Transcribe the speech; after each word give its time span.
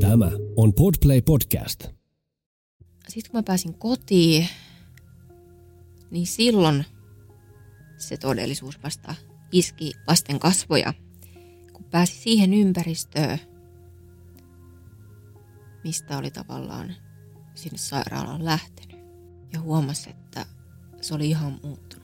Tämä 0.00 0.30
on 0.56 0.72
Podplay 0.72 1.22
Podcast. 1.22 1.80
Sitten 3.08 3.30
kun 3.30 3.38
mä 3.38 3.42
pääsin 3.42 3.74
kotiin, 3.74 4.48
niin 6.10 6.26
silloin 6.26 6.84
se 7.96 8.16
todellisuus 8.16 8.82
vasta 8.82 9.14
iski 9.52 9.92
vasten 10.08 10.38
kasvoja, 10.38 10.94
kun 11.72 11.84
pääsi 11.84 12.12
siihen 12.12 12.54
ympäristöön, 12.54 13.38
mistä 15.84 16.18
oli 16.18 16.30
tavallaan 16.30 16.94
sinne 17.54 17.78
sairaalaan 17.78 18.44
lähtenyt. 18.44 19.00
Ja 19.52 19.60
huomasi, 19.60 20.10
että 20.10 20.46
se 21.00 21.14
oli 21.14 21.28
ihan 21.28 21.60
muuttunut 21.62 22.03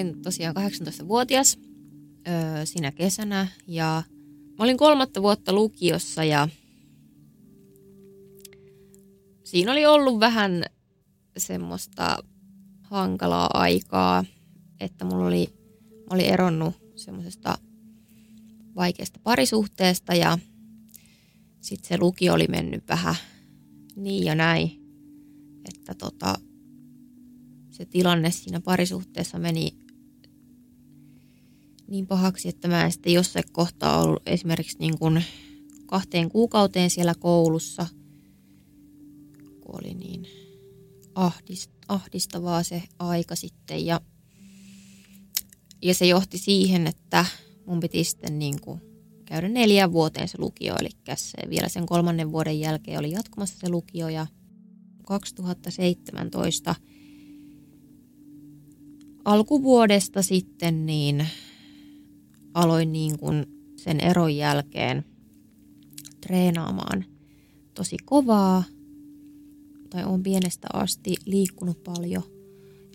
olin 0.00 0.22
tosiaan 0.22 0.56
18-vuotias 0.56 1.58
öö, 2.28 2.66
siinä 2.66 2.92
kesänä 2.92 3.48
ja 3.66 4.02
mä 4.58 4.64
olin 4.64 4.76
kolmatta 4.76 5.22
vuotta 5.22 5.52
lukiossa 5.52 6.24
ja 6.24 6.48
siinä 9.44 9.72
oli 9.72 9.86
ollut 9.86 10.20
vähän 10.20 10.64
semmoista 11.36 12.18
hankalaa 12.82 13.50
aikaa, 13.54 14.24
että 14.80 15.04
mulla 15.04 15.26
oli, 15.26 15.52
mä 15.90 16.14
olin 16.14 16.26
eronnut 16.26 16.74
semmoisesta 16.96 17.58
vaikeasta 18.76 19.20
parisuhteesta 19.22 20.14
ja 20.14 20.38
sitten 21.60 21.88
se 21.88 21.98
lukio 21.98 22.34
oli 22.34 22.46
mennyt 22.48 22.88
vähän 22.88 23.14
niin 23.96 24.24
ja 24.24 24.34
näin, 24.34 24.70
että 25.64 25.94
tota, 25.94 26.34
se 27.70 27.84
tilanne 27.84 28.30
siinä 28.30 28.60
parisuhteessa 28.60 29.38
meni 29.38 29.72
niin 31.90 32.06
pahaksi, 32.06 32.48
että 32.48 32.68
mä 32.68 32.84
en 32.84 32.92
sitten 32.92 33.12
jossain 33.12 33.44
kohtaa 33.52 34.02
ollut 34.02 34.22
esimerkiksi 34.26 34.78
niin 34.78 34.98
kuin 34.98 35.24
kahteen 35.86 36.28
kuukauteen 36.28 36.90
siellä 36.90 37.14
koulussa, 37.14 37.86
kun 39.60 39.80
oli 39.80 39.94
niin 39.94 40.26
ahdist, 41.14 41.70
ahdistavaa 41.88 42.62
se 42.62 42.82
aika 42.98 43.36
sitten. 43.36 43.86
Ja, 43.86 44.00
ja 45.82 45.94
se 45.94 46.06
johti 46.06 46.38
siihen, 46.38 46.86
että 46.86 47.26
mun 47.66 47.80
piti 47.80 48.04
sitten 48.04 48.38
niin 48.38 48.60
kuin 48.60 48.80
käydä 49.24 49.48
neljän 49.48 49.92
vuoteen 49.92 50.28
se 50.28 50.38
lukio, 50.38 50.76
eli 50.80 50.88
se 51.16 51.50
vielä 51.50 51.68
sen 51.68 51.86
kolmannen 51.86 52.32
vuoden 52.32 52.60
jälkeen 52.60 52.98
oli 52.98 53.10
jatkumassa 53.10 53.58
se 53.58 53.68
lukio 53.68 54.08
ja 54.08 54.26
2017 55.06 56.74
alkuvuodesta 59.24 60.22
sitten 60.22 60.86
niin 60.86 61.26
aloin 62.54 62.92
niin 62.92 63.18
kuin 63.18 63.46
sen 63.76 64.00
eron 64.00 64.36
jälkeen 64.36 65.04
treenaamaan 66.20 67.04
tosi 67.74 67.96
kovaa. 68.04 68.64
Tai 69.90 70.04
on 70.04 70.22
pienestä 70.22 70.68
asti 70.72 71.14
liikkunut 71.24 71.84
paljon, 71.84 72.22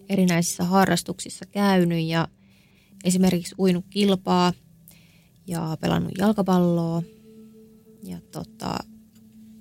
erinäisissä 0.10 0.64
harrastuksissa 0.64 1.46
käynyt 1.46 2.06
ja 2.06 2.28
esimerkiksi 3.04 3.56
uinut 3.60 3.86
kilpaa 3.90 4.54
ja 5.48 5.78
pelannut 5.82 6.12
jalkapalloa. 6.18 7.04
Ja 8.04 8.22
tota, 8.32 8.78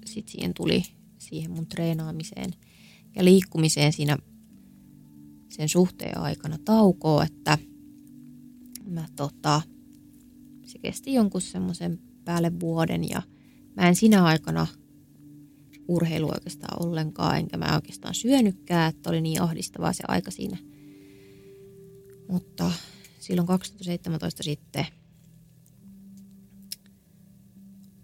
sitten 0.06 0.32
siihen 0.32 0.54
tuli 0.54 0.82
siihen 1.18 1.50
mun 1.50 1.66
treenaamiseen 1.66 2.50
ja 3.16 3.24
liikkumiseen 3.24 3.92
siinä 3.92 4.18
sen 5.48 5.68
suhteen 5.68 6.18
aikana 6.18 6.58
taukoa, 6.64 7.24
että 7.24 7.58
mä 8.84 9.06
tota, 9.16 9.62
se 10.64 10.78
kesti 10.78 11.14
jonkun 11.14 11.40
semmoisen 11.40 11.98
päälle 12.24 12.60
vuoden 12.60 13.08
ja 13.08 13.22
mä 13.76 13.88
en 13.88 13.94
sinä 13.94 14.24
aikana 14.24 14.66
urheilu 15.88 16.28
oikeastaan 16.28 16.86
ollenkaan, 16.86 17.38
enkä 17.38 17.56
mä 17.56 17.74
oikeastaan 17.74 18.14
syönytkään, 18.14 18.90
että 18.90 19.10
oli 19.10 19.20
niin 19.20 19.42
ahdistavaa 19.42 19.92
se 19.92 20.04
aika 20.08 20.30
siinä. 20.30 20.56
Mutta 22.28 22.72
silloin 23.18 23.46
2017 23.46 24.42
sitten 24.42 24.86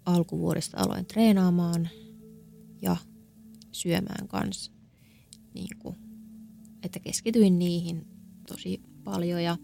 alkuvuodesta 0.05 0.77
aloin 0.77 1.05
treenaamaan 1.05 1.89
ja 2.81 2.97
syömään 3.71 4.27
kanssa 4.27 4.71
niin 5.53 5.79
kuin 5.79 5.95
että 6.83 6.99
keskityin 6.99 7.59
niihin 7.59 8.07
tosi 8.47 8.81
paljon 9.03 9.43
ja 9.43 9.57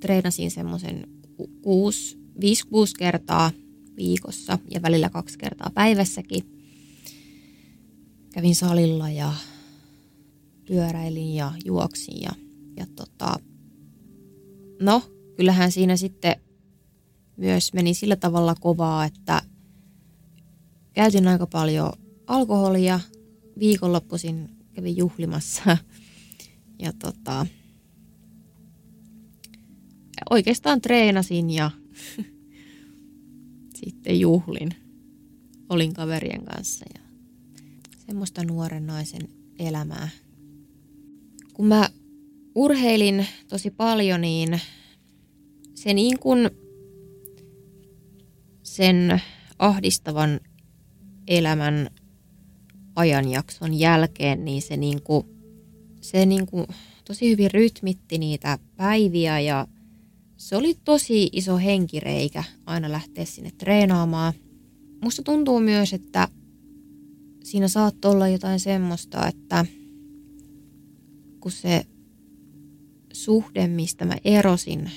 treenasin 0.00 0.50
semmoisen 0.50 1.21
5-6 1.44 1.48
kertaa 2.98 3.50
viikossa 3.96 4.58
ja 4.70 4.82
välillä 4.82 5.10
kaksi 5.10 5.38
kertaa 5.38 5.70
päivässäkin. 5.74 6.44
Kävin 8.32 8.54
salilla 8.54 9.10
ja 9.10 9.32
pyöräilin 10.66 11.34
ja 11.34 11.52
juoksin 11.64 12.22
ja, 12.22 12.30
ja 12.76 12.86
tota, 12.96 13.36
no 14.80 15.02
kyllähän 15.36 15.72
siinä 15.72 15.96
sitten 15.96 16.36
myös 17.36 17.72
meni 17.72 17.94
sillä 17.94 18.16
tavalla 18.16 18.54
kovaa, 18.54 19.04
että 19.04 19.42
käytin 20.92 21.28
aika 21.28 21.46
paljon 21.46 21.92
alkoholia, 22.26 23.00
viikonloppuisin 23.58 24.48
kävin 24.74 24.96
juhlimassa 24.96 25.76
ja 26.84 26.92
tota, 26.92 27.46
oikeastaan 30.30 30.80
treenasin 30.80 31.50
ja 31.50 31.70
sitten 33.80 34.20
juhlin. 34.20 34.70
Olin 35.68 35.94
kaverien 35.94 36.44
kanssa 36.44 36.84
ja 36.94 37.00
semmoista 38.06 38.44
nuoren 38.44 38.86
naisen 38.86 39.28
elämää. 39.58 40.08
Kun 41.54 41.66
mä 41.66 41.88
urheilin 42.54 43.26
tosi 43.48 43.70
paljon, 43.70 44.20
niin 44.20 44.60
se 45.74 45.94
niin 45.94 46.18
kuin 46.18 46.50
sen 48.62 49.22
ahdistavan 49.58 50.40
elämän 51.28 51.90
ajanjakson 52.96 53.74
jälkeen, 53.74 54.44
niin 54.44 54.62
se 54.62 54.76
niin 54.76 55.02
kuin 55.02 55.24
se 56.00 56.26
niin 56.26 56.46
kuin 56.46 56.66
tosi 57.04 57.30
hyvin 57.30 57.50
rytmitti 57.50 58.18
niitä 58.18 58.58
päiviä 58.76 59.40
ja 59.40 59.68
se 60.42 60.56
oli 60.56 60.74
tosi 60.84 61.30
iso 61.32 61.56
henkireikä 61.56 62.44
aina 62.66 62.92
lähteä 62.92 63.24
sinne 63.24 63.50
treenaamaan. 63.58 64.32
Musta 65.02 65.22
tuntuu 65.22 65.60
myös, 65.60 65.92
että 65.92 66.28
siinä 67.44 67.68
saattoi 67.68 68.10
olla 68.10 68.28
jotain 68.28 68.60
semmoista, 68.60 69.28
että 69.28 69.66
kun 71.40 71.52
se 71.52 71.86
suhde, 73.12 73.66
mistä 73.66 74.04
mä 74.04 74.16
erosin, 74.24 74.90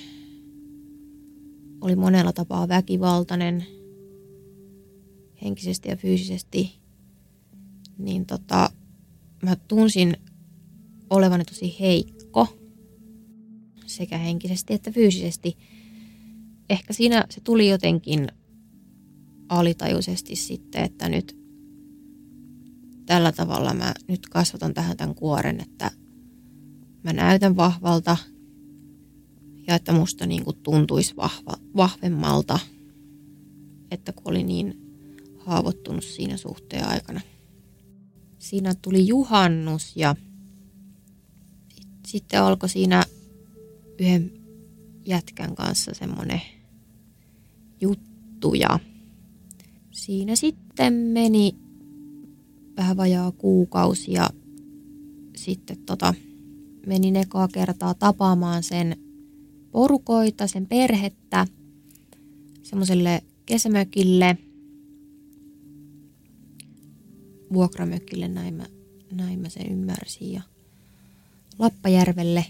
oli 1.80 1.96
monella 1.96 2.32
tapaa 2.32 2.68
väkivaltainen 2.68 3.66
henkisesti 5.42 5.88
ja 5.88 5.96
fyysisesti, 5.96 6.72
niin 7.98 8.26
tota, 8.26 8.70
mä 9.42 9.56
tunsin 9.56 10.16
olevani 11.10 11.44
tosi 11.44 11.76
heikko 11.80 12.15
sekä 13.86 14.18
henkisesti 14.18 14.74
että 14.74 14.90
fyysisesti. 14.90 15.56
Ehkä 16.70 16.92
siinä 16.92 17.24
se 17.30 17.40
tuli 17.40 17.68
jotenkin 17.68 18.28
alitajuisesti 19.48 20.36
sitten, 20.36 20.84
että 20.84 21.08
nyt 21.08 21.36
tällä 23.06 23.32
tavalla 23.32 23.74
mä 23.74 23.94
nyt 24.08 24.28
kasvatan 24.28 24.74
tähän 24.74 24.96
tämän 24.96 25.14
kuoren, 25.14 25.60
että 25.60 25.90
mä 27.02 27.12
näytän 27.12 27.56
vahvalta 27.56 28.16
ja 29.66 29.74
että 29.74 29.92
musta 29.92 30.26
niin 30.26 30.44
kuin 30.44 30.56
tuntuisi 30.62 31.16
vahva, 31.16 31.56
vahvemmalta, 31.76 32.58
että 33.90 34.12
kun 34.12 34.24
oli 34.30 34.42
niin 34.42 34.74
haavoittunut 35.38 36.04
siinä 36.04 36.36
suhteen 36.36 36.88
aikana. 36.88 37.20
Siinä 38.38 38.74
tuli 38.82 39.06
juhannus 39.06 39.96
ja 39.96 40.16
sitten 42.06 42.42
alkoi 42.42 42.68
siinä 42.68 43.04
yhden 43.98 44.32
jätkän 45.04 45.54
kanssa 45.54 45.94
semmoinen 45.94 46.40
juttu 47.80 48.54
ja 48.54 48.78
siinä 49.90 50.36
sitten 50.36 50.92
meni 50.92 51.56
vähän 52.76 52.96
vajaa 52.96 53.32
kuukausi 53.32 54.12
ja 54.12 54.30
sitten 55.36 55.76
tota, 55.76 56.14
menin 56.86 57.16
ekaa 57.16 57.48
kertaa 57.48 57.94
tapaamaan 57.94 58.62
sen 58.62 58.96
porukoita, 59.70 60.46
sen 60.46 60.66
perhettä 60.66 61.46
semmoiselle 62.62 63.22
kesämökille, 63.46 64.38
vuokramökille, 67.52 68.28
näin 68.28 68.54
mä, 68.54 68.66
näin 69.12 69.40
mä 69.40 69.48
sen 69.48 69.72
ymmärsin, 69.72 70.32
ja 70.32 70.42
Lappajärvelle. 71.58 72.44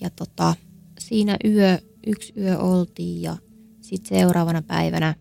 Ja 0.00 0.10
tota, 0.10 0.54
siinä 0.98 1.36
yö, 1.44 1.78
yksi 2.06 2.32
yö 2.36 2.58
oltiin 2.58 3.22
ja 3.22 3.36
sitten 3.80 4.18
seuraavana 4.18 4.62
päivänä 4.62 5.14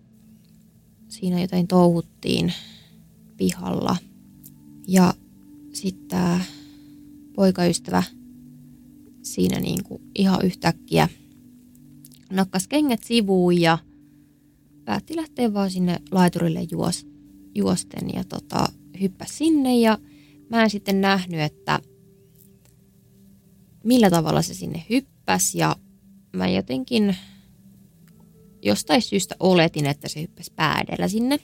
siinä 1.07 1.41
jotain 1.41 1.67
touhuttiin 1.67 2.53
pihalla. 3.37 3.97
Ja 4.87 5.13
sitten 5.73 6.07
tämä 6.07 6.39
poikaystävä 7.35 8.03
siinä 9.21 9.59
niin 9.59 9.83
kuin 9.83 10.01
ihan 10.15 10.45
yhtäkkiä 10.45 11.09
nakkas 12.31 12.67
kengät 12.67 13.03
sivuun 13.03 13.61
ja 13.61 13.77
päätti 14.85 15.15
lähteä 15.15 15.53
vaan 15.53 15.71
sinne 15.71 15.99
laiturille 16.11 16.67
juos, 16.71 17.07
juosten 17.55 18.09
ja 18.13 18.23
tota, 18.23 18.65
hyppäsi 19.01 19.33
sinne 19.33 19.79
ja 19.79 19.97
mä 20.49 20.63
en 20.63 20.69
sitten 20.69 21.01
nähnyt, 21.01 21.39
että 21.39 21.79
millä 23.85 24.09
tavalla 24.09 24.41
se 24.41 24.53
sinne 24.53 24.85
hyppäsi 24.89 25.57
ja 25.57 25.75
mä 26.33 26.47
jotenkin 26.47 27.15
jostain 28.63 29.01
syystä 29.01 29.35
oletin, 29.39 29.85
että 29.85 30.09
se 30.09 30.21
hyppäsi 30.21 30.53
päädellä 30.55 31.07
sinne. 31.07 31.39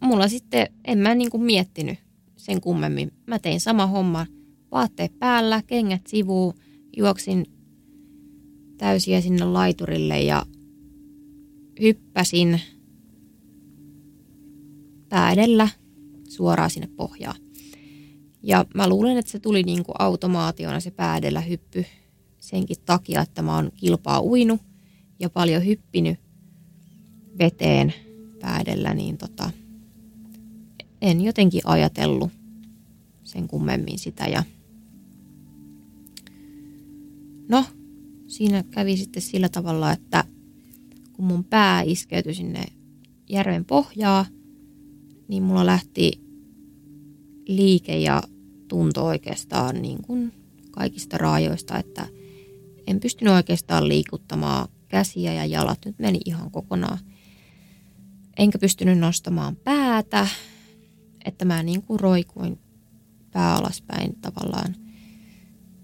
Mulla 0.00 0.28
sitten, 0.28 0.66
en 0.84 0.98
mä 0.98 1.14
niin 1.14 1.30
kuin 1.30 1.42
miettinyt 1.42 1.98
sen 2.36 2.60
kummemmin. 2.60 3.12
Mä 3.26 3.38
tein 3.38 3.60
sama 3.60 3.86
homma, 3.86 4.26
vaatteet 4.70 5.18
päällä, 5.18 5.62
kengät 5.66 6.06
sivuun, 6.06 6.54
juoksin 6.96 7.46
täysiä 8.76 9.20
sinne 9.20 9.44
laiturille 9.44 10.20
ja 10.20 10.46
hyppäsin 11.80 12.60
päädellä 15.08 15.68
suoraan 16.28 16.70
sinne 16.70 16.88
pohjaan. 16.96 17.45
Ja 18.46 18.64
mä 18.74 18.88
luulen, 18.88 19.16
että 19.16 19.30
se 19.30 19.38
tuli 19.38 19.62
niin 19.62 19.84
kuin 19.84 19.94
automaationa 19.98 20.80
se 20.80 20.90
päädellä 20.90 21.40
hyppy 21.40 21.84
senkin 22.38 22.76
takia, 22.84 23.20
että 23.20 23.42
mä 23.42 23.54
oon 23.54 23.72
kilpaa 23.76 24.22
uinut 24.22 24.60
ja 25.18 25.30
paljon 25.30 25.66
hyppinyt 25.66 26.18
veteen 27.38 27.94
päädellä, 28.40 28.94
niin 28.94 29.18
tota, 29.18 29.50
en 31.00 31.20
jotenkin 31.20 31.60
ajatellut 31.64 32.30
sen 33.24 33.48
kummemmin 33.48 33.98
sitä. 33.98 34.26
Ja 34.26 34.42
no, 37.48 37.64
siinä 38.26 38.64
kävi 38.70 38.96
sitten 38.96 39.22
sillä 39.22 39.48
tavalla, 39.48 39.92
että 39.92 40.24
kun 41.12 41.24
mun 41.24 41.44
pää 41.44 41.82
iskeytyi 41.82 42.34
sinne 42.34 42.64
järven 43.28 43.64
pohjaa, 43.64 44.26
niin 45.28 45.42
mulla 45.42 45.66
lähti 45.66 46.20
liike 47.46 47.98
ja 47.98 48.22
tunto 48.68 49.04
oikeastaan 49.06 49.82
niin 49.82 50.02
kuin 50.02 50.32
kaikista 50.70 51.18
raajoista, 51.18 51.78
että 51.78 52.06
en 52.86 53.00
pystynyt 53.00 53.34
oikeastaan 53.34 53.88
liikuttamaan 53.88 54.68
käsiä 54.88 55.32
ja 55.32 55.44
jalat 55.44 55.78
nyt 55.84 55.98
meni 55.98 56.20
ihan 56.24 56.50
kokonaan. 56.50 56.98
Enkä 58.36 58.58
pystynyt 58.58 58.98
nostamaan 58.98 59.56
päätä, 59.56 60.28
että 61.24 61.44
mä 61.44 61.62
niin 61.62 61.82
kuin 61.82 62.00
roikuin 62.00 62.58
pää 63.32 63.54
alaspäin 63.54 64.16
tavallaan 64.20 64.76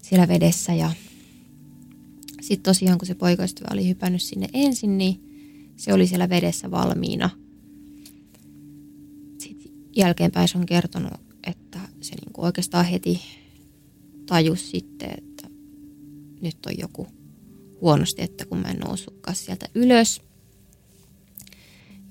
siellä 0.01 0.27
vedessä 0.27 0.73
ja 0.73 0.91
sitten 2.41 2.63
tosiaan 2.63 2.97
kun 2.97 3.07
se 3.07 3.15
poikaystävä 3.15 3.67
oli 3.73 3.87
hypännyt 3.87 4.21
sinne 4.21 4.47
ensin, 4.53 4.97
niin 4.97 5.23
se 5.75 5.93
oli 5.93 6.07
siellä 6.07 6.29
vedessä 6.29 6.71
valmiina. 6.71 7.29
Sitten 9.37 9.71
jälkeenpäin 9.95 10.47
se 10.47 10.57
on 10.57 10.65
kertonut, 10.65 11.13
että 11.47 11.79
se 12.03 12.15
niin 12.15 12.33
kuin 12.33 12.45
oikeastaan 12.45 12.85
heti 12.85 13.21
tajus 14.25 14.71
sitten, 14.71 15.09
että 15.17 15.49
nyt 16.41 16.65
on 16.65 16.77
joku 16.77 17.07
huonosti, 17.81 18.21
että 18.21 18.45
kun 18.45 18.57
mä 18.57 18.67
en 18.67 18.79
noussutkaan 18.79 19.35
sieltä 19.35 19.69
ylös. 19.75 20.21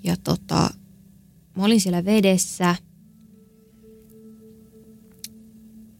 Ja 0.05 0.17
tota, 0.17 0.71
mä 1.57 1.65
olin 1.65 1.81
siellä 1.81 2.05
vedessä. 2.05 2.77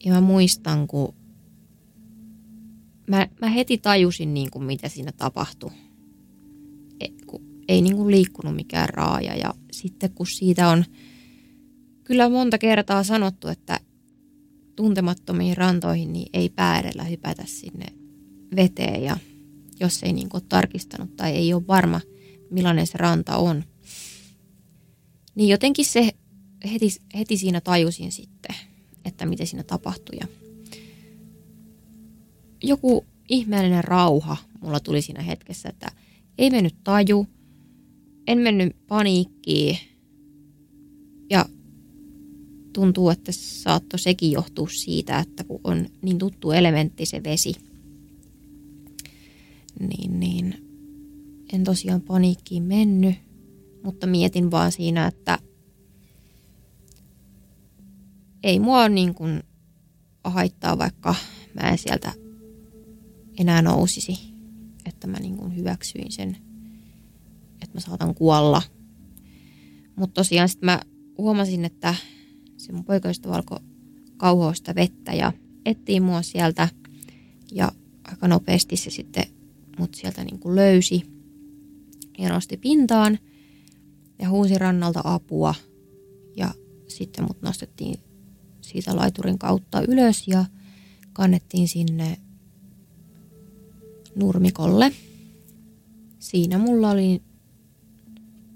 Ja 0.05 0.13
mä 0.13 0.21
muistan, 0.21 0.87
kun 0.87 1.15
mä, 3.07 3.29
mä 3.41 3.49
heti 3.49 3.79
tajusin, 3.79 4.35
niin 4.35 4.51
kuin, 4.51 4.65
mitä 4.65 4.89
siinä 4.89 5.13
tapahtui. 5.13 5.71
E, 7.01 7.09
kun 7.27 7.43
ei 7.69 7.83
niin 7.83 7.97
kuin 7.97 8.11
liikkunut 8.11 8.57
mikään 8.57 8.89
raaja. 8.89 9.37
Ja 9.37 9.55
sitten 9.73 10.11
kun 10.11 10.27
siitä 10.27 10.69
on 10.69 10.85
kyllä 12.05 12.29
monta 12.29 12.59
kertaa 12.59 13.03
sanottu, 13.05 13.49
että 13.49 13.81
tuntemattomiin 14.77 15.57
rantoihin 15.57 16.13
niin 16.13 16.29
ei 16.33 16.49
päädellä 16.49 17.05
hypätä 17.05 17.43
sinne 17.47 17.87
veteen. 18.57 19.03
Ja 19.03 19.17
jos 19.81 20.03
ei 20.03 20.13
niin 20.13 20.29
ole 20.33 20.43
tarkistanut 20.49 21.17
tai 21.17 21.33
ei 21.33 21.55
ole 21.55 21.67
varma, 21.67 22.01
millainen 22.51 22.87
se 22.87 22.99
ranta 22.99 23.37
on. 23.37 23.65
Niin 25.35 25.49
jotenkin 25.49 25.85
se 25.85 26.11
heti, 26.73 26.89
heti 27.19 27.37
siinä 27.37 27.61
tajusin 27.61 28.13
sitten, 28.13 28.57
että 29.05 29.27
mitä 29.27 29.45
siinä 29.45 29.63
tapahtui. 29.63 30.19
Ja 30.21 30.27
joku 32.63 33.07
ihmeellinen 33.29 33.85
rauha 33.85 34.37
mulla 34.61 34.81
tuli 34.81 35.03
siinä 35.03 35.23
hetkessä, 35.23 35.69
että 35.69 35.91
ei 36.39 36.51
mennyt 36.51 36.75
taju, 36.85 37.27
en 38.27 38.39
mennyt 38.39 38.77
paniikkiin 38.87 39.79
tuntuu, 42.73 43.11
että 43.11 43.33
saattoi 43.33 43.99
sekin 43.99 44.33
johtua 44.33 44.69
siitä, 44.69 45.19
että 45.19 45.45
kun 45.45 45.61
on 45.65 45.87
niin 46.03 46.19
tuttu 46.19 46.51
elementti 46.51 47.07
se 47.07 47.25
vesi– 47.25 47.55
niin, 49.89 50.21
niin 50.21 50.55
en 51.53 51.65
tosiaan 51.65 52.01
paniikkiin 52.01 52.63
mennyt, 52.63 53.15
mutta 53.85 54.07
mietin 54.07 54.51
vaan 54.51 54.73
siinä, 54.73 55.07
että 55.07 55.39
ei 58.43 58.61
mua 58.61 58.89
niin 58.89 59.15
kuin 59.15 59.43
haittaa, 60.25 60.79
vaikka 60.79 61.15
mä 61.55 61.71
en 61.71 61.79
sieltä 61.79 62.13
enää 63.39 63.63
nousisi. 63.63 64.19
Että 64.87 65.07
mä 65.07 65.19
niin 65.19 65.37
kuin 65.37 65.57
hyväksyin 65.57 66.13
sen, 66.13 66.37
että 67.63 67.77
mä 67.77 67.81
saatan 67.81 68.15
kuolla. 68.15 68.63
Mutta 69.97 70.15
tosiaan 70.15 70.49
sitten 70.49 70.67
mä 70.67 70.81
huomasin, 71.19 71.65
että 71.65 71.95
se 72.63 72.73
mun 72.73 72.85
poikaystävä 72.85 73.35
alkoi 73.35 73.59
kauhoa 74.17 74.55
sitä 74.55 74.75
vettä 74.75 75.13
ja 75.13 75.33
etsii 75.67 76.01
mua 76.01 76.23
sieltä. 76.23 76.69
Ja 77.53 77.73
aika 78.05 78.29
nopeasti 78.29 78.77
se 78.77 78.91
sitten 78.91 79.25
mut 79.79 79.95
sieltä 79.95 80.25
niin 80.25 80.39
kuin 80.39 80.55
löysi 80.55 81.03
ja 82.19 82.29
nosti 82.29 82.57
pintaan 82.57 83.19
ja 84.19 84.29
huusi 84.29 84.59
rannalta 84.59 85.01
apua. 85.05 85.55
Ja 86.37 86.55
sitten 86.89 87.25
mut 87.25 87.43
nostettiin 87.43 88.01
siitä 88.61 88.97
laiturin 88.97 89.39
kautta 89.39 89.83
ylös 89.89 90.29
ja 90.29 90.45
kannettiin 91.13 91.69
sinne 91.69 92.19
nurmikolle. 94.15 94.93
Siinä 96.19 96.59
mulla 96.59 96.91
oli 96.91 97.23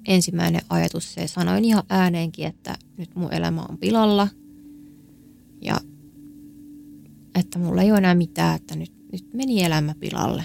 ensimmäinen 0.08 0.60
ajatus 0.68 1.14
se, 1.14 1.26
sanoin 1.26 1.64
ihan 1.64 1.84
ääneenkin, 1.88 2.46
että 2.46 2.78
nyt 2.98 3.14
mun 3.14 3.32
elämä 3.32 3.62
on 3.68 3.78
pilalla 3.78 4.28
ja 5.62 5.80
että 7.34 7.58
mulla 7.58 7.82
ei 7.82 7.90
ole 7.90 7.98
enää 7.98 8.14
mitään, 8.14 8.56
että 8.56 8.76
nyt, 8.76 8.92
nyt 9.12 9.34
meni 9.34 9.62
elämä 9.62 9.94
pilalle. 10.00 10.44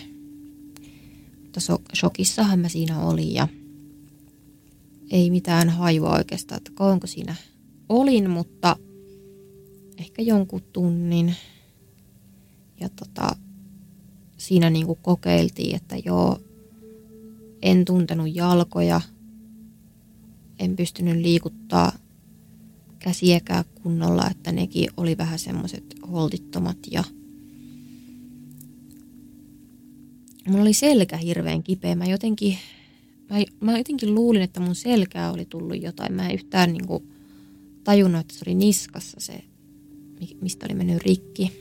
Mutta 1.41 1.59
so, 1.59 1.81
shokissahan 1.95 2.59
mä 2.59 2.69
siinä 2.69 2.99
olin 2.99 3.33
ja 3.33 3.47
ei 5.11 5.29
mitään 5.29 5.69
hajua 5.69 6.13
oikeastaan, 6.13 6.57
että 6.57 6.71
kauanko 6.73 7.07
siinä 7.07 7.35
olin, 7.89 8.29
mutta 8.29 8.75
ehkä 9.97 10.21
jonkun 10.21 10.61
tunnin. 10.73 11.35
Ja 12.79 12.89
tota, 12.89 13.35
siinä 14.37 14.69
niin 14.69 14.85
kuin 14.85 14.99
kokeiltiin, 15.01 15.75
että 15.75 15.95
joo, 16.05 16.39
en 17.61 17.85
tuntenut 17.85 18.35
jalkoja, 18.35 19.01
en 20.59 20.75
pystynyt 20.75 21.17
liikuttaa 21.17 21.91
käsiäkään 23.01 23.65
kunnolla, 23.83 24.29
että 24.31 24.51
nekin 24.51 24.89
oli 24.97 25.17
vähän 25.17 25.39
semmoiset 25.39 25.95
holtittomat 26.11 26.77
ja 26.91 27.03
mulla 30.47 30.61
oli 30.61 30.73
selkä 30.73 31.17
hirveän 31.17 31.63
kipeä. 31.63 31.95
Mä 31.95 32.05
jotenkin, 32.05 32.57
mä, 33.29 33.35
mä 33.59 33.77
jotenkin 33.77 34.15
luulin, 34.15 34.41
että 34.41 34.59
mun 34.59 34.75
selkää 34.75 35.31
oli 35.31 35.45
tullut 35.45 35.81
jotain. 35.81 36.13
Mä 36.13 36.29
en 36.29 36.35
yhtään 36.35 36.73
niin 36.73 36.87
kuin 36.87 37.11
tajunnut, 37.83 38.21
että 38.21 38.33
se 38.33 38.43
oli 38.47 38.55
niskassa 38.55 39.19
se, 39.19 39.43
mistä 40.41 40.65
oli 40.69 40.75
mennyt 40.75 41.03
rikki 41.03 41.51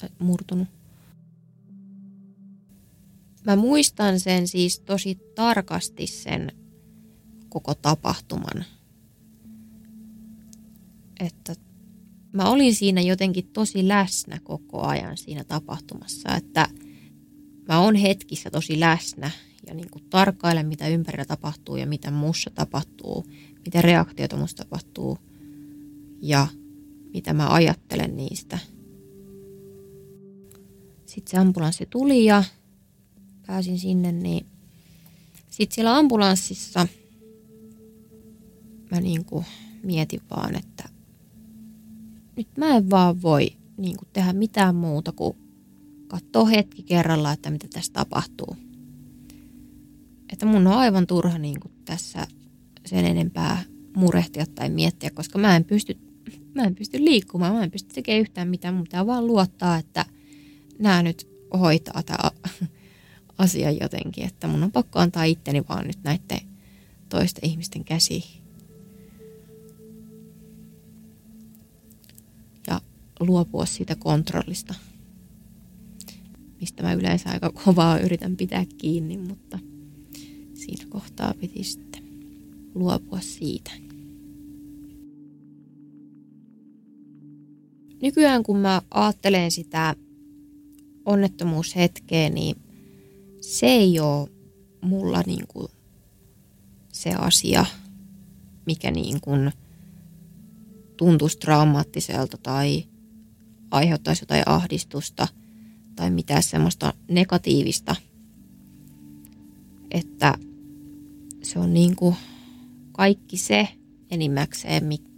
tai 0.00 0.08
murtunut. 0.18 0.68
Mä 3.44 3.56
muistan 3.56 4.20
sen 4.20 4.48
siis 4.48 4.80
tosi 4.80 5.18
tarkasti 5.34 6.06
sen 6.06 6.52
koko 7.48 7.74
tapahtuman. 7.74 8.64
Että 11.20 11.54
mä 12.32 12.50
olin 12.50 12.74
siinä 12.74 13.00
jotenkin 13.00 13.46
tosi 13.52 13.88
läsnä 13.88 14.40
koko 14.44 14.82
ajan 14.82 15.16
siinä 15.16 15.44
tapahtumassa, 15.44 16.36
että 16.36 16.68
mä 17.68 17.80
oon 17.80 17.94
hetkissä 17.94 18.50
tosi 18.50 18.80
läsnä 18.80 19.30
ja 19.66 19.74
niin 19.74 19.90
kuin 19.90 20.04
tarkkailen, 20.10 20.66
mitä 20.66 20.88
ympärillä 20.88 21.24
tapahtuu 21.24 21.76
ja 21.76 21.86
mitä 21.86 22.10
mussa 22.10 22.50
tapahtuu, 22.54 23.26
mitä 23.64 23.82
reaktioita 23.82 24.36
musta 24.36 24.64
tapahtuu 24.64 25.18
ja 26.22 26.46
mitä 27.14 27.32
mä 27.32 27.48
ajattelen 27.48 28.16
niistä. 28.16 28.58
Sitten 31.06 31.30
se 31.30 31.38
ambulanssi 31.38 31.86
tuli 31.90 32.24
ja 32.24 32.44
pääsin 33.46 33.78
sinne, 33.78 34.12
niin 34.12 34.46
sitten 35.50 35.74
siellä 35.74 35.96
ambulanssissa 35.96 36.88
mä 38.90 39.00
niin 39.00 39.24
kuin 39.24 39.44
mietin 39.82 40.20
vaan, 40.30 40.56
että 40.56 40.88
nyt 42.40 42.56
mä 42.56 42.76
en 42.76 42.90
vaan 42.90 43.22
voi 43.22 43.52
niin 43.76 43.96
kuin 43.96 44.08
tehdä 44.12 44.32
mitään 44.32 44.74
muuta 44.74 45.12
kuin 45.12 45.36
katsoa 46.08 46.46
hetki 46.46 46.82
kerrallaan, 46.82 47.34
että 47.34 47.50
mitä 47.50 47.68
tässä 47.68 47.92
tapahtuu. 47.92 48.56
Että 50.32 50.46
mun 50.46 50.66
on 50.66 50.72
aivan 50.72 51.06
turha 51.06 51.38
niin 51.38 51.60
kuin 51.60 51.72
tässä 51.84 52.26
sen 52.86 53.04
enempää 53.04 53.62
murehtia 53.96 54.46
tai 54.46 54.70
miettiä, 54.70 55.10
koska 55.10 55.38
mä 55.38 55.56
en 55.56 55.64
pysty, 55.64 55.98
mä 56.54 56.62
en 56.62 56.74
pysty 56.74 57.04
liikkumaan, 57.04 57.54
mä 57.54 57.64
en 57.64 57.70
pysty 57.70 57.94
tekemään 57.94 58.20
yhtään 58.20 58.48
mitään. 58.48 58.82
Pitää 58.82 59.06
vaan 59.06 59.26
luottaa, 59.26 59.76
että 59.76 60.06
nämä 60.78 61.02
nyt 61.02 61.28
hoitaa 61.60 62.02
tämä 62.02 62.30
asia 63.38 63.70
jotenkin, 63.70 64.26
että 64.26 64.48
mun 64.48 64.62
on 64.62 64.72
pakko 64.72 64.98
antaa 64.98 65.24
itteni 65.24 65.62
vaan 65.68 65.86
nyt 65.86 65.98
näiden 66.04 66.40
toisten 67.08 67.50
ihmisten 67.50 67.84
käsiin. 67.84 68.39
Luopua 73.20 73.66
siitä 73.66 73.96
kontrollista, 73.96 74.74
mistä 76.60 76.82
mä 76.82 76.92
yleensä 76.92 77.30
aika 77.30 77.50
kovaa 77.64 77.98
yritän 77.98 78.36
pitää 78.36 78.64
kiinni, 78.78 79.18
mutta 79.18 79.58
siinä 80.54 80.86
kohtaa 80.88 81.34
piti 81.40 81.64
sitten 81.64 82.04
luopua 82.74 83.20
siitä. 83.20 83.70
Nykyään 88.02 88.42
kun 88.42 88.58
mä 88.58 88.82
ajattelen 88.90 89.50
sitä 89.50 89.96
onnettomuushetkeä, 91.04 92.30
niin 92.30 92.56
se 93.40 93.66
ei 93.66 94.00
ole 94.00 94.30
mulla 94.80 95.22
niin 95.26 95.44
kuin 95.48 95.68
se 96.92 97.10
asia, 97.10 97.66
mikä 98.66 98.90
niin 98.90 99.20
kuin 99.20 99.52
tuntuisi 100.96 101.38
traumaattiselta 101.38 102.38
tai 102.42 102.84
aiheuttaisi 103.70 104.22
jotain 104.22 104.42
ahdistusta 104.46 105.28
tai 105.96 106.10
mitään 106.10 106.42
semmoista 106.42 106.94
negatiivista. 107.08 107.96
Että 109.90 110.34
se 111.42 111.58
on 111.58 111.74
niin 111.74 111.96
kuin 111.96 112.16
kaikki 112.92 113.36
se 113.36 113.68
enimmäkseen, 114.10 114.84
mi- 114.84 115.10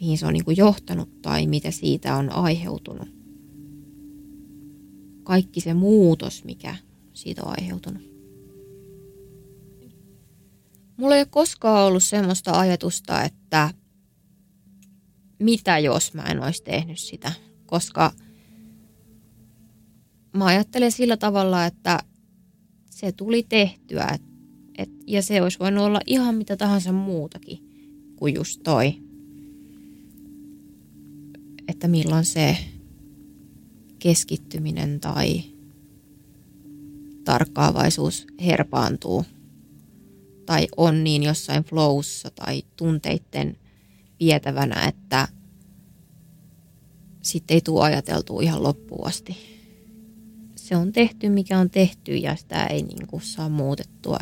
mihin 0.00 0.18
se 0.18 0.26
on 0.26 0.32
niin 0.32 0.44
kuin 0.44 0.56
johtanut 0.56 1.22
tai 1.22 1.46
mitä 1.46 1.70
siitä 1.70 2.16
on 2.16 2.30
aiheutunut 2.30 3.14
kaikki 5.24 5.60
se 5.60 5.74
muutos, 5.74 6.44
mikä 6.44 6.76
siitä 7.12 7.42
on 7.44 7.54
aiheutunut. 7.60 8.02
Mulla 10.96 11.14
ei 11.14 11.20
ole 11.20 11.28
koskaan 11.30 11.86
ollut 11.86 12.02
semmoista 12.02 12.58
ajatusta, 12.58 13.22
että 13.22 13.70
mitä 15.38 15.78
jos 15.78 16.14
mä 16.14 16.22
en 16.22 16.42
olisi 16.42 16.62
tehnyt 16.62 16.98
sitä, 16.98 17.32
koska 17.66 18.12
mä 20.36 20.46
ajattelen 20.46 20.92
sillä 20.92 21.16
tavalla, 21.16 21.66
että 21.66 21.98
se 22.90 23.12
tuli 23.12 23.46
tehtyä 23.48 24.08
et, 24.14 24.22
et, 24.78 24.90
ja 25.06 25.22
se 25.22 25.42
olisi 25.42 25.58
voinut 25.58 25.84
olla 25.84 26.00
ihan 26.06 26.34
mitä 26.34 26.56
tahansa 26.56 26.92
muutakin 26.92 27.58
kuin 28.16 28.34
just 28.34 28.60
toi. 28.62 28.94
Että 31.68 31.88
milloin 31.88 32.24
se 32.24 32.56
keskittyminen 33.98 35.00
tai 35.00 35.42
tarkkaavaisuus 37.24 38.26
herpaantuu 38.46 39.24
tai 40.46 40.66
on 40.76 41.04
niin 41.04 41.22
jossain 41.22 41.64
flowssa 41.64 42.30
tai 42.30 42.62
tunteitten 42.76 43.56
vietävänä, 44.24 44.84
että 44.84 45.28
sitten 47.22 47.54
ei 47.54 47.60
tule 47.60 47.84
ajateltua 47.84 48.42
ihan 48.42 48.62
loppuun 48.62 49.06
asti. 49.06 49.36
Se 50.56 50.76
on 50.76 50.92
tehty, 50.92 51.28
mikä 51.28 51.58
on 51.58 51.70
tehty 51.70 52.16
ja 52.16 52.36
sitä 52.36 52.66
ei 52.66 52.82
niin 52.82 53.06
kuin 53.06 53.22
saa 53.22 53.48
muutettua. 53.48 54.18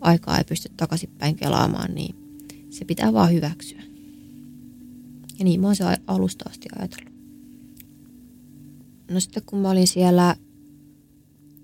Aikaa 0.00 0.38
ei 0.38 0.44
pysty 0.44 0.70
takaisinpäin 0.76 1.36
kelaamaan, 1.36 1.94
niin 1.94 2.14
se 2.70 2.84
pitää 2.84 3.12
vaan 3.12 3.32
hyväksyä. 3.32 3.82
Ja 5.38 5.44
niin 5.44 5.60
mä 5.60 5.66
oon 5.66 5.76
se 5.76 5.84
alusta 6.06 6.50
asti 6.50 6.68
ajatellut. 6.78 7.14
No 9.10 9.20
sitten 9.20 9.42
kun 9.46 9.58
mä 9.58 9.70
olin 9.70 9.88
siellä 9.88 10.36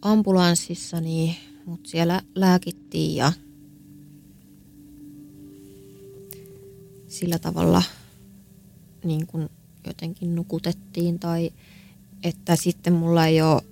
ambulanssissa, 0.02 1.00
niin 1.00 1.36
mut 1.66 1.86
siellä 1.86 2.22
lääkittiin 2.34 3.16
ja 3.16 3.32
sillä 7.10 7.38
tavalla 7.38 7.82
niin 9.04 9.26
kuin 9.26 9.48
jotenkin 9.86 10.34
nukutettiin 10.34 11.18
tai 11.18 11.50
että 12.24 12.56
sitten 12.56 12.92
mulla 12.92 13.26
ei 13.26 13.42
ole 13.42 13.62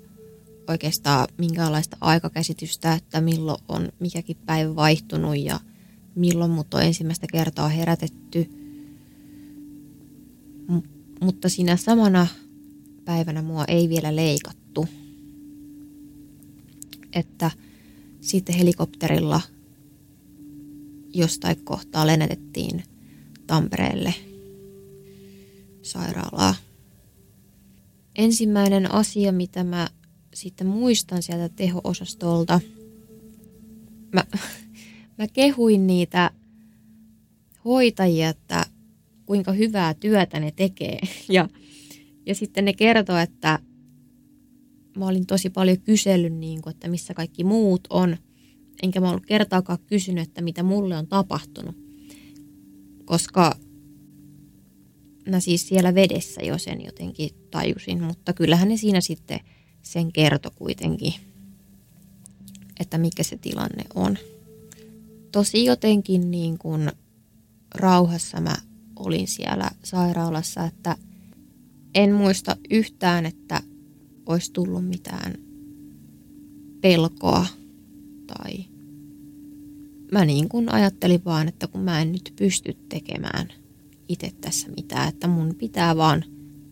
oikeastaan 0.68 1.28
minkäänlaista 1.38 1.96
aikakäsitystä, 2.00 2.92
että 2.94 3.20
milloin 3.20 3.62
on 3.68 3.88
mikäkin 4.00 4.36
päivä 4.46 4.76
vaihtunut 4.76 5.38
ja 5.38 5.60
milloin 6.14 6.50
mut 6.50 6.74
on 6.74 6.82
ensimmäistä 6.82 7.26
kertaa 7.32 7.68
herätetty. 7.68 8.50
M- 10.68 10.88
mutta 11.20 11.48
siinä 11.48 11.76
samana 11.76 12.26
päivänä 13.04 13.42
mua 13.42 13.64
ei 13.68 13.88
vielä 13.88 14.16
leikattu. 14.16 14.88
Että 17.12 17.50
sitten 18.20 18.54
helikopterilla 18.54 19.40
jostain 21.14 21.64
kohtaa 21.64 22.06
lennätettiin 22.06 22.82
Tampereelle 23.48 24.14
sairaalaa. 25.82 26.54
Ensimmäinen 28.16 28.94
asia, 28.94 29.32
mitä 29.32 29.64
mä 29.64 29.88
sitten 30.34 30.66
muistan 30.66 31.22
sieltä 31.22 31.48
teho-osastolta, 31.48 32.60
mä, 34.12 34.24
mä 35.18 35.26
kehuin 35.32 35.86
niitä 35.86 36.30
hoitajia, 37.64 38.28
että 38.28 38.66
kuinka 39.26 39.52
hyvää 39.52 39.94
työtä 39.94 40.40
ne 40.40 40.52
tekee. 40.56 41.00
Ja 41.28 41.48
ja 42.28 42.34
sitten 42.34 42.64
ne 42.64 42.72
kertoo, 42.72 43.16
että 43.16 43.58
mä 44.96 45.06
olin 45.06 45.26
tosi 45.26 45.50
paljon 45.50 45.80
kysellyt, 45.80 46.32
niin 46.32 46.62
kuin, 46.62 46.74
että 46.74 46.88
missä 46.88 47.14
kaikki 47.14 47.44
muut 47.44 47.80
on. 47.90 48.16
Enkä 48.82 49.00
mä 49.00 49.10
ollut 49.10 49.26
kertaakaan 49.26 49.78
kysynyt, 49.86 50.28
että 50.28 50.42
mitä 50.42 50.62
mulle 50.62 50.96
on 50.96 51.06
tapahtunut. 51.06 51.87
Koska 53.08 53.56
mä 55.28 55.40
siis 55.40 55.68
siellä 55.68 55.94
vedessä 55.94 56.42
jo 56.42 56.58
sen 56.58 56.84
jotenkin 56.84 57.30
tajusin, 57.50 58.02
mutta 58.02 58.32
kyllähän 58.32 58.68
ne 58.68 58.76
siinä 58.76 59.00
sitten 59.00 59.40
sen 59.82 60.12
kertoi 60.12 60.52
kuitenkin, 60.54 61.14
että 62.80 62.98
mikä 62.98 63.22
se 63.22 63.36
tilanne 63.36 63.84
on. 63.94 64.18
Tosi 65.32 65.64
jotenkin 65.64 66.30
niin 66.30 66.58
kuin 66.58 66.92
rauhassa 67.74 68.40
mä 68.40 68.54
olin 68.96 69.28
siellä 69.28 69.70
sairaalassa, 69.84 70.64
että 70.64 70.96
en 71.94 72.12
muista 72.12 72.56
yhtään, 72.70 73.26
että 73.26 73.62
olisi 74.26 74.52
tullut 74.52 74.88
mitään 74.88 75.34
pelkoa 76.80 77.46
tai 78.26 78.64
mä 80.12 80.24
niin 80.24 80.48
kuin 80.48 80.72
ajattelin 80.72 81.24
vaan, 81.24 81.48
että 81.48 81.66
kun 81.66 81.80
mä 81.80 82.00
en 82.02 82.12
nyt 82.12 82.32
pysty 82.36 82.76
tekemään 82.88 83.52
itse 84.08 84.32
tässä 84.40 84.68
mitään, 84.76 85.08
että 85.08 85.28
mun 85.28 85.54
pitää 85.54 85.96
vaan 85.96 86.24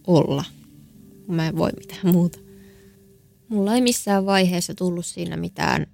olla, 0.07 0.45
kun 1.27 1.35
mä 1.35 1.49
en 1.49 1.57
voi 1.57 1.71
mitään 1.79 2.15
muuta. 2.15 2.39
Mulla 3.49 3.75
ei 3.75 3.81
missään 3.81 4.27
vaiheessa 4.27 4.75
tullut 4.75 5.07
siinä 5.07 5.37
mitään 5.37 5.87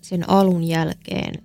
sen 0.00 0.30
alun 0.30 0.64
jälkeen, 0.64 1.42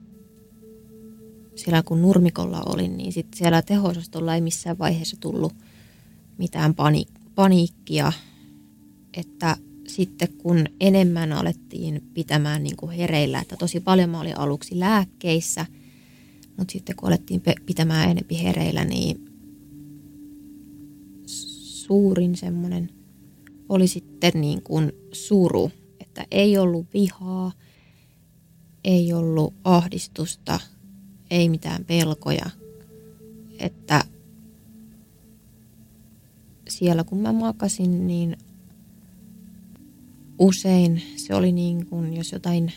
siellä 1.55 1.83
kun 1.83 2.01
nurmikolla 2.01 2.63
olin, 2.65 2.97
niin 2.97 3.13
sitten 3.13 3.37
siellä 3.37 3.61
tehosastolla 3.61 4.35
ei 4.35 4.41
missään 4.41 4.77
vaiheessa 4.77 5.17
tullut 5.19 5.53
mitään 6.37 6.75
pani- 6.75 7.07
paniikkia, 7.35 8.13
että 9.17 9.57
sitten 9.95 10.27
kun 10.37 10.65
enemmän 10.79 11.33
alettiin 11.33 12.03
pitämään 12.13 12.63
niin 12.63 12.75
kuin 12.75 12.91
hereillä, 12.91 13.39
että 13.39 13.57
tosi 13.57 13.79
paljon 13.79 14.09
mä 14.09 14.19
olin 14.19 14.37
aluksi 14.37 14.79
lääkkeissä, 14.79 15.65
mutta 16.57 16.71
sitten 16.71 16.95
kun 16.95 17.07
alettiin 17.09 17.41
pitämään 17.65 18.09
enempi 18.09 18.43
hereillä, 18.43 18.85
niin 18.85 19.25
suurin 21.25 22.35
semmoinen 22.35 22.89
oli 23.69 23.87
sitten 23.87 24.31
niin 24.35 24.61
kuin 24.61 24.91
suru, 25.11 25.71
että 25.99 26.25
ei 26.31 26.57
ollut 26.57 26.87
vihaa, 26.93 27.51
ei 28.83 29.13
ollut 29.13 29.53
ahdistusta, 29.63 30.59
ei 31.31 31.49
mitään 31.49 31.85
pelkoja, 31.85 32.49
että 33.59 34.03
siellä 36.69 37.03
kun 37.03 37.17
mä 37.17 37.33
makasin, 37.33 38.07
niin 38.07 38.37
usein 40.41 41.01
se 41.15 41.35
oli 41.35 41.51
niin 41.51 41.85
kuin, 41.85 42.13
jos 42.13 42.31
jotain 42.31 42.71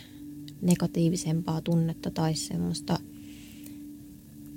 negatiivisempaa 0.60 1.60
tunnetta 1.60 2.10
tai 2.10 2.34
semmoista 2.34 2.98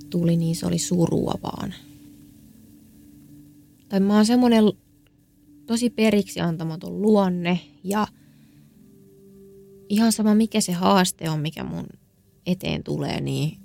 tuli, 0.10 0.38
niin 0.38 0.56
se 0.56 0.66
oli 0.66 0.80
surua 0.80 1.34
vaan. 1.44 1.74
Tai 3.90 4.00
mä 4.00 4.16
oon 4.16 4.26
semmoinen 4.26 4.64
tosi 5.66 5.90
periksi 5.90 6.40
antamaton 6.40 7.02
luonne 7.02 7.60
ja 7.84 8.08
ihan 9.90 10.12
sama 10.12 10.36
mikä 10.36 10.62
se 10.62 10.72
haaste 10.72 11.30
on, 11.30 11.40
mikä 11.40 11.64
mun 11.64 11.88
eteen 12.46 12.84
tulee, 12.84 13.22
niin 13.22 13.58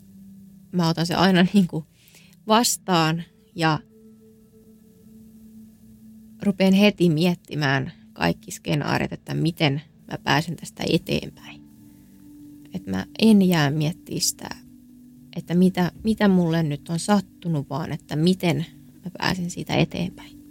mä 0.72 0.88
otan 0.88 1.06
se 1.06 1.14
aina 1.14 1.46
niin 1.54 1.66
kuin 1.66 1.84
vastaan 2.46 3.22
ja 3.54 3.78
rupean 6.42 6.72
heti 6.72 7.10
miettimään 7.10 8.01
kaikki 8.12 8.50
skenaariot, 8.50 9.12
että 9.12 9.34
miten 9.34 9.82
mä 10.10 10.18
pääsen 10.18 10.56
tästä 10.56 10.84
eteenpäin. 10.88 11.62
Että 12.74 12.90
mä 12.90 13.06
en 13.18 13.42
jää 13.42 13.70
miettiä 13.70 14.20
sitä, 14.20 14.48
että 15.36 15.54
mitä, 15.54 15.92
mitä 16.04 16.28
mulle 16.28 16.62
nyt 16.62 16.88
on 16.88 16.98
sattunut, 16.98 17.70
vaan 17.70 17.92
että 17.92 18.16
miten 18.16 18.66
mä 19.04 19.10
pääsen 19.18 19.50
siitä 19.50 19.74
eteenpäin. 19.74 20.42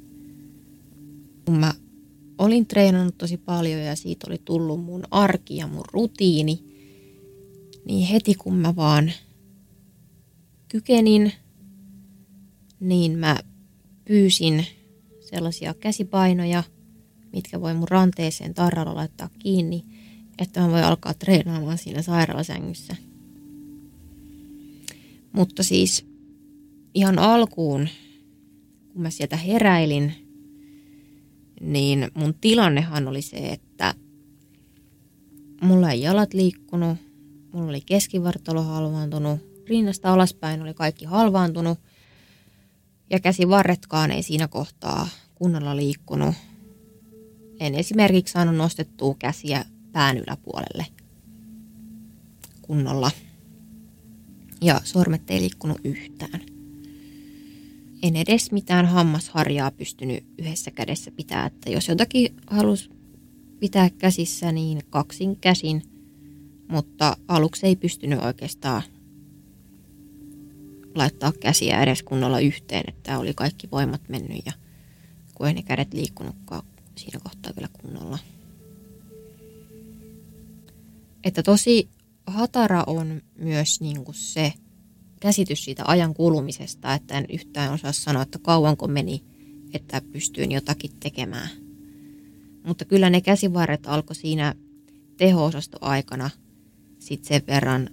Kun 1.45 1.55
mä 1.59 1.73
olin 2.37 2.67
treenannut 2.67 3.17
tosi 3.17 3.37
paljon 3.37 3.81
ja 3.81 3.95
siitä 3.95 4.27
oli 4.29 4.41
tullut 4.45 4.83
mun 4.83 5.03
arki 5.11 5.55
ja 5.55 5.67
mun 5.67 5.85
rutiini, 5.91 6.63
niin 7.85 8.07
heti 8.07 8.35
kun 8.35 8.55
mä 8.55 8.75
vaan 8.75 9.11
kykenin, 10.67 11.33
niin 12.79 13.19
mä 13.19 13.37
pyysin 14.05 14.65
sellaisia 15.19 15.73
käsipainoja, 15.73 16.63
mitkä 17.33 17.61
voi 17.61 17.73
mun 17.73 17.87
ranteeseen 17.87 18.53
tarralla 18.53 18.95
laittaa 18.95 19.29
kiinni, 19.39 19.85
että 20.39 20.61
mä 20.61 20.71
voin 20.71 20.83
alkaa 20.83 21.13
treenaamaan 21.13 21.77
siinä 21.77 22.01
sairaalasängyssä. 22.01 22.95
Mutta 25.33 25.63
siis 25.63 26.05
ihan 26.93 27.19
alkuun, 27.19 27.89
kun 28.93 29.01
mä 29.01 29.09
sieltä 29.09 29.37
heräilin, 29.37 30.13
niin 31.61 32.11
mun 32.13 32.33
tilannehan 32.33 33.07
oli 33.07 33.21
se, 33.21 33.37
että 33.37 33.93
mulla 35.61 35.91
ei 35.91 36.01
jalat 36.01 36.33
liikkunut, 36.33 36.97
mulla 37.53 37.69
oli 37.69 37.81
keskivartalo 37.81 38.63
halvaantunut, 38.63 39.39
rinnasta 39.69 40.13
alaspäin 40.13 40.61
oli 40.61 40.73
kaikki 40.73 41.05
halvaantunut 41.05 41.79
ja 43.09 43.19
käsivarretkaan 43.19 44.11
ei 44.11 44.23
siinä 44.23 44.47
kohtaa 44.47 45.07
kunnolla 45.35 45.75
liikkunut. 45.75 46.35
En 47.61 47.75
esimerkiksi 47.75 48.31
saanut 48.31 48.55
nostettua 48.55 49.15
käsiä 49.19 49.65
pään 49.91 50.17
yläpuolelle 50.17 50.85
kunnolla. 52.61 53.11
Ja 54.61 54.81
sormet 54.83 55.31
ei 55.31 55.41
liikkunut 55.41 55.77
yhtään. 55.83 56.41
En 58.03 58.15
edes 58.15 58.51
mitään 58.51 58.85
hammasharjaa 58.85 59.71
pystynyt 59.71 60.23
yhdessä 60.37 60.71
kädessä 60.71 61.11
pitää, 61.11 61.45
että 61.45 61.69
jos 61.69 61.87
jotakin 61.87 62.35
halusi 62.47 62.89
pitää 63.59 63.89
käsissä, 63.89 64.51
niin 64.51 64.81
kaksin 64.89 65.35
käsin. 65.35 65.81
Mutta 66.67 67.17
aluksi 67.27 67.67
ei 67.67 67.75
pystynyt 67.75 68.23
oikeastaan 68.23 68.83
laittaa 70.95 71.31
käsiä 71.39 71.83
edes 71.83 72.03
kunnolla 72.03 72.39
yhteen, 72.39 72.83
että 72.87 73.19
oli 73.19 73.33
kaikki 73.33 73.67
voimat 73.71 74.01
mennyt 74.09 74.45
ja 74.45 74.51
kun 75.35 75.47
ei 75.47 75.53
ne 75.53 75.63
kädet 75.63 75.93
liikkunutkaan 75.93 76.70
siinä 77.01 77.19
kohtaa 77.23 77.53
vielä 77.55 77.69
kunnolla. 77.81 78.19
Että 81.23 81.43
tosi 81.43 81.89
hatara 82.27 82.83
on 82.87 83.21
myös 83.37 83.81
niin 83.81 84.05
kuin 84.05 84.15
se 84.15 84.53
käsitys 85.19 85.65
siitä 85.65 85.83
ajan 85.87 86.13
kulumisesta, 86.13 86.93
että 86.93 87.17
en 87.17 87.25
yhtään 87.29 87.73
osaa 87.73 87.91
sanoa, 87.91 88.21
että 88.21 88.39
kauanko 88.39 88.87
meni, 88.87 89.23
että 89.73 90.01
pystyin 90.11 90.51
jotakin 90.51 90.91
tekemään. 90.99 91.49
Mutta 92.63 92.85
kyllä 92.85 93.09
ne 93.09 93.21
käsivarret 93.21 93.87
alkoi 93.87 94.15
siinä 94.15 94.55
teho-osastoaikana 95.17 96.29
sitten 96.99 97.27
sen 97.27 97.41
verran 97.47 97.89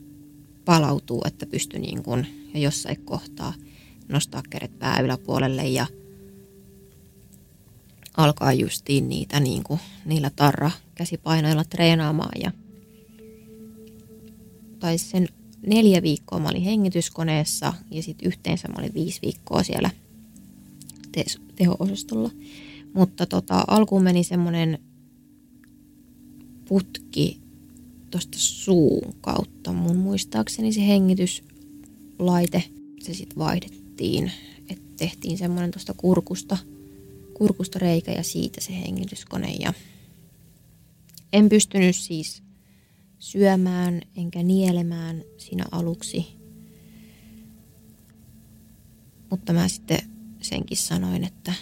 palautuu, 0.64 1.22
että 1.26 1.46
pystyi 1.46 1.80
niin 1.80 2.02
kuin 2.02 2.50
jo 2.54 2.60
jossain 2.60 3.04
kohtaa 3.04 3.54
nostaa 4.08 4.42
kädet 4.50 4.78
pää 4.78 5.00
yläpuolelle 5.00 5.66
ja 5.68 5.86
alkaa 8.16 8.52
justiin 8.52 9.08
niitä 9.08 9.40
niin 9.40 9.62
kuin, 9.64 9.80
niillä 10.04 10.30
tarra 10.36 10.70
käsipainoilla 10.94 11.64
treenaamaan. 11.64 12.40
Ja, 12.42 12.52
tai 14.78 14.98
sen 14.98 15.28
neljä 15.66 16.02
viikkoa 16.02 16.38
mä 16.38 16.48
olin 16.48 16.62
hengityskoneessa 16.62 17.74
ja 17.90 18.02
sitten 18.02 18.28
yhteensä 18.28 18.68
mä 18.68 18.74
olin 18.78 18.94
viisi 18.94 19.20
viikkoa 19.22 19.62
siellä 19.62 19.90
te- 21.12 21.24
teho-osastolla. 21.56 22.30
Mutta 22.94 23.26
tota, 23.26 23.64
alkuun 23.66 24.02
meni 24.02 24.24
semmoinen 24.24 24.78
putki 26.68 27.40
tuosta 28.10 28.38
suun 28.38 29.14
kautta. 29.20 29.72
Mun 29.72 29.96
muistaakseni 29.96 30.72
se 30.72 30.86
hengityslaite, 30.86 32.64
se 33.02 33.14
sitten 33.14 33.38
vaihdettiin, 33.38 34.32
että 34.68 34.84
tehtiin 34.96 35.38
semmoinen 35.38 35.70
tuosta 35.70 35.94
kurkusta– 35.96 36.58
kurkusta 37.38 37.78
reikä 37.78 38.12
ja 38.12 38.22
siitä 38.22 38.60
se 38.60 38.72
hengityskone. 38.72 39.52
Ja 39.60 39.72
en 41.32 41.48
pystynyt 41.48 41.96
siis 41.96 42.42
syömään 43.18 44.02
enkä 44.16 44.42
nielemään 44.42 45.22
siinä 45.36 45.64
aluksi. 45.70 46.26
Mutta 49.30 49.52
mä 49.52 49.68
sitten 49.68 49.98
senkin 50.40 50.76
sanoin, 50.76 51.24
että 51.24 51.52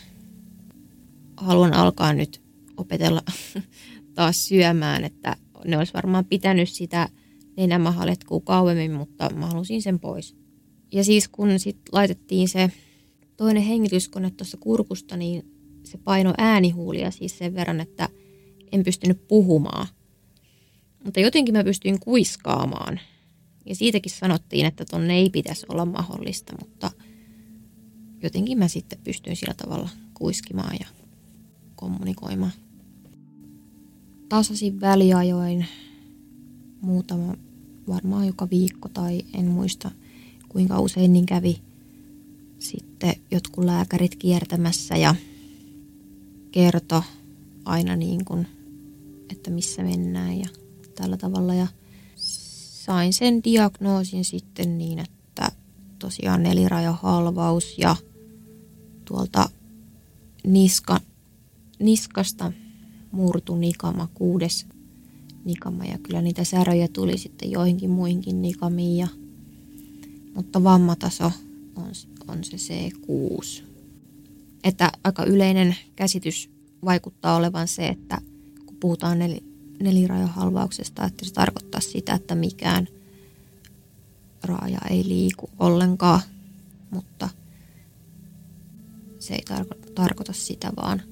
haluan 1.36 1.72
alkaa 1.72 2.12
nyt 2.12 2.42
opetella 2.76 3.22
taas 4.14 4.48
syömään, 4.48 5.04
että 5.04 5.36
ne 5.64 5.78
olisi 5.78 5.94
varmaan 5.94 6.24
pitänyt 6.24 6.68
sitä 6.68 7.08
nenämahaletkua 7.56 8.40
kauemmin, 8.40 8.92
mutta 8.92 9.30
mä 9.34 9.46
halusin 9.46 9.82
sen 9.82 10.00
pois. 10.00 10.36
Ja 10.92 11.04
siis 11.04 11.28
kun 11.28 11.58
sitten 11.58 11.92
laitettiin 11.92 12.48
se 12.48 12.70
toinen 13.36 13.62
hengityskone 13.62 14.30
tuossa 14.30 14.56
kurkusta, 14.56 15.16
niin 15.16 15.55
se 15.86 15.98
paino 15.98 16.34
äänihuulia 16.38 17.10
siis 17.10 17.38
sen 17.38 17.54
verran, 17.54 17.80
että 17.80 18.08
en 18.72 18.82
pystynyt 18.82 19.28
puhumaan. 19.28 19.86
Mutta 21.04 21.20
jotenkin 21.20 21.54
mä 21.54 21.64
pystyin 21.64 22.00
kuiskaamaan. 22.00 23.00
Ja 23.66 23.74
siitäkin 23.74 24.12
sanottiin, 24.12 24.66
että 24.66 24.84
tonne 24.84 25.14
ei 25.14 25.30
pitäisi 25.30 25.66
olla 25.68 25.84
mahdollista, 25.84 26.52
mutta 26.60 26.90
jotenkin 28.22 28.58
mä 28.58 28.68
sitten 28.68 28.98
pystyin 29.04 29.36
sillä 29.36 29.54
tavalla 29.54 29.88
kuiskimaan 30.14 30.76
ja 30.80 30.86
kommunikoimaan. 31.76 32.52
Tasasin 34.28 34.80
väliajoin 34.80 35.66
muutama, 36.80 37.34
varmaan 37.88 38.26
joka 38.26 38.50
viikko 38.50 38.88
tai 38.88 39.22
en 39.34 39.46
muista 39.46 39.90
kuinka 40.48 40.80
usein 40.80 41.12
niin 41.12 41.26
kävi 41.26 41.60
sitten 42.58 43.14
jotkut 43.30 43.64
lääkärit 43.64 44.16
kiertämässä 44.16 44.96
ja 44.96 45.14
kerto 46.56 47.02
aina 47.64 47.96
niin 47.96 48.24
kuin, 48.24 48.46
että 49.30 49.50
missä 49.50 49.82
mennään 49.82 50.38
ja 50.38 50.48
tällä 50.94 51.16
tavalla. 51.16 51.54
Ja 51.54 51.66
sain 52.84 53.12
sen 53.12 53.44
diagnoosin 53.44 54.24
sitten 54.24 54.78
niin, 54.78 54.98
että 54.98 55.52
tosiaan 55.98 56.42
nelirajahalvaus 56.42 57.78
ja 57.78 57.96
tuolta 59.04 59.48
niska, 60.46 61.00
niskasta 61.78 62.52
murtu 63.12 63.56
nikama, 63.56 64.08
kuudes 64.14 64.66
nikama 65.44 65.84
ja 65.84 65.98
kyllä 65.98 66.22
niitä 66.22 66.44
säröjä 66.44 66.88
tuli 66.88 67.18
sitten 67.18 67.50
joihinkin 67.50 67.90
muihinkin 67.90 68.42
nikamiin. 68.42 68.96
Ja, 68.96 69.08
mutta 70.34 70.64
vammataso 70.64 71.32
on, 71.76 71.90
on 72.28 72.44
se 72.44 72.56
C6. 72.56 73.75
Että 74.66 74.92
aika 75.04 75.24
yleinen 75.24 75.76
käsitys 75.96 76.50
vaikuttaa 76.84 77.36
olevan 77.36 77.68
se, 77.68 77.88
että 77.88 78.18
kun 78.66 78.76
puhutaan 78.76 79.18
nel, 79.18 79.40
nelirajahalvauksesta, 79.82 81.04
että 81.04 81.24
se 81.24 81.32
tarkoittaa 81.32 81.80
sitä, 81.80 82.14
että 82.14 82.34
mikään 82.34 82.88
raaja 84.42 84.78
ei 84.90 85.08
liiku 85.08 85.50
ollenkaan, 85.58 86.20
mutta 86.90 87.28
se 89.18 89.34
ei 89.34 89.42
tarko- 89.50 89.92
tarkoita 89.94 90.32
sitä, 90.32 90.72
vaan 90.76 91.02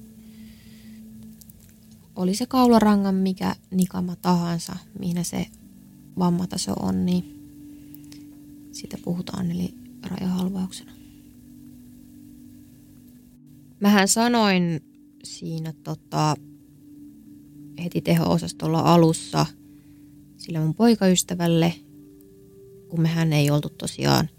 oli 2.15 2.35
se 2.35 2.45
kaularangan 2.45 3.15
mikä 3.15 3.55
nikama 3.71 4.15
tahansa, 4.15 4.75
mihin 4.99 5.25
se 5.25 5.45
vammataso 6.19 6.73
on, 6.73 7.05
niin 7.05 7.35
sitä 8.71 8.97
puhutaan 9.03 9.51
eli 9.51 9.73
rajahalvauksena. 10.03 10.94
Mähän 13.79 14.07
sanoin 14.07 14.81
siinä 15.23 15.73
tota, 15.83 16.35
heti 17.83 18.01
teho-osastolla 18.01 18.79
alussa 18.79 19.45
sille 20.37 20.59
mun 20.59 20.75
poikaystävälle, 20.75 21.73
kun 22.89 23.01
mehän 23.01 23.33
ei 23.33 23.51
oltu 23.51 23.69
tosiaan 23.69 24.29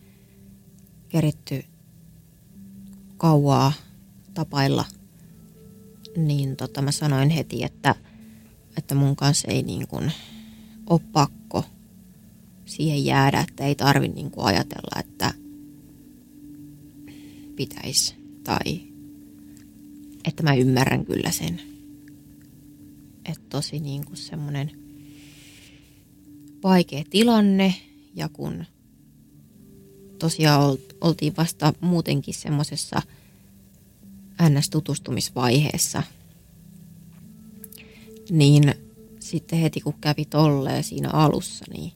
keritty 1.09 1.65
kauaa 3.17 3.73
tapailla, 4.35 4.85
niin 6.17 6.57
tota, 6.57 6.83
mä 6.83 6.93
sanoin 6.93 7.31
heti, 7.31 7.65
että, 7.65 7.95
että 8.77 8.95
mun 8.95 9.17
kanssa 9.17 9.49
ei 9.49 9.63
niin 9.63 9.89
kuin 9.89 10.13
ole 10.91 11.01
pakko 11.13 11.65
siihen 12.65 13.05
jäädä, 13.05 13.41
että 13.41 13.65
ei 13.65 13.75
tarvi 13.75 14.09
niin 14.09 14.31
kuin 14.31 14.47
ajatella, 14.47 15.01
että 15.01 15.35
pitäisi 17.57 18.15
tai 18.45 18.96
että 20.27 20.43
mä 20.43 20.55
ymmärrän 20.55 21.05
kyllä 21.05 21.31
sen. 21.31 21.61
Että 23.25 23.45
tosi 23.49 23.81
niin 23.81 24.05
kuin 24.05 24.17
semmoinen 24.17 24.71
vaikea 26.63 27.05
tilanne 27.11 27.75
ja 28.15 28.29
kun 28.29 28.65
tosiaan 30.19 30.79
oltiin 31.01 31.37
vasta 31.37 31.73
muutenkin 31.81 32.35
semmoisessa 32.35 33.03
NS-tutustumisvaiheessa, 34.43 36.03
niin 38.31 38.75
sitten 39.21 39.59
heti 39.59 39.81
kun 39.81 39.95
kävi 40.01 40.25
tolleen 40.25 40.85
siinä 40.85 41.11
alussa, 41.11 41.65
niin 41.73 41.93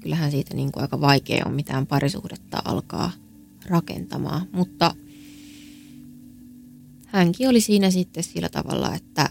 kyllähän 0.00 0.30
siitä 0.30 0.54
niin 0.54 0.72
kuin 0.72 0.82
aika 0.82 1.00
vaikea 1.00 1.44
on 1.46 1.54
mitään 1.54 1.86
parisuhdetta 1.86 2.62
alkaa 2.64 3.12
rakentamaan. 3.66 4.48
Mutta 4.52 4.94
hänkin 7.14 7.48
oli 7.48 7.60
siinä 7.60 7.90
sitten 7.90 8.22
sillä 8.22 8.48
tavalla, 8.48 8.94
että, 8.94 9.30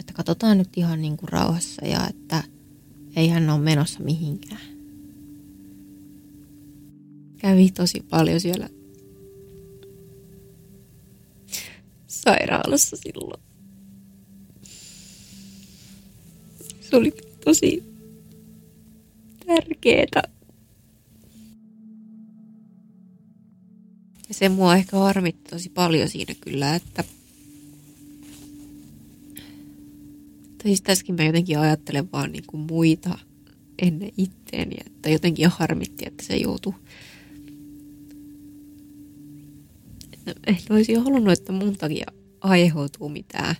että 0.00 0.12
katsotaan 0.12 0.58
nyt 0.58 0.68
ihan 0.76 1.02
niin 1.02 1.16
kuin 1.16 1.28
rauhassa 1.28 1.86
ja 1.86 2.08
että 2.08 2.42
ei 3.16 3.28
hän 3.28 3.50
ole 3.50 3.60
menossa 3.60 4.00
mihinkään. 4.00 4.60
Kävi 7.36 7.70
tosi 7.70 8.00
paljon 8.10 8.40
siellä 8.40 8.68
sairaalassa 12.06 12.96
silloin. 12.96 13.42
Se 16.80 16.96
oli 16.96 17.12
tosi 17.44 17.84
tärkeetä. 19.46 20.22
Ja 24.30 24.34
se 24.34 24.48
mua 24.48 24.76
ehkä 24.76 24.96
harmitti 24.96 25.50
tosi 25.50 25.70
paljon 25.70 26.08
siinä 26.08 26.34
kyllä, 26.40 26.74
että 26.74 27.04
tai 30.58 30.64
siis 30.64 30.82
tässäkin 30.82 31.14
mä 31.14 31.24
jotenkin 31.24 31.58
ajattelen 31.58 32.12
vaan 32.12 32.32
niin 32.32 32.44
kuin 32.46 32.60
muita 32.60 33.18
ennen 33.82 34.12
itteeni, 34.16 34.76
että 34.86 35.10
jotenkin 35.10 35.48
harmitti, 35.48 36.04
että 36.06 36.24
se 36.24 36.36
joutui 36.36 36.74
en 40.46 40.58
olisi 40.70 40.94
halunnut, 40.94 41.32
että 41.32 41.52
mun 41.52 41.76
takia 41.76 42.06
aiheutuu 42.40 43.08
mitään 43.08 43.54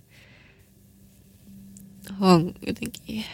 hang, 2.12 2.50
jotenkin 2.66 3.24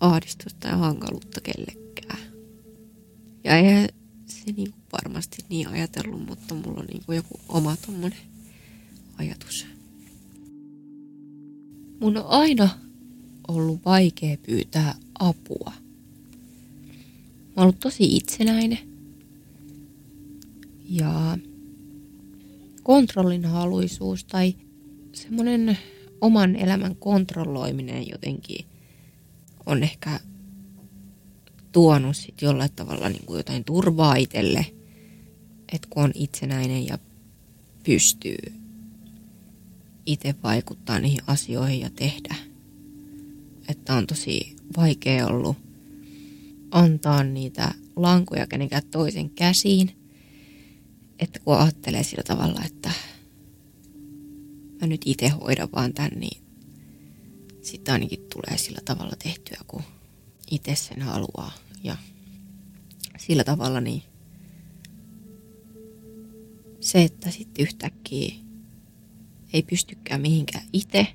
ahdistusta 0.00 0.68
ja 0.68 0.76
hankaluutta 0.76 1.40
kellekään. 1.40 2.18
Ja 3.44 3.56
eihän 3.56 3.88
se 4.26 4.52
niin 4.56 4.74
varmasti 5.02 5.44
niin 5.48 5.68
ajatellut, 5.68 6.26
mutta 6.26 6.54
mulla 6.54 6.80
on 6.80 6.86
niin 6.86 7.02
joku 7.08 7.40
oma 7.48 7.76
tommonen 7.76 8.18
ajatus. 9.18 9.66
Mun 12.00 12.16
on 12.16 12.26
aina 12.26 12.68
ollut 13.48 13.84
vaikea 13.84 14.36
pyytää 14.46 14.94
apua. 15.18 15.72
Mä 17.46 17.52
oon 17.56 17.64
ollut 17.64 17.80
tosi 17.80 18.16
itsenäinen. 18.16 18.78
Ja 20.88 21.38
kontrollinhaluisuus 22.82 24.24
tai 24.24 24.54
semmoinen 25.12 25.78
oman 26.20 26.56
elämän 26.56 26.96
kontrolloiminen 26.96 28.08
jotenkin 28.08 28.66
on 29.66 29.82
ehkä 29.82 30.20
tuonut 31.72 32.16
sit 32.16 32.42
jollain 32.42 32.72
tavalla 32.76 33.08
niin 33.08 33.26
kuin 33.26 33.36
jotain 33.36 33.64
turvaa 33.64 34.16
itselle, 34.16 34.66
että 35.74 35.88
kun 35.90 36.04
on 36.04 36.12
itsenäinen 36.14 36.86
ja 36.86 36.98
pystyy 37.84 38.52
itse 40.06 40.34
vaikuttaa 40.42 40.98
niihin 40.98 41.20
asioihin 41.26 41.80
ja 41.80 41.90
tehdä. 41.90 42.34
Että 43.68 43.94
on 43.94 44.06
tosi 44.06 44.56
vaikea 44.76 45.26
ollut 45.26 45.56
antaa 46.70 47.24
niitä 47.24 47.74
lankoja 47.96 48.46
kenenkään 48.46 48.82
toisen 48.90 49.30
käsiin– 49.30 49.90
että 51.18 51.40
kun 51.40 51.58
ajattelee 51.58 52.02
sillä 52.02 52.22
tavalla, 52.22 52.60
että 52.64 52.90
mä 54.80 54.86
nyt 54.86 55.02
itse 55.04 55.28
hoidan 55.28 55.68
vaan 55.72 55.94
tän, 55.94 56.10
niin 56.16 56.42
sitten 57.62 57.92
ainakin 57.92 58.26
tulee 58.32 58.58
sillä 58.58 58.80
tavalla 58.84 59.16
tehtyä, 59.22 59.58
kun 59.66 59.82
itse 60.50 60.74
sen 60.74 61.02
haluaa. 61.02 61.52
Ja 61.84 61.96
sillä 63.18 63.44
tavalla 63.44 63.80
niin 63.80 64.02
se, 66.84 67.02
että 67.02 67.30
sitten 67.30 67.62
yhtäkkiä 67.62 68.34
ei 69.52 69.62
pystykään 69.62 70.20
mihinkään 70.20 70.64
itse, 70.72 71.06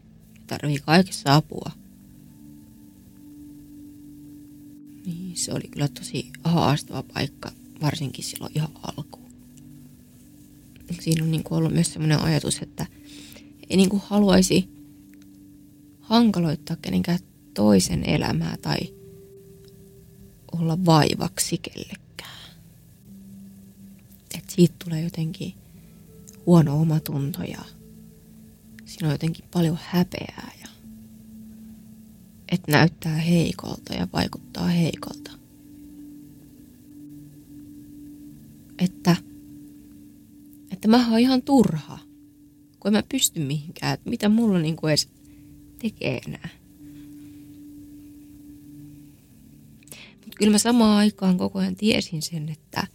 tarvii 0.47 0.79
kaikessa 0.79 1.35
apua, 1.35 1.71
niin 5.05 5.37
se 5.37 5.53
oli 5.53 5.67
kyllä 5.71 5.87
tosi 5.87 6.29
haastava 6.43 7.03
paikka, 7.03 7.51
varsinkin 7.81 8.23
silloin 8.23 8.51
ihan 8.55 8.69
alkuun 8.83 9.29
siinä 11.01 11.23
on 11.23 11.31
niin 11.31 11.43
kuin 11.43 11.57
ollut 11.57 11.73
myös 11.73 11.93
sellainen 11.93 12.19
ajatus, 12.19 12.61
että 12.61 12.85
ei 13.69 13.77
niin 13.77 13.89
kuin 13.89 14.01
haluaisi 14.05 14.69
hankaloittaa 15.99 16.77
kenenkään 16.81 17.19
toisen 17.53 18.03
elämää 18.09 18.57
tai 18.61 18.77
olla 20.51 20.85
vaivaksi 20.85 21.57
kellekään. 21.57 22.08
Siitä 24.59 24.75
tulee 24.85 25.01
jotenkin 25.01 25.53
huono 26.45 26.81
omatunto 26.81 27.43
ja 27.43 27.61
siinä 28.85 29.07
on 29.07 29.13
jotenkin 29.13 29.45
paljon 29.53 29.79
häpeää 29.81 30.51
ja 30.61 30.67
että 32.51 32.71
näyttää 32.71 33.15
heikolta 33.15 33.93
ja 33.93 34.07
vaikuttaa 34.13 34.67
heikolta. 34.67 35.31
Että 38.79 39.15
että 40.71 40.87
mä 40.87 41.09
oon 41.09 41.19
ihan 41.19 41.41
turha, 41.41 41.99
kun 42.79 42.89
en 42.89 42.93
mä 42.93 43.03
pysty 43.09 43.39
mihinkään, 43.39 43.93
että 43.93 44.09
mitä 44.09 44.29
mulla 44.29 44.59
niinku 44.59 44.87
edes 44.87 45.09
tekee 45.81 46.21
enää. 46.27 46.49
Mutta 50.13 50.37
kyllä 50.37 50.51
mä 50.51 50.57
samaan 50.57 50.97
aikaan 50.97 51.37
koko 51.37 51.59
ajan 51.59 51.75
tiesin 51.75 52.21
sen, 52.21 52.49
että, 52.49 52.87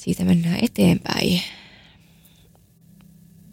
siitä 0.00 0.24
mennään 0.24 0.58
eteenpäin. 0.62 1.40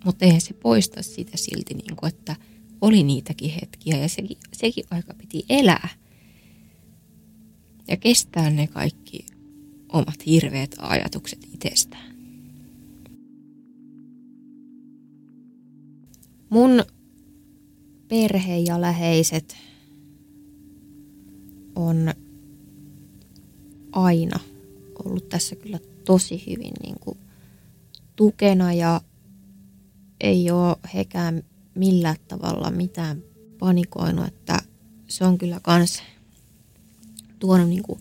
Mutta 0.06 0.26
eihän 0.26 0.42
se 0.42 0.54
poista 0.54 1.04
sitä 1.04 1.38
silti, 1.38 1.74
niin 1.74 1.96
kuin, 1.96 2.08
että 2.08 2.36
oli 2.82 3.04
niitäkin 3.04 3.52
hetkiä 3.52 3.98
ja 3.98 4.10
sekin, 4.10 4.38
sekin 4.54 4.86
aika 4.92 5.14
piti 5.14 5.46
elää. 5.50 5.90
Ja 7.88 7.98
kestää 7.98 8.50
ne 8.50 8.68
kaikki 8.68 9.26
omat 9.94 10.26
hirveät 10.26 10.76
ajatukset 10.80 11.48
itsestään. 11.54 12.16
Mun 16.50 16.84
perhe 18.08 18.58
ja 18.58 18.82
läheiset 18.82 19.58
on 21.76 22.14
aina 23.92 24.40
ollut 25.06 25.30
tässä 25.30 25.56
kyllä 25.56 25.80
tosi 26.08 26.44
hyvin 26.48 26.74
niin 26.84 26.96
kuin 27.00 27.18
tukena 28.16 28.74
ja 28.74 29.02
ei 30.22 30.52
ole 30.52 30.76
hekään 30.94 31.44
millään 31.76 32.16
tavalla 32.28 32.72
mitään 32.72 33.24
panikoinut, 33.60 34.28
että 34.28 34.60
se 35.08 35.26
on 35.26 35.38
kyllä 35.38 35.60
kans 35.64 36.02
tuonut 37.40 37.70
niin 37.70 37.84
kuin 37.84 38.00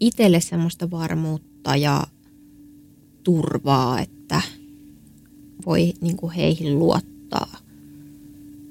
itselle 0.00 0.40
semmoista 0.40 0.90
varmuutta 0.90 1.76
ja 1.76 2.06
turvaa, 3.24 4.00
että 4.00 4.42
voi 5.66 5.92
niin 6.00 6.16
kuin 6.16 6.32
heihin 6.32 6.78
luottaa, 6.78 7.56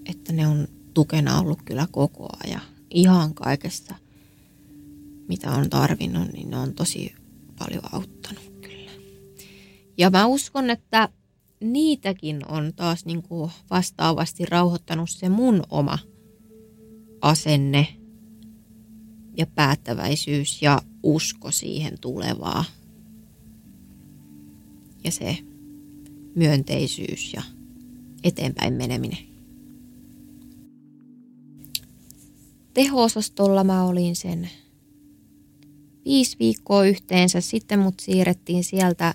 että 0.06 0.34
ne 0.34 0.48
on 0.48 0.68
tukena 0.94 1.40
ollut 1.40 1.62
kyllä 1.66 1.88
koko 1.92 2.30
ajan. 2.44 2.62
Ihan 2.90 3.34
kaikessa, 3.34 3.96
mitä 5.28 5.52
on 5.52 5.70
tarvinnut, 5.70 6.34
niin 6.34 6.50
ne 6.50 6.58
on 6.58 6.74
tosi 6.74 7.14
paljon 7.60 7.84
auttanut 7.92 8.54
kyllä. 8.62 8.92
Ja 9.98 10.10
mä 10.10 10.26
uskon, 10.26 10.70
että 10.70 11.10
niitäkin 11.62 12.52
on 12.52 12.74
taas 12.76 13.06
niin 13.06 13.22
kuin 13.22 13.52
vastaavasti 13.70 14.46
rauhoittanut 14.46 15.10
se 15.10 15.30
mun 15.30 15.64
oma 15.70 16.00
asenne 17.22 17.88
ja 19.38 19.48
päättäväisyys 19.48 20.62
ja 20.62 20.82
usko 21.04 21.52
siihen 21.52 22.00
tulevaa. 22.02 22.66
Ja 25.04 25.12
se 25.12 25.38
myönteisyys 26.36 27.34
ja 27.34 27.42
eteenpäin 28.24 28.74
meneminen. 28.74 29.30
Teho-osastolla 32.74 33.64
mä 33.64 33.84
olin 33.84 34.16
sen 34.16 34.50
viisi 36.10 36.38
viikkoa 36.40 36.86
yhteensä. 36.86 37.42
Sitten 37.42 37.80
mut 37.80 38.00
siirrettiin 38.00 38.64
sieltä 38.64 39.14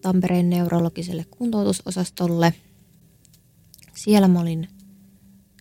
Tampereen 0.00 0.50
neurologiselle 0.50 1.24
kuntoutusosastolle. 1.30 2.54
Siellä 3.94 4.28
mä 4.28 4.40
olin 4.40 4.68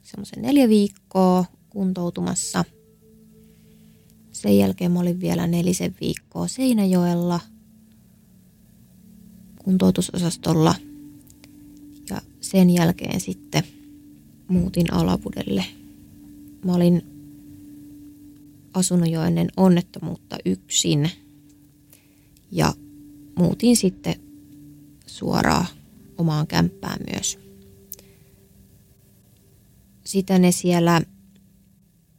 semmoisen 0.04 0.42
neljä 0.42 0.70
viikkoa 0.70 1.46
kuntoutumassa. 1.70 2.66
Sen 4.32 4.58
jälkeen 4.58 4.92
mä 4.92 5.00
olin 5.00 5.20
vielä 5.20 5.48
nelisen 5.48 5.96
viikkoa 6.02 6.48
Seinäjoella 6.48 7.40
kuntoutusosastolla. 9.64 10.76
Ja 12.10 12.22
sen 12.42 12.70
jälkeen 12.70 13.20
sitten 13.20 13.64
muutin 14.48 14.94
Alavudelle. 14.94 15.66
Mä 16.66 16.74
olin 16.74 17.13
asunut 18.74 19.10
jo 19.10 19.24
ennen 19.24 19.48
onnettomuutta 19.58 20.38
yksin 20.46 21.12
ja 22.52 22.74
muutin 23.40 23.78
sitten 23.78 24.16
suoraan 25.06 25.66
omaan 26.18 26.48
kämppään 26.48 27.00
myös. 27.12 27.40
Sitä 30.06 30.40
ne 30.40 30.52
siellä 30.52 31.02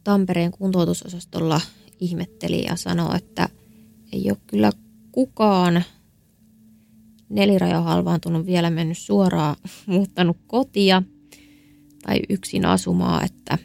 Tampereen 0.03 0.51
kuntoutusosastolla 0.51 1.61
ihmetteli 1.99 2.63
ja 2.63 2.75
sanoi, 2.75 3.17
että 3.17 3.49
ei 4.11 4.29
ole 4.29 4.37
kyllä 4.47 4.71
kukaan 5.11 5.83
nelirajahalvaantunut 7.29 8.45
vielä 8.45 8.69
mennyt 8.69 8.97
suoraan 8.97 9.55
muuttanut 9.85 10.37
kotia 10.47 11.03
tai 12.05 12.19
yksin 12.29 12.65
asumaa, 12.65 13.23
että 13.23 13.57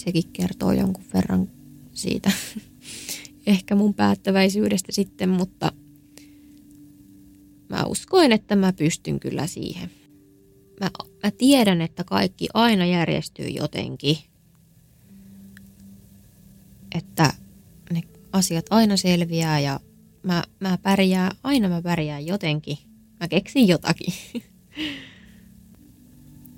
sekin 0.00 0.32
kertoo 0.32 0.72
jonkun 0.72 1.04
verran 1.14 1.50
siitä 1.92 2.32
ehkä 3.46 3.74
mun 3.74 3.94
päättäväisyydestä 3.94 4.92
sitten, 4.92 5.28
mutta 5.28 5.72
mä 7.68 7.84
uskoin, 7.84 8.32
että 8.32 8.56
mä 8.56 8.72
pystyn 8.72 9.20
kyllä 9.20 9.46
siihen. 9.46 9.90
Mä, 10.80 10.90
mä 11.22 11.30
tiedän, 11.30 11.80
että 11.80 12.04
kaikki 12.04 12.48
aina 12.54 12.86
järjestyy 12.86 13.48
jotenkin. 13.48 14.16
Että 16.94 17.32
ne 17.92 18.02
asiat 18.32 18.66
aina 18.70 18.96
selviää 18.96 19.60
ja 19.60 19.80
mä, 20.22 20.42
mä 20.60 20.78
pärjään, 20.82 21.36
aina 21.42 21.68
mä 21.68 21.82
pärjään 21.82 22.26
jotenkin. 22.26 22.78
Mä 23.20 23.28
keksin 23.28 23.68
jotakin. 23.68 24.14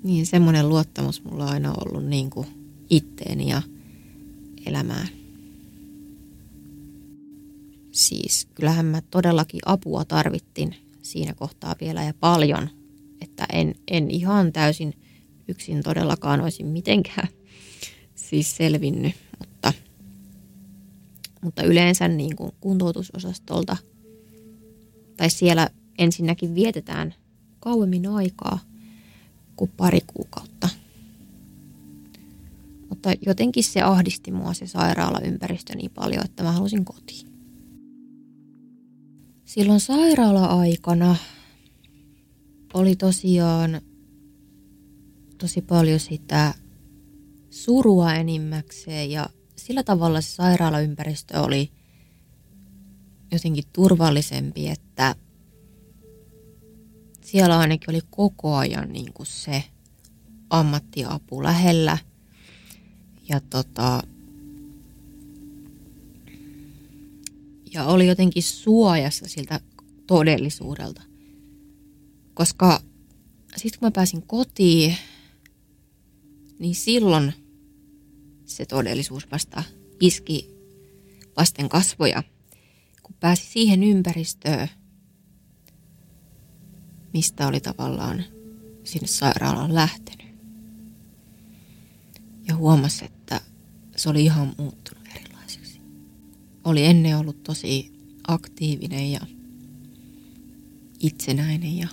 niin 0.03 0.25
semmoinen 0.25 0.69
luottamus 0.69 1.23
mulla 1.23 1.43
on 1.43 1.51
aina 1.51 1.73
ollut 1.73 2.05
niin 2.05 2.29
kuin 2.29 2.62
itteeni 2.95 3.49
ja 3.49 3.61
elämään. 4.65 5.07
Siis 7.91 8.47
kyllähän 8.55 8.85
mä 8.85 9.01
todellakin 9.01 9.59
apua 9.65 10.05
tarvittin 10.05 10.75
siinä 11.01 11.33
kohtaa 11.33 11.75
vielä 11.81 12.03
ja 12.03 12.13
paljon, 12.19 12.69
että 13.21 13.45
en, 13.53 13.75
en 13.87 14.11
ihan 14.11 14.53
täysin 14.53 14.93
yksin 15.47 15.83
todellakaan 15.83 16.41
olisi 16.41 16.63
mitenkään 16.63 17.27
siis 18.15 18.55
selvinnyt, 18.55 19.15
mutta, 19.39 19.73
mutta 21.41 21.63
yleensä 21.63 22.07
niin 22.07 22.35
kuin 22.35 22.51
kuntoutusosastolta 22.59 23.77
tai 25.17 25.29
siellä 25.29 25.69
ensinnäkin 25.97 26.55
vietetään 26.55 27.13
kauemmin 27.59 28.07
aikaa 28.07 28.59
kuin 29.55 29.71
pari 29.77 29.99
kuukautta– 30.07 30.69
mutta 33.03 33.25
jotenkin 33.25 33.63
se 33.63 33.81
ahdisti 33.81 34.31
mua 34.31 34.53
se 34.53 34.67
sairaalaympäristö 34.67 35.75
niin 35.75 35.91
paljon, 35.91 36.25
että 36.25 36.43
mä 36.43 36.51
halusin 36.51 36.85
kotiin. 36.85 37.27
Silloin 39.45 39.79
sairaala-aikana 39.79 41.15
oli 42.73 42.95
tosiaan 42.95 43.81
tosi 45.37 45.61
paljon 45.61 45.99
sitä 45.99 46.53
surua 47.49 48.13
enimmäkseen 48.13 49.11
ja 49.11 49.29
sillä 49.55 49.83
tavalla 49.83 50.21
se 50.21 50.29
sairaalaympäristö 50.29 51.41
oli 51.41 51.71
jotenkin 53.31 53.63
turvallisempi, 53.73 54.69
että 54.69 55.15
siellä 57.21 57.59
ainakin 57.59 57.89
oli 57.89 58.01
koko 58.09 58.55
ajan 58.55 58.93
niin 58.93 59.13
kuin 59.13 59.27
se 59.27 59.63
ammattiapu 60.49 61.43
lähellä– 61.43 61.97
ja 63.29 63.39
tota, 63.39 64.01
ja 67.73 67.85
oli 67.85 68.07
jotenkin 68.07 68.43
suojassa 68.43 69.27
siltä 69.27 69.59
todellisuudelta. 70.07 71.01
Koska 72.33 72.81
sitten 73.55 73.79
kun 73.79 73.87
mä 73.87 73.91
pääsin 73.91 74.21
kotiin, 74.21 74.97
niin 76.59 76.75
silloin 76.75 77.33
se 78.45 78.65
todellisuus 78.65 79.31
vasta 79.31 79.63
iski 79.99 80.49
vasten 81.37 81.69
kasvoja, 81.69 82.23
kun 83.03 83.15
pääsi 83.19 83.45
siihen 83.45 83.83
ympäristöön, 83.83 84.67
mistä 87.13 87.47
oli 87.47 87.59
tavallaan 87.59 88.23
sinne 88.83 89.07
sairaalaan 89.07 89.75
lähtenyt 89.75 90.22
ja 92.47 92.55
huomasi, 92.55 93.05
että 93.05 93.41
se 93.95 94.09
oli 94.09 94.23
ihan 94.23 94.55
muuttunut 94.57 95.03
erilaiseksi. 95.15 95.81
Oli 96.63 96.85
ennen 96.85 97.17
ollut 97.17 97.43
tosi 97.43 97.93
aktiivinen 98.27 99.11
ja 99.11 99.19
itsenäinen 100.99 101.77
ja 101.77 101.87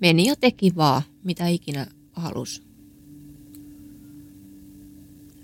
meni 0.00 0.26
ja 0.26 0.36
teki 0.36 0.76
vaan, 0.76 1.02
mitä 1.24 1.46
ikinä 1.48 1.86
halus. 2.12 2.62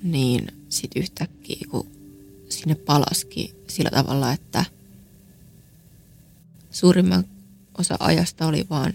Niin 0.03 0.49
sit 0.69 0.91
yhtäkkiä, 0.97 1.67
kun 1.71 1.87
sinne 2.49 2.75
palaski 2.75 3.55
sillä 3.69 3.91
tavalla, 3.91 4.33
että 4.33 4.65
suurimman 6.71 7.25
osa 7.79 7.97
ajasta 8.01 8.47
oli 8.47 8.67
vaan 8.71 8.93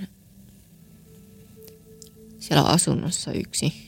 siellä 2.40 2.64
asunnossa 2.64 3.32
yksi 3.32 3.87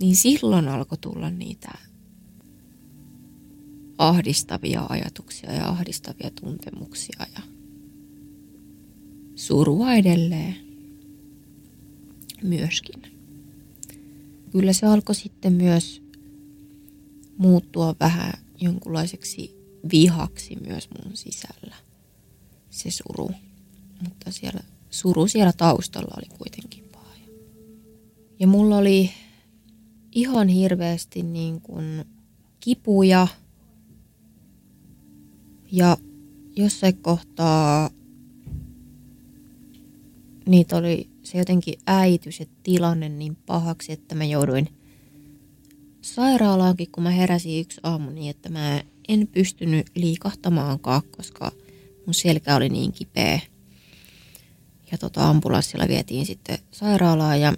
niin 0.00 0.16
silloin 0.16 0.68
alkoi 0.68 0.98
tulla 0.98 1.30
niitä 1.30 1.72
ahdistavia 3.98 4.86
ajatuksia 4.88 5.52
ja 5.52 5.68
ahdistavia 5.68 6.30
tuntemuksia 6.40 7.26
ja 7.36 7.42
surua 9.34 9.94
edelleen 9.94 10.56
myöskin. 12.42 13.02
Kyllä 14.50 14.72
se 14.72 14.86
alkoi 14.86 15.14
sitten 15.14 15.52
myös 15.52 16.02
muuttua 17.38 17.94
vähän 18.00 18.32
jonkunlaiseksi 18.60 19.56
vihaksi 19.92 20.56
myös 20.66 20.88
mun 20.90 21.16
sisällä, 21.16 21.76
se 22.70 22.90
suru. 22.90 23.30
Mutta 24.04 24.30
siellä, 24.30 24.60
suru 24.90 25.26
siellä 25.26 25.52
taustalla 25.52 26.14
oli 26.16 26.38
kuitenkin 26.38 26.84
paha. 26.92 27.14
Ja 28.40 28.46
mulla 28.46 28.76
oli 28.76 29.10
ihan 30.16 30.48
hirveästi 30.48 31.22
niin 31.22 31.60
kuin 31.60 32.04
kipuja 32.60 33.28
ja 35.72 35.96
jossain 36.56 36.96
kohtaa 36.96 37.90
niitä 40.46 40.76
oli 40.76 41.10
se 41.22 41.38
jotenkin 41.38 41.74
äity 41.86 42.32
se 42.32 42.46
tilanne 42.62 43.08
niin 43.08 43.36
pahaksi, 43.36 43.92
että 43.92 44.14
mä 44.14 44.24
jouduin 44.24 44.68
sairaalaankin, 46.00 46.90
kun 46.92 47.02
mä 47.02 47.10
heräsin 47.10 47.60
yksi 47.60 47.80
aamu 47.82 48.10
niin, 48.10 48.30
että 48.30 48.48
mä 48.48 48.82
en 49.08 49.26
pystynyt 49.26 49.86
liikahtamaankaan, 49.94 51.02
koska 51.16 51.52
mun 52.06 52.14
selkä 52.14 52.56
oli 52.56 52.68
niin 52.68 52.92
kipeä. 52.92 53.40
Ja 54.92 54.98
tota 54.98 55.28
ambulanssilla 55.28 55.88
vietiin 55.88 56.26
sitten 56.26 56.58
sairaalaan 56.70 57.40
ja 57.40 57.54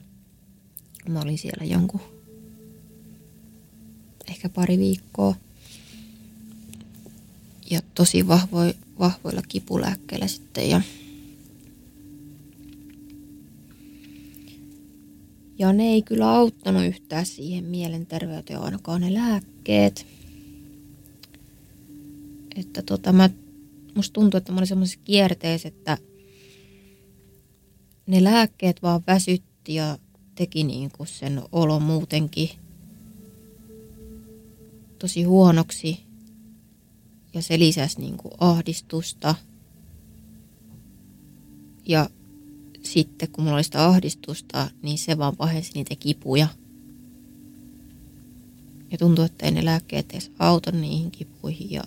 mä 1.08 1.20
olin 1.20 1.38
siellä 1.38 1.64
jonkun 1.64 2.17
ehkä 4.30 4.48
pari 4.48 4.78
viikkoa. 4.78 5.34
Ja 7.70 7.80
tosi 7.94 8.28
vahvoi, 8.28 8.74
vahvoilla 8.98 9.42
kipulääkkeillä 9.48 10.26
sitten 10.26 10.70
ja 10.70 10.80
Ja 15.58 15.72
ne 15.72 15.84
ei 15.84 16.02
kyllä 16.02 16.30
auttanut 16.30 16.84
yhtään 16.84 17.26
siihen 17.26 17.64
mielenterveyteen 17.64 18.60
ainakaan 18.60 19.00
ne 19.00 19.14
lääkkeet. 19.14 20.06
Että 22.56 22.82
tota 22.82 23.12
mä, 23.12 23.30
musta 23.94 24.12
tuntuu, 24.12 24.38
että 24.38 24.52
mä 24.52 24.58
olin 24.58 24.66
semmoisessa 24.66 25.00
kierteessä, 25.04 25.68
että 25.68 25.98
ne 28.06 28.24
lääkkeet 28.24 28.82
vaan 28.82 29.02
väsytti 29.06 29.74
ja 29.74 29.98
teki 30.34 30.64
niin 30.64 30.90
kuin 30.96 31.06
sen 31.06 31.42
olo 31.52 31.80
muutenkin 31.80 32.50
tosi 34.98 35.22
huonoksi. 35.22 36.00
Ja 37.34 37.42
se 37.42 37.58
lisäsi 37.58 38.00
niin 38.00 38.16
kuin 38.16 38.34
ahdistusta. 38.38 39.34
Ja 41.86 42.10
sitten 42.82 43.28
kun 43.28 43.44
mulla 43.44 43.56
oli 43.56 43.64
sitä 43.64 43.86
ahdistusta, 43.86 44.70
niin 44.82 44.98
se 44.98 45.18
vaan 45.18 45.36
pahensi 45.36 45.72
niitä 45.74 45.96
kipuja. 45.96 46.48
Ja 48.90 48.98
tuntuu, 48.98 49.24
että 49.24 49.46
ei 49.46 49.52
ne 49.52 49.64
lääkkeet 49.64 50.12
edes 50.12 50.32
auta 50.38 50.72
niihin 50.72 51.10
kipuihin 51.10 51.70
ja 51.70 51.84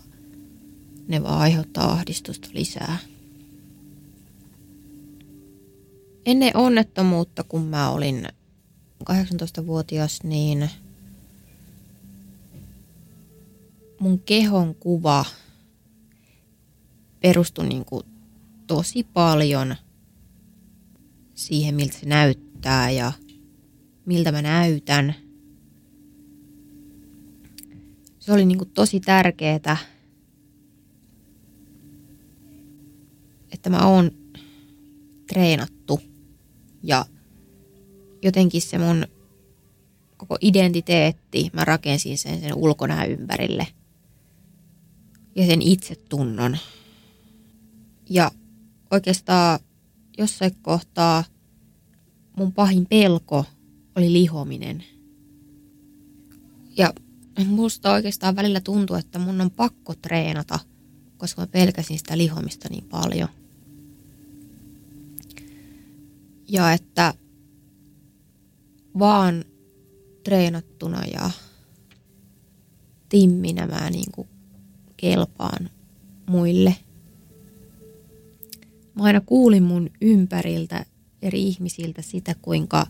ne 1.08 1.24
vaan 1.24 1.39
aiheuttaa 1.39 1.91
ahdistusta 1.91 2.50
lisää. 2.54 2.97
Ennen 6.26 6.58
onnettomuutta, 6.58 7.43
kun 7.43 7.65
mä 7.65 7.89
olin 7.89 8.28
18-vuotias, 9.10 10.24
niin 10.24 10.69
mun 14.01 14.19
kehon 14.19 14.75
kuva 14.75 15.25
perustui 17.19 17.67
niin 17.67 17.85
kuin 17.85 18.03
tosi 18.67 19.03
paljon– 19.03 19.75
siihen, 21.41 21.75
miltä 21.75 21.97
se 21.97 22.05
näyttää 22.05 22.91
ja 22.91 23.11
miltä 24.05 24.31
mä 24.31 24.41
näytän. 24.41 25.15
Se 28.19 28.33
oli 28.33 28.45
niin 28.45 28.57
kuin 28.57 28.69
tosi 28.69 28.99
tärkeää, 28.99 29.77
että 33.51 33.69
mä 33.69 33.87
oon 33.87 34.11
treenattu 35.27 35.99
ja 36.83 37.05
jotenkin 38.21 38.61
se 38.61 38.77
mun 38.77 39.07
koko 40.17 40.37
identiteetti, 40.41 41.49
mä 41.53 41.65
rakensin 41.65 42.17
sen 42.17 42.41
sen 42.41 42.55
ulkonäön 42.55 43.11
ympärille 43.11 43.67
ja 45.35 45.45
sen 45.45 45.61
itsetunnon. 45.61 46.57
Ja 48.09 48.31
oikeastaan 48.91 49.59
jossain 50.17 50.55
kohtaa 50.61 51.23
mun 52.37 52.53
pahin 52.53 52.85
pelko 52.85 53.45
oli 53.95 54.13
lihominen. 54.13 54.83
Ja 56.77 56.93
musta 57.45 57.91
oikeastaan 57.91 58.35
välillä 58.35 58.61
tuntuu, 58.61 58.95
että 58.95 59.19
mun 59.19 59.41
on 59.41 59.51
pakko 59.51 59.93
treenata, 59.95 60.59
koska 61.17 61.41
mä 61.41 61.47
pelkäsin 61.47 61.97
sitä 61.97 62.17
lihomista 62.17 62.69
niin 62.69 62.83
paljon. 62.83 63.29
Ja 66.47 66.73
että 66.73 67.13
vaan 68.99 69.45
treenattuna 70.23 71.05
ja 71.05 71.29
timminä 73.09 73.67
mä 73.67 73.89
niin 73.89 74.11
kuin 74.11 74.27
kelpaan 75.01 75.69
muille– 76.27 76.75
Mä 78.95 79.03
aina 79.03 79.21
kuulin 79.21 79.63
mun 79.63 79.89
ympäriltä 80.01 80.85
eri 81.21 81.47
ihmisiltä 81.47 82.01
sitä, 82.01 82.35
kuinka 82.41 82.87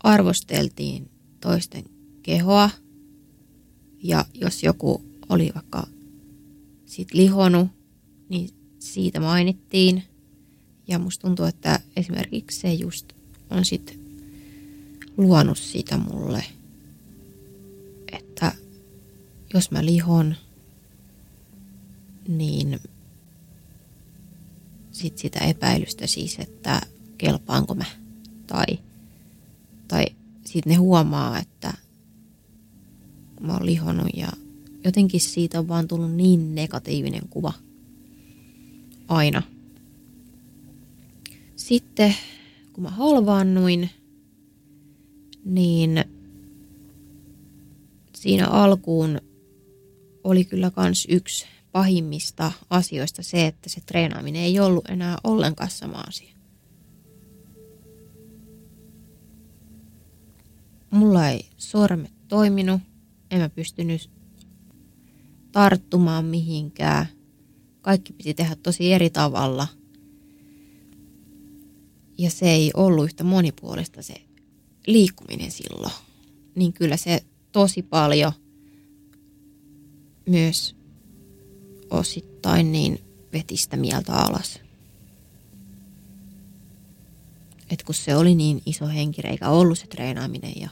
arvosteltiin 0.00 1.10
toisten 1.40 1.84
kehoa. 2.22 2.70
Ja 4.02 4.24
jos 4.34 4.62
joku 4.62 5.02
oli 5.28 5.50
vaikka 5.54 5.86
sit 6.86 7.14
lihonut, 7.14 7.68
niin 8.28 8.50
siitä 8.78 9.20
mainittiin. 9.20 10.02
Ja 10.88 10.98
musta 10.98 11.26
tuntuu, 11.26 11.44
että 11.44 11.80
esimerkiksi 11.96 12.60
se 12.60 12.74
just 12.74 13.12
on 13.50 13.64
sit 13.64 14.00
luonut 15.16 15.58
sitä 15.58 15.98
mulle, 15.98 16.44
että 18.12 18.52
jos 19.54 19.70
mä 19.70 19.84
lihon, 19.84 20.34
niin 22.28 22.80
sit 24.92 25.18
sitä 25.18 25.38
epäilystä 25.38 26.06
siis, 26.06 26.38
että 26.38 26.80
kelpaanko 27.18 27.74
mä. 27.74 27.84
Tai, 28.46 28.66
tai 29.88 30.04
sitten 30.44 30.70
ne 30.70 30.76
huomaa, 30.76 31.38
että 31.38 31.72
mä 33.40 33.52
oon 33.52 33.66
lihonut 33.66 34.08
ja 34.16 34.28
jotenkin 34.84 35.20
siitä 35.20 35.58
on 35.58 35.68
vaan 35.68 35.88
tullut 35.88 36.12
niin 36.12 36.54
negatiivinen 36.54 37.28
kuva. 37.30 37.52
Aina. 39.08 39.42
Sitten 41.56 42.14
kun 42.72 42.82
mä 42.82 42.90
halvaannuin, 42.90 43.90
niin 45.44 46.04
siinä 48.14 48.46
alkuun 48.48 49.20
oli 50.24 50.44
kyllä 50.44 50.70
kans 50.70 51.06
yksi 51.10 51.46
pahimmista 51.76 52.52
asioista 52.70 53.22
se, 53.22 53.46
että 53.46 53.68
se 53.68 53.80
treenaaminen 53.80 54.42
ei 54.42 54.60
ollut 54.60 54.88
enää 54.88 55.16
ollenkaan 55.24 55.70
sama 55.70 55.98
asia. 55.98 56.32
Mulla 60.90 61.28
ei 61.28 61.48
sormet 61.56 62.12
toiminut, 62.28 62.80
en 63.30 63.40
mä 63.40 63.48
pystynyt 63.48 64.10
tarttumaan 65.52 66.24
mihinkään. 66.24 67.06
Kaikki 67.80 68.12
piti 68.12 68.34
tehdä 68.34 68.56
tosi 68.62 68.92
eri 68.92 69.10
tavalla. 69.10 69.68
Ja 72.18 72.30
se 72.30 72.50
ei 72.50 72.70
ollut 72.74 73.04
yhtä 73.04 73.24
monipuolista 73.24 74.02
se 74.02 74.14
liikkuminen 74.86 75.50
silloin. 75.50 75.92
Niin 76.54 76.72
kyllä 76.72 76.96
se 76.96 77.24
tosi 77.52 77.82
paljon 77.82 78.32
myös 80.28 80.75
osittain 81.90 82.72
niin 82.72 83.00
veti 83.32 83.56
sitä 83.56 83.76
mieltä 83.76 84.12
alas. 84.12 84.60
Et 87.70 87.82
kun 87.82 87.94
se 87.94 88.16
oli 88.16 88.34
niin 88.34 88.62
iso 88.66 88.86
henkireikä 88.86 89.48
ollut 89.48 89.78
se 89.78 89.86
treenaaminen 89.86 90.52
ja 90.60 90.68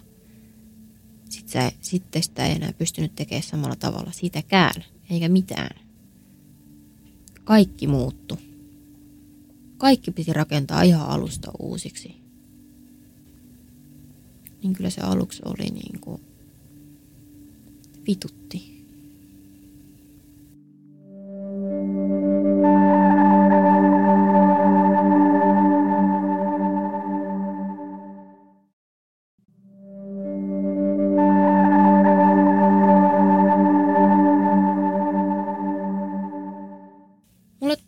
sit 1.30 1.48
sä, 1.48 1.72
sitten 1.80 2.22
sitä 2.22 2.46
ei 2.46 2.52
enää 2.52 2.72
pystynyt 2.72 3.14
tekemään 3.14 3.42
samalla 3.42 3.76
tavalla 3.76 4.12
sitäkään, 4.12 4.84
eikä 5.10 5.28
mitään. 5.28 5.80
Kaikki 7.44 7.86
muuttu. 7.86 8.38
Kaikki 9.78 10.10
piti 10.10 10.32
rakentaa 10.32 10.82
ihan 10.82 11.08
alusta 11.08 11.50
uusiksi. 11.58 12.14
Niin 14.62 14.72
kyllä 14.72 14.90
se 14.90 15.00
aluksi 15.00 15.42
oli 15.44 15.70
niin 15.70 16.00
kuin 16.00 16.22
vitutti 18.06 18.73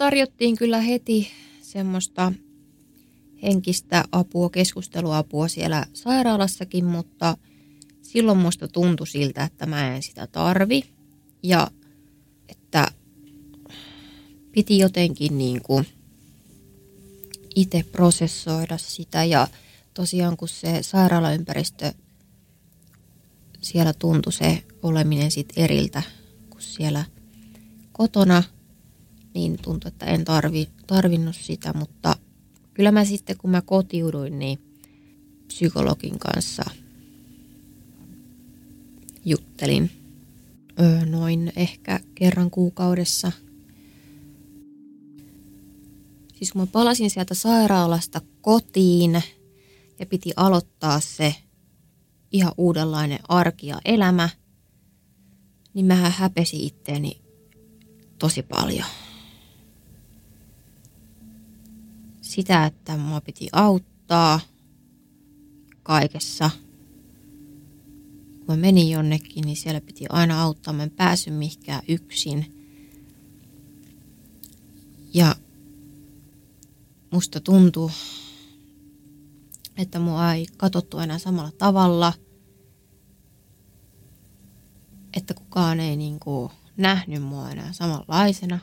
tarjottiin 0.07 0.57
kyllä 0.57 0.80
heti 0.80 1.30
semmoista 1.62 2.32
henkistä 3.42 4.04
apua, 4.12 4.50
keskusteluapua 4.50 5.48
siellä 5.48 5.86
sairaalassakin, 5.92 6.84
mutta 6.84 7.36
silloin 8.02 8.38
musta 8.38 8.68
tuntui 8.68 9.07
siltä, 9.07 9.44
että 9.44 9.66
mä 9.66 9.94
en 9.94 10.02
sitä 10.02 10.26
tarvi. 10.26 10.82
Ja 11.42 11.70
että 12.48 12.86
piti 14.52 14.78
jotenkin 14.78 15.38
niin 15.38 15.62
kuin 15.62 15.86
itse 17.54 17.84
prosessoida 17.92 18.78
sitä 18.78 19.24
ja 19.24 19.48
tosiaan 19.94 20.36
kun 20.36 20.48
se 20.48 20.82
sairaalaympäristö, 20.82 21.92
siellä 23.61 23.92
tuntui 23.92 24.32
se 24.32 24.62
oleminen 24.82 25.30
sit 25.30 25.52
eriltä 25.57 26.02
kuin 26.50 26.62
siellä 26.62 27.04
kotona, 27.92 28.42
niin 29.37 29.59
tuntui, 29.62 29.89
että 29.89 30.07
en 30.07 30.24
tarvi, 30.24 30.68
tarvinnut 30.87 31.37
sitä, 31.37 31.72
mutta 31.72 32.16
kyllä 32.74 32.93
mä 32.93 33.05
sitten 33.05 33.37
kun 33.37 33.51
mä 33.51 33.62
kotiuduin, 33.62 34.39
niin 34.39 34.59
psykologin 35.47 36.18
kanssa 36.18 36.64
juttelin 39.24 39.91
öö, 40.80 41.07
noin 41.07 41.53
ehkä 41.57 42.01
kerran 42.14 42.51
kuukaudessa. 42.51 43.32
Siis 46.34 46.53
kun 46.53 46.62
mä 46.62 46.66
palasin 46.66 47.11
sieltä 47.11 47.34
sairaalasta 47.34 48.20
kotiin 48.41 49.22
ja 49.99 50.07
piti 50.07 50.32
aloittaa 50.37 51.01
se 51.01 51.34
ihan 52.32 52.53
uudenlainen 52.59 53.18
arki 53.28 53.66
ja 53.66 53.80
elämä, 53.84 54.28
niin 55.74 55.87
mä 55.87 55.95
häpesi 55.95 56.66
itteeni 56.66 57.22
tosi 58.18 58.43
paljon. 58.43 58.87
Sitä, 62.27 62.66
että 62.66 62.97
mua 62.97 63.20
piti 63.20 63.49
auttaa 63.53 64.41
kaikessa– 65.83 66.51
kun 68.47 68.57
mä 68.57 68.61
menin 68.61 68.91
jonnekin, 68.91 69.45
niin 69.45 69.57
siellä 69.57 69.81
piti 69.81 70.05
aina 70.09 70.43
auttaa. 70.43 70.74
Mä 70.74 70.83
en 70.83 70.91
päässyt 70.91 71.35
mihinkään 71.35 71.83
yksin. 71.89 72.53
Ja 75.14 75.37
musta 77.11 77.41
tuntuu, 77.41 77.91
että 79.77 79.99
mua 79.99 80.33
ei 80.33 80.47
katsottu 80.57 80.99
enää 80.99 81.18
samalla 81.18 81.53
tavalla. 81.59 82.12
Että 85.16 85.35
kukaan 85.35 85.81
ei 85.81 85.97
niinku 85.97 86.51
nähnyt 86.77 87.22
mua 87.22 87.51
enää 87.51 87.72
samanlaisena. 87.72 88.59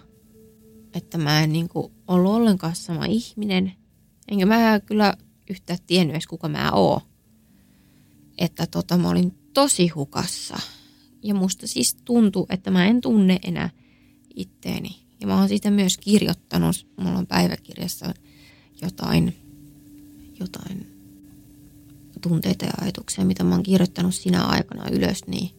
Että 0.94 1.18
mä 1.18 1.44
en 1.44 1.54
niinku 1.54 1.92
ollut 2.08 2.32
ollenkaan 2.32 2.76
sama 2.76 3.06
ihminen. 3.06 3.74
Enkä 4.28 4.46
mä 4.46 4.80
kyllä 4.86 5.18
yhtään 5.50 5.80
tiennyt 5.88 6.14
edes 6.14 6.28
kuka 6.28 6.50
mä 6.50 6.72
oon. 6.72 7.02
Että 8.38 8.68
tota, 8.68 8.98
mä 8.98 9.10
olin 9.10 9.38
tosi 9.54 9.88
hukassa. 9.88 10.60
Ja 11.24 11.34
musta 11.34 11.68
siis 11.68 11.96
tuntuu, 12.06 12.46
että 12.50 12.72
mä 12.72 12.86
en 12.86 13.02
tunne 13.02 13.40
enää 13.44 13.70
itteeni. 14.36 15.04
Ja 15.22 15.28
mä 15.28 15.40
oon 15.40 15.48
siitä 15.48 15.72
myös 15.72 15.98
kirjoittanut, 15.98 16.88
mulla 16.98 17.18
on 17.18 17.28
päiväkirjassa 17.28 18.14
jotain, 18.82 19.36
jotain 20.40 20.94
tunteita 22.22 22.66
ja 22.66 22.72
ajatuksia, 22.82 23.26
mitä 23.26 23.44
mä 23.44 23.56
oon 23.56 23.64
kirjoittanut 23.64 24.16
sinä 24.16 24.44
aikana 24.44 24.90
ylös, 24.90 25.28
niin 25.28 25.50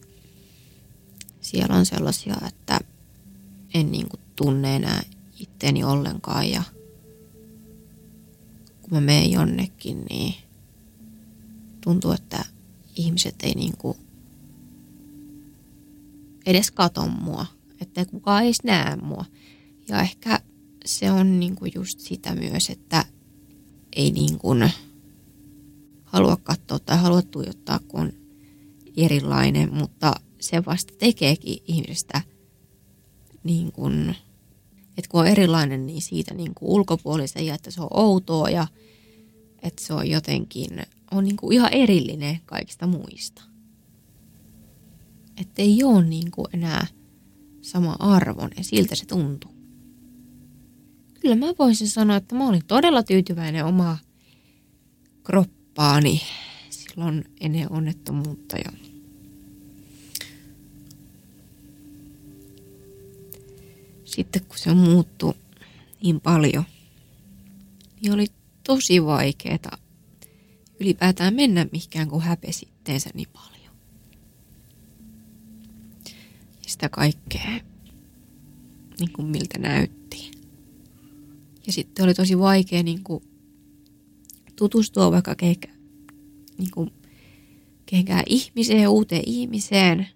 siellä 1.41 1.75
on 1.75 1.85
sellaisia, 1.85 2.35
että 2.47 2.79
en 3.73 3.91
niin 3.91 4.09
kuin 4.09 4.21
tunne 4.35 4.75
enää 4.75 5.03
itteeni 5.65 5.83
ollenkaan 5.83 6.49
ja 6.49 6.63
kun 8.81 8.93
mä 8.93 9.01
menen 9.01 9.31
jonnekin, 9.31 10.05
niin 10.09 10.33
tuntuu, 11.83 12.11
että 12.11 12.45
ihmiset 12.95 13.35
ei 13.43 13.53
niinku 13.53 13.97
edes 16.45 16.71
kato 16.71 17.07
mua, 17.07 17.45
että 17.81 18.05
kukaan 18.05 18.43
ei 18.43 18.51
näe 18.63 18.95
mua. 18.95 19.25
Ja 19.87 20.01
ehkä 20.01 20.39
se 20.85 21.11
on 21.11 21.39
niinku 21.39 21.65
just 21.75 21.99
sitä 21.99 22.35
myös, 22.35 22.69
että 22.69 23.05
ei 23.95 24.11
niinku 24.11 24.49
halua 26.03 26.37
katsoa 26.37 26.79
tai 26.79 26.97
halua 26.97 27.21
tuijottaa, 27.21 27.79
kun 27.79 27.99
on 27.99 28.13
erilainen, 28.97 29.73
mutta 29.73 30.13
se 30.39 30.65
vasta 30.65 30.93
tekeekin 30.97 31.57
ihmisestä 31.67 32.21
niin 33.43 33.71
kuin, 33.71 34.15
että 34.97 35.09
kun 35.09 35.21
on 35.21 35.27
erilainen, 35.27 35.85
niin 35.85 36.01
siitä 36.01 36.33
niin 36.33 36.55
kuin 36.55 36.69
ulkopuolisen 36.69 37.45
ja 37.45 37.55
että 37.55 37.71
se 37.71 37.81
on 37.81 37.87
outoa 37.91 38.49
ja 38.49 38.67
että 39.63 39.83
se 39.83 39.93
on 39.93 40.09
jotenkin 40.09 40.69
on 41.11 41.23
niin 41.23 41.37
kuin 41.37 41.53
ihan 41.53 41.73
erillinen 41.73 42.41
kaikista 42.45 42.87
muista. 42.87 43.43
Että 45.37 45.61
ei 45.61 45.83
ole 45.83 46.05
niin 46.05 46.31
kuin 46.31 46.47
enää 46.53 46.87
sama 47.61 47.95
arvon 47.99 48.49
ja 48.57 48.63
siltä 48.63 48.95
se 48.95 49.05
tuntuu. 49.05 49.51
Kyllä 51.21 51.35
mä 51.35 51.53
voisin 51.59 51.89
sanoa, 51.89 52.15
että 52.15 52.35
mä 52.35 52.47
olin 52.47 52.65
todella 52.67 53.03
tyytyväinen 53.03 53.65
omaa 53.65 53.97
kroppaani 55.23 56.21
silloin 56.69 57.23
ennen 57.41 57.71
onnettomuutta 57.71 58.57
jo. 58.57 58.84
Sitten 64.15 64.45
kun 64.45 64.57
se 64.57 64.73
muuttui 64.73 65.33
niin 66.03 66.21
paljon, 66.21 66.63
niin 68.01 68.13
oli 68.13 68.25
tosi 68.63 69.05
vaikeaa 69.05 69.77
ylipäätään 70.79 71.33
mennä 71.33 71.65
mihinkään, 71.71 72.07
kun 72.07 72.21
häpesi 72.21 72.67
itteensä 72.67 73.09
niin 73.13 73.27
paljon. 73.33 73.75
Ja 76.63 76.69
sitä 76.69 76.89
kaikkea, 76.89 77.59
niin 78.99 79.11
kuin 79.13 79.27
miltä 79.27 79.59
näytti. 79.59 80.31
Ja 81.67 81.73
sitten 81.73 82.05
oli 82.05 82.13
tosi 82.13 82.39
vaikea 82.39 82.83
niin 82.83 83.03
kuin 83.03 83.23
tutustua 84.55 85.11
vaikka 85.11 85.35
kehkä, 85.35 85.67
niin 86.57 86.71
kuin 86.71 86.91
kehenkään 87.85 88.23
ihmiseen, 88.27 88.89
uuteen 88.89 89.23
ihmiseen, 89.25 90.07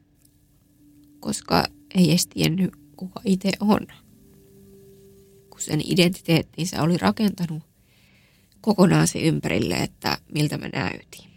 koska 1.19 1.67
ei 1.95 2.09
edes 2.09 2.27
tiennyt, 2.27 2.78
kuka 2.99 3.21
itse 3.25 3.51
on. 3.59 3.87
Kun 5.49 5.61
sen 5.61 5.81
identiteettinsä 5.83 6.81
oli 6.81 6.97
rakentanut 6.97 7.63
kokonaan 8.61 9.07
se 9.07 9.19
ympärille, 9.19 9.75
että 9.75 10.17
miltä 10.33 10.57
mä 10.57 10.69
näytin. 10.73 11.29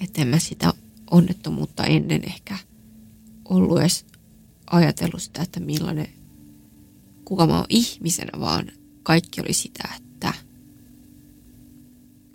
Että 0.00 0.22
en 0.22 0.28
mä 0.28 0.38
sitä 0.38 0.72
onnettomuutta 1.10 1.84
ennen 1.84 2.24
ehkä 2.26 2.58
ollut 3.44 3.80
edes 3.80 4.06
ajatellut 4.70 5.22
sitä, 5.22 5.42
että 5.42 5.60
millainen, 5.60 6.08
kuka 7.24 7.46
mä 7.46 7.56
oon 7.56 7.66
ihmisenä, 7.68 8.40
vaan 8.40 8.72
kaikki 9.02 9.40
oli 9.40 9.52
sitä, 9.52 9.88
että 9.96 10.32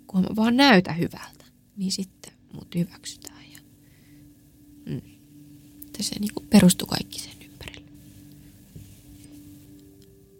kun 0.07 0.21
mä 0.21 0.27
vaan 0.35 0.57
näytä 0.57 0.93
hyvältä, 0.93 1.45
niin 1.77 1.91
sitten 1.91 2.33
mut 2.53 2.75
hyväksytään. 2.75 3.51
Ja, 3.53 3.59
mm, 4.85 5.10
että 5.91 6.03
se 6.03 6.19
niin 6.19 6.47
perustui 6.49 6.87
kaikki 6.87 7.19
sen 7.19 7.33
ympärille. 7.45 7.91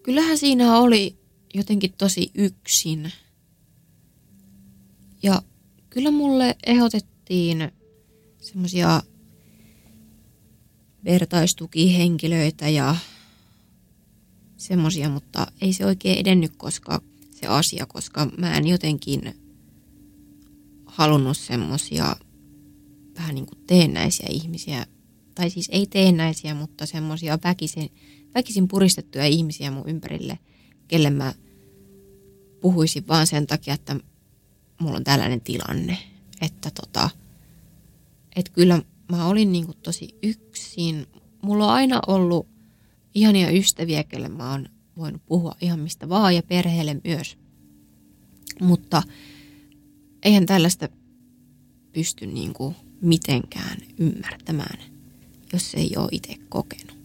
Kyllähän 0.04 0.38
siinä 0.38 0.78
oli 0.78 1.18
jotenkin 1.54 1.94
tosi 1.98 2.32
yksin. 2.36 3.12
Ja 5.24 5.42
kyllä 5.90 6.12
mulle 6.12 6.56
ehdotettiin 6.66 7.72
semmoisia 8.42 9.04
vertaistukihenkilöitä 11.06 12.70
ja 12.70 12.96
semmoisia, 14.58 15.10
mutta 15.10 15.48
ei 15.62 15.74
se 15.74 15.86
oikein 15.86 16.20
edennyt 16.20 16.52
koska 16.58 17.02
se 17.32 17.48
asia, 17.48 17.86
koska 17.86 18.32
mä 18.38 18.58
en 18.58 18.68
jotenkin 18.68 19.22
halunnut 20.86 21.38
semmoisia 21.38 22.16
vähän 23.16 23.36
niin 23.36 23.46
kuin 23.46 23.60
teennäisiä 23.68 24.28
ihmisiä, 24.30 24.86
tai 25.36 25.50
siis 25.50 25.70
ei 25.72 25.88
teennäisiä, 25.88 26.56
mutta 26.56 26.86
semmoisia 26.86 27.40
väkisin, 27.44 27.90
väkisin 28.36 28.68
puristettuja 28.68 29.26
ihmisiä 29.26 29.72
mun 29.72 29.90
ympärille– 29.90 30.40
kelle 30.92 31.10
mä 31.10 31.34
puhuisin 32.62 33.08
vaan 33.08 33.28
sen 33.28 33.48
takia, 33.48 33.74
että 33.74 33.96
mulla 34.82 34.98
on 34.98 35.04
tällainen 35.04 35.42
tilanne. 35.42 35.98
Että 36.42 36.72
tota, 36.82 37.10
et 38.36 38.50
kyllä 38.50 38.82
mä 39.12 39.28
olin 39.28 39.52
niinku 39.52 39.74
tosi 39.74 40.16
yksin. 40.24 41.08
Mulla 41.42 41.66
on 41.66 41.74
aina 41.74 42.00
ollut 42.08 42.48
ihania 43.16 43.52
ystäviä, 43.52 44.04
kelle 44.04 44.30
mä 44.30 44.52
oon 44.52 44.70
voinut 44.98 45.26
puhua 45.26 45.56
ihan 45.62 45.80
mistä 45.80 46.10
vaan 46.10 46.36
ja 46.36 46.44
perheelle 46.44 47.02
myös. 47.04 47.38
Mutta 48.62 49.04
eihän 50.24 50.46
tällaista 50.46 50.90
pysty 51.94 52.28
niinku 52.28 52.76
mitenkään 53.02 53.78
ymmärtämään, 53.98 54.80
jos 55.54 55.74
ei 55.76 55.92
ole 55.98 56.10
itse 56.12 56.36
kokenut. 56.50 56.98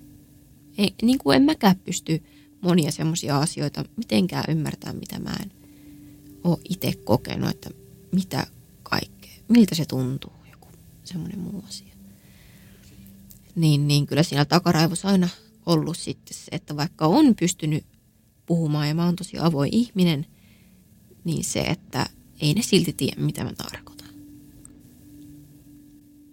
Ei, 0.78 0.94
niin 1.02 1.18
kuin 1.18 1.36
en 1.36 1.42
mäkään 1.42 1.76
pysty 1.76 2.22
monia 2.60 2.92
semmoisia 2.92 3.38
asioita 3.38 3.84
mitenkään 3.96 4.44
ymmärtää, 4.48 4.92
mitä 4.92 5.18
mä 5.18 5.36
en 5.42 5.52
ole 6.44 6.58
itse 6.68 6.92
kokenut, 7.04 7.50
että 7.50 7.70
mitä 8.12 8.46
kaikkea, 8.82 9.32
miltä 9.48 9.74
se 9.74 9.84
tuntuu, 9.84 10.32
joku 10.50 10.68
semmoinen 11.04 11.38
muu 11.38 11.64
asia. 11.68 11.94
Niin, 13.54 13.88
niin 13.88 14.06
kyllä 14.06 14.22
siinä 14.22 14.44
takaraivossa 14.44 15.08
aina 15.08 15.28
ollut 15.66 15.96
sitten 15.96 16.36
se, 16.36 16.44
että 16.50 16.76
vaikka 16.76 17.06
on 17.06 17.34
pystynyt 17.34 17.84
puhumaan 18.46 18.88
ja 18.88 18.94
mä 18.94 19.04
oon 19.04 19.16
tosi 19.16 19.38
avoin 19.38 19.74
ihminen, 19.74 20.26
niin 21.24 21.44
se, 21.44 21.60
että 21.60 22.06
ei 22.40 22.54
ne 22.54 22.62
silti 22.62 22.92
tiedä, 22.92 23.20
mitä 23.20 23.44
mä 23.44 23.52
tarkoitan. 23.52 24.08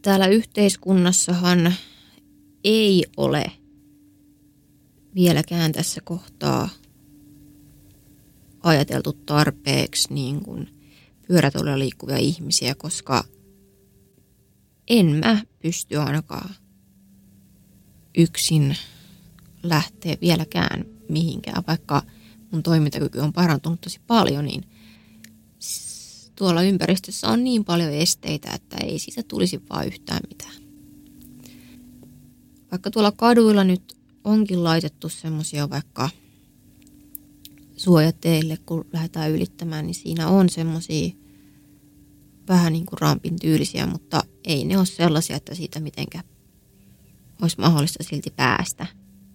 Täällä 0.01 0.27
yhteiskunnassahan 0.27 1.73
ei 2.63 3.05
ole 3.17 3.51
vieläkään 5.15 5.71
tässä 5.71 6.01
kohtaa 6.03 6.69
ajateltu 8.63 9.13
tarpeeksi 9.13 10.13
niin 10.13 10.41
kuin 10.43 10.69
pyörätuolilla 11.27 11.79
liikkuvia 11.79 12.17
ihmisiä, 12.17 12.75
koska 12.75 13.23
en 14.87 15.05
mä 15.05 15.43
pysty 15.59 15.97
ainakaan 15.97 16.55
yksin 18.17 18.77
lähteä 19.63 20.17
vieläkään 20.21 20.85
mihinkään, 21.09 21.63
vaikka 21.67 22.01
mun 22.51 22.63
toimintakyky 22.63 23.19
on 23.19 23.33
parantunut 23.33 23.81
tosi 23.81 23.99
paljon, 24.07 24.45
niin 24.45 24.63
tuolla 26.35 26.61
ympäristössä 26.61 27.27
on 27.27 27.43
niin 27.43 27.65
paljon 27.65 27.91
esteitä, 27.91 28.51
että 28.51 28.77
ei 28.83 28.99
siitä 28.99 29.23
tulisi 29.23 29.61
vaan 29.69 29.87
yhtään 29.87 30.21
mitään. 30.29 30.62
Vaikka 32.73 32.91
tuolla 32.91 33.11
kaduilla 33.11 33.63
nyt 33.63 33.97
onkin 34.23 34.63
laitettu 34.63 35.09
semmoisia 35.09 35.69
vaikka 35.69 36.09
suojateille, 37.77 38.57
kun 38.65 38.85
lähdetään 38.93 39.31
ylittämään, 39.31 39.85
niin 39.85 39.95
siinä 39.95 40.27
on 40.27 40.49
semmoisia 40.49 41.13
vähän 42.47 42.73
niin 42.73 42.85
kuin 42.85 42.99
rampin 43.01 43.39
tyylisiä, 43.39 43.87
mutta 43.87 44.23
ei 44.43 44.65
ne 44.65 44.77
ole 44.77 44.85
sellaisia, 44.85 45.35
että 45.35 45.55
siitä 45.55 45.79
mitenkään 45.79 46.23
olisi 47.41 47.59
mahdollista 47.59 48.03
silti 48.03 48.29
päästä. 48.35 48.87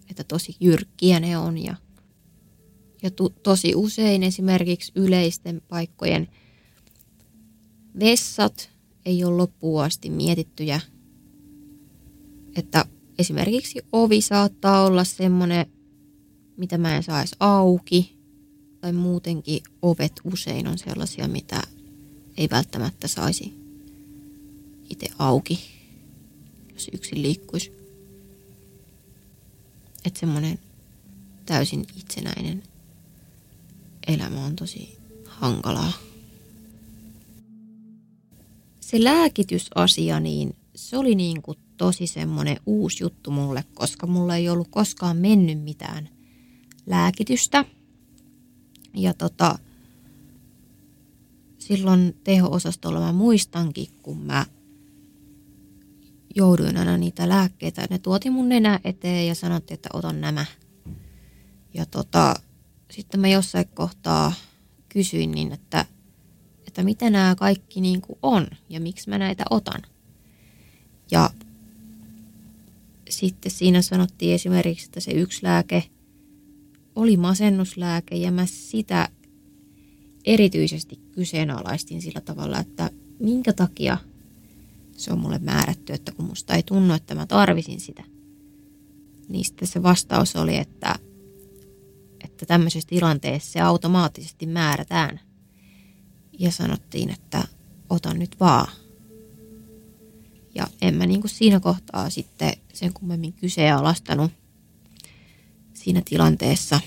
Että 0.09 0.23
tosi 0.23 0.55
jyrkkiä 0.59 1.19
ne 1.19 1.37
on 1.37 1.57
ja, 1.57 1.75
ja 3.01 3.11
to, 3.11 3.29
tosi 3.29 3.75
usein 3.75 4.23
esimerkiksi 4.23 4.91
yleisten 4.95 5.61
paikkojen 5.69 6.27
vessat 7.99 8.69
ei 9.05 9.23
ole 9.23 9.37
loppuun 9.37 9.83
asti 9.83 10.09
mietittyjä, 10.09 10.81
että 12.55 12.85
esimerkiksi 13.19 13.79
ovi 13.91 14.21
saattaa 14.21 14.85
olla 14.85 15.03
semmoinen, 15.03 15.65
mitä 16.57 16.77
mä 16.77 16.95
en 16.95 17.03
saisi 17.03 17.35
auki, 17.39 18.17
tai 18.81 18.93
muutenkin 18.93 19.63
ovet 19.81 20.13
usein 20.23 20.67
on 20.67 20.77
sellaisia, 20.77 21.27
mitä 21.27 21.61
ei 22.37 22.49
välttämättä 22.49 23.07
saisi 23.07 23.53
itse 24.89 25.07
auki, 25.19 25.59
jos 26.73 26.89
yksin 26.93 27.21
liikkuisi. 27.21 27.71
Että 30.05 30.19
semmoinen 30.19 30.59
täysin 31.45 31.85
itsenäinen 31.97 32.63
elämä 34.07 34.45
on 34.45 34.55
tosi 34.55 34.97
hankalaa. 35.25 35.93
Se 38.79 39.03
lääkitysasia, 39.03 40.19
niin 40.19 40.55
se 40.75 40.97
oli 40.97 41.15
niin 41.15 41.41
kuin 41.41 41.57
tosi 41.79 42.07
semmoinen 42.07 42.57
uusi 42.65 43.03
juttu 43.03 43.31
mulle, 43.31 43.63
koska 43.73 44.07
mulla 44.07 44.35
ei 44.35 44.49
ollut 44.49 44.67
koskaan 44.67 45.17
mennyt 45.17 45.63
mitään 45.63 46.09
lääkitystä. 46.85 47.65
Ja 48.93 49.13
tota, 49.13 49.59
silloin 51.57 52.17
teho-osastolla 52.23 52.99
mä 52.99 53.13
muistankin, 53.13 53.87
kun 54.03 54.17
mä 54.17 54.45
jouduin 56.35 56.77
aina 56.77 56.97
niitä 56.97 57.29
lääkkeitä. 57.29 57.87
Ne 57.89 57.99
tuoti 57.99 58.29
mun 58.29 58.49
nenä 58.49 58.79
eteen 58.83 59.27
ja 59.27 59.35
sanottiin, 59.35 59.75
että 59.75 59.89
otan 59.93 60.21
nämä. 60.21 60.45
Ja 61.73 61.85
tota, 61.85 62.33
sitten 62.91 63.19
mä 63.19 63.27
jossain 63.27 63.67
kohtaa 63.67 64.33
kysyin 64.89 65.31
niin, 65.31 65.51
että, 65.51 65.85
että 66.67 66.83
mitä 66.83 67.09
nämä 67.09 67.35
kaikki 67.35 67.81
niin 67.81 68.01
kuin 68.01 68.19
on 68.21 68.47
ja 68.69 68.79
miksi 68.79 69.09
mä 69.09 69.17
näitä 69.17 69.43
otan. 69.49 69.81
Ja 71.11 71.29
sitten 73.09 73.51
siinä 73.51 73.81
sanottiin 73.81 74.35
esimerkiksi, 74.35 74.85
että 74.85 74.99
se 74.99 75.11
yksi 75.11 75.43
lääke 75.43 75.83
oli 76.95 77.17
masennuslääke 77.17 78.15
ja 78.15 78.31
mä 78.31 78.45
sitä 78.45 79.09
erityisesti 80.25 80.99
kyseenalaistin 81.11 82.01
sillä 82.01 82.21
tavalla, 82.21 82.59
että 82.59 82.89
minkä 83.19 83.53
takia 83.53 83.97
se 84.97 85.13
on 85.13 85.19
mulle 85.19 85.39
määrätty, 85.39 85.93
että 85.93 86.11
kun 86.11 86.25
musta 86.25 86.53
ei 86.53 86.63
tunnu, 86.63 86.93
että 86.93 87.15
mä 87.15 87.25
tarvisin 87.25 87.79
sitä. 87.79 88.03
Niin 89.29 89.45
sitten 89.45 89.67
se 89.67 89.83
vastaus 89.83 90.35
oli, 90.35 90.57
että, 90.57 90.95
että 92.23 92.45
tämmöisessä 92.45 92.89
tilanteessa 92.89 93.51
se 93.51 93.61
automaattisesti 93.61 94.45
määrätään. 94.45 95.19
Ja 96.39 96.51
sanottiin, 96.51 97.09
että 97.09 97.43
otan 97.89 98.19
nyt 98.19 98.39
vaan. 98.39 98.71
Ja 100.55 100.67
en 100.81 100.95
mä 100.95 101.05
niin 101.05 101.21
kuin 101.21 101.31
siinä 101.31 101.59
kohtaa 101.59 102.09
sitten 102.09 102.53
sen 102.73 102.93
kummemmin 102.93 103.33
kyseenalaistanut 103.33 104.31
siinä 105.73 106.01
tilanteessa. 106.05 106.79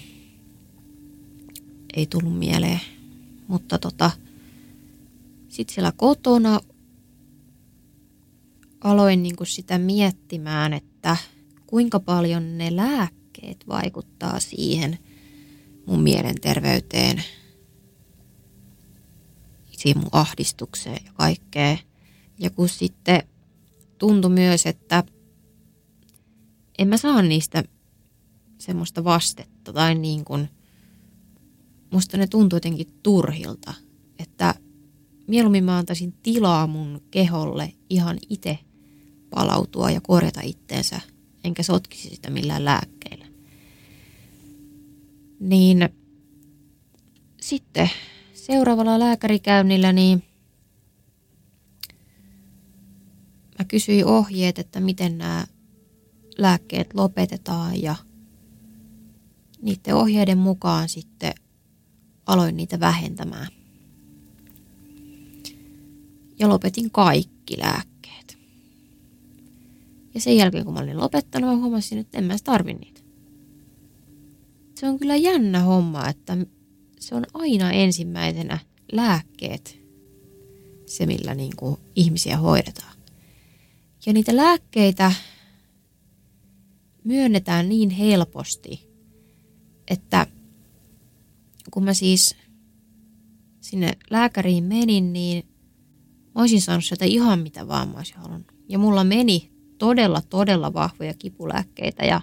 Ei 1.97 2.07
tullut 2.07 2.39
mieleen. 2.39 2.81
Mutta 3.49 3.79
tota, 3.79 4.11
sitten 5.49 5.75
siellä 5.75 5.93
kotona 5.97 6.61
aloin 8.81 9.23
niin 9.23 9.37
kuin 9.37 9.47
sitä 9.47 9.79
miettimään, 9.79 10.73
että 10.73 11.17
kuinka 11.67 12.01
paljon 12.01 12.59
ne 12.59 12.77
lääkkeet 12.77 13.65
vaikuttaa 13.69 14.41
siihen 14.41 14.99
mun 15.87 16.03
mielenterveyteen, 16.03 17.25
siihen 19.71 19.99
mun 19.99 20.11
ahdistukseen 20.13 21.05
ja 21.05 21.13
kaikkea. 21.13 21.79
Ja 22.39 22.51
kun 22.51 22.69
sitten 22.69 23.23
tuntui 24.03 24.31
myös, 24.31 24.67
että 24.67 25.05
en 26.79 26.89
mä 26.89 26.97
saa 26.97 27.23
niistä 27.23 27.65
semmoista 28.59 29.05
vastetta 29.05 29.73
tai 29.73 29.95
niin 29.95 30.25
kuin, 30.25 30.49
musta 31.93 32.17
ne 32.17 32.27
tuntui 32.27 32.57
jotenkin 32.57 32.87
turhilta, 33.03 33.75
että 34.19 34.55
mieluummin 35.27 35.65
mä 35.65 35.79
antaisin 35.79 36.13
tilaa 36.13 36.67
mun 36.67 37.03
keholle 37.11 37.73
ihan 37.91 38.19
itse 38.29 38.59
palautua 39.31 39.91
ja 39.91 40.01
korjata 40.01 40.41
itteensä, 40.45 41.01
enkä 41.45 41.63
sotkisi 41.63 42.09
sitä 42.09 42.31
millään 42.31 42.65
lääkkeillä. 42.65 43.27
Niin 45.41 45.89
sitten 47.41 47.91
seuraavalla 48.35 48.99
lääkärikäynnillä 48.99 49.93
niin 49.93 50.23
mä 53.59 53.65
kysyin 53.65 54.07
ohjeet, 54.07 54.59
että 54.59 54.81
miten 54.81 55.19
nämä 55.19 55.47
lääkkeet 56.39 56.95
lopetetaan 56.95 57.83
ja 57.83 57.97
niiden 59.63 59.95
ohjeiden 59.95 60.39
mukaan 60.39 60.89
sitten 60.89 61.33
aloin 62.27 62.57
niitä 62.57 62.81
vähentämään. 62.81 63.47
Ja 66.39 66.49
lopetin 66.49 66.91
kaikki 66.91 67.59
lääkkeet. 67.59 68.39
Ja 70.15 70.21
sen 70.21 70.37
jälkeen 70.37 70.65
kun 70.65 70.75
mä 70.75 70.81
olin 70.81 71.01
lopettanut, 71.01 71.51
mä 71.51 71.57
huomasin, 71.57 71.99
että 71.99 72.19
en 72.19 72.25
mä 72.25 72.37
tarvi 72.45 72.75
niitä. 72.75 73.01
Se 74.75 74.89
on 74.89 74.99
kyllä 74.99 75.17
jännä 75.17 75.61
homma, 75.61 76.09
että 76.09 76.37
se 77.01 77.15
on 77.15 77.25
aina 77.35 77.73
ensimmäisenä 77.73 78.59
lääkkeet 78.93 79.83
se, 80.87 81.07
millä 81.07 81.35
niin 81.35 81.57
kuin 81.57 81.77
ihmisiä 81.97 82.37
hoidetaan. 82.37 82.92
Ja 84.07 84.13
niitä 84.13 84.37
lääkkeitä 84.37 85.13
myönnetään 87.05 87.69
niin 87.69 87.91
helposti, 87.91 88.89
että 89.89 90.27
kun 91.71 91.85
mä 91.85 91.95
siis 91.95 92.37
sinne 93.61 93.93
lääkäriin 94.11 94.65
menin, 94.65 95.13
niin 95.13 95.45
mä 96.35 96.41
olisin 96.41 96.61
saanut 96.61 96.85
sieltä 96.85 97.05
ihan 97.05 97.39
mitä 97.39 97.69
vaan 97.69 97.89
mä 97.89 97.97
olisin 97.97 98.17
halunnut. 98.17 98.53
Ja 98.69 98.79
mulla 98.79 99.05
meni 99.05 99.53
todella, 99.79 100.23
todella 100.23 100.73
vahvoja 100.73 101.15
kipulääkkeitä 101.15 102.05
ja 102.05 102.21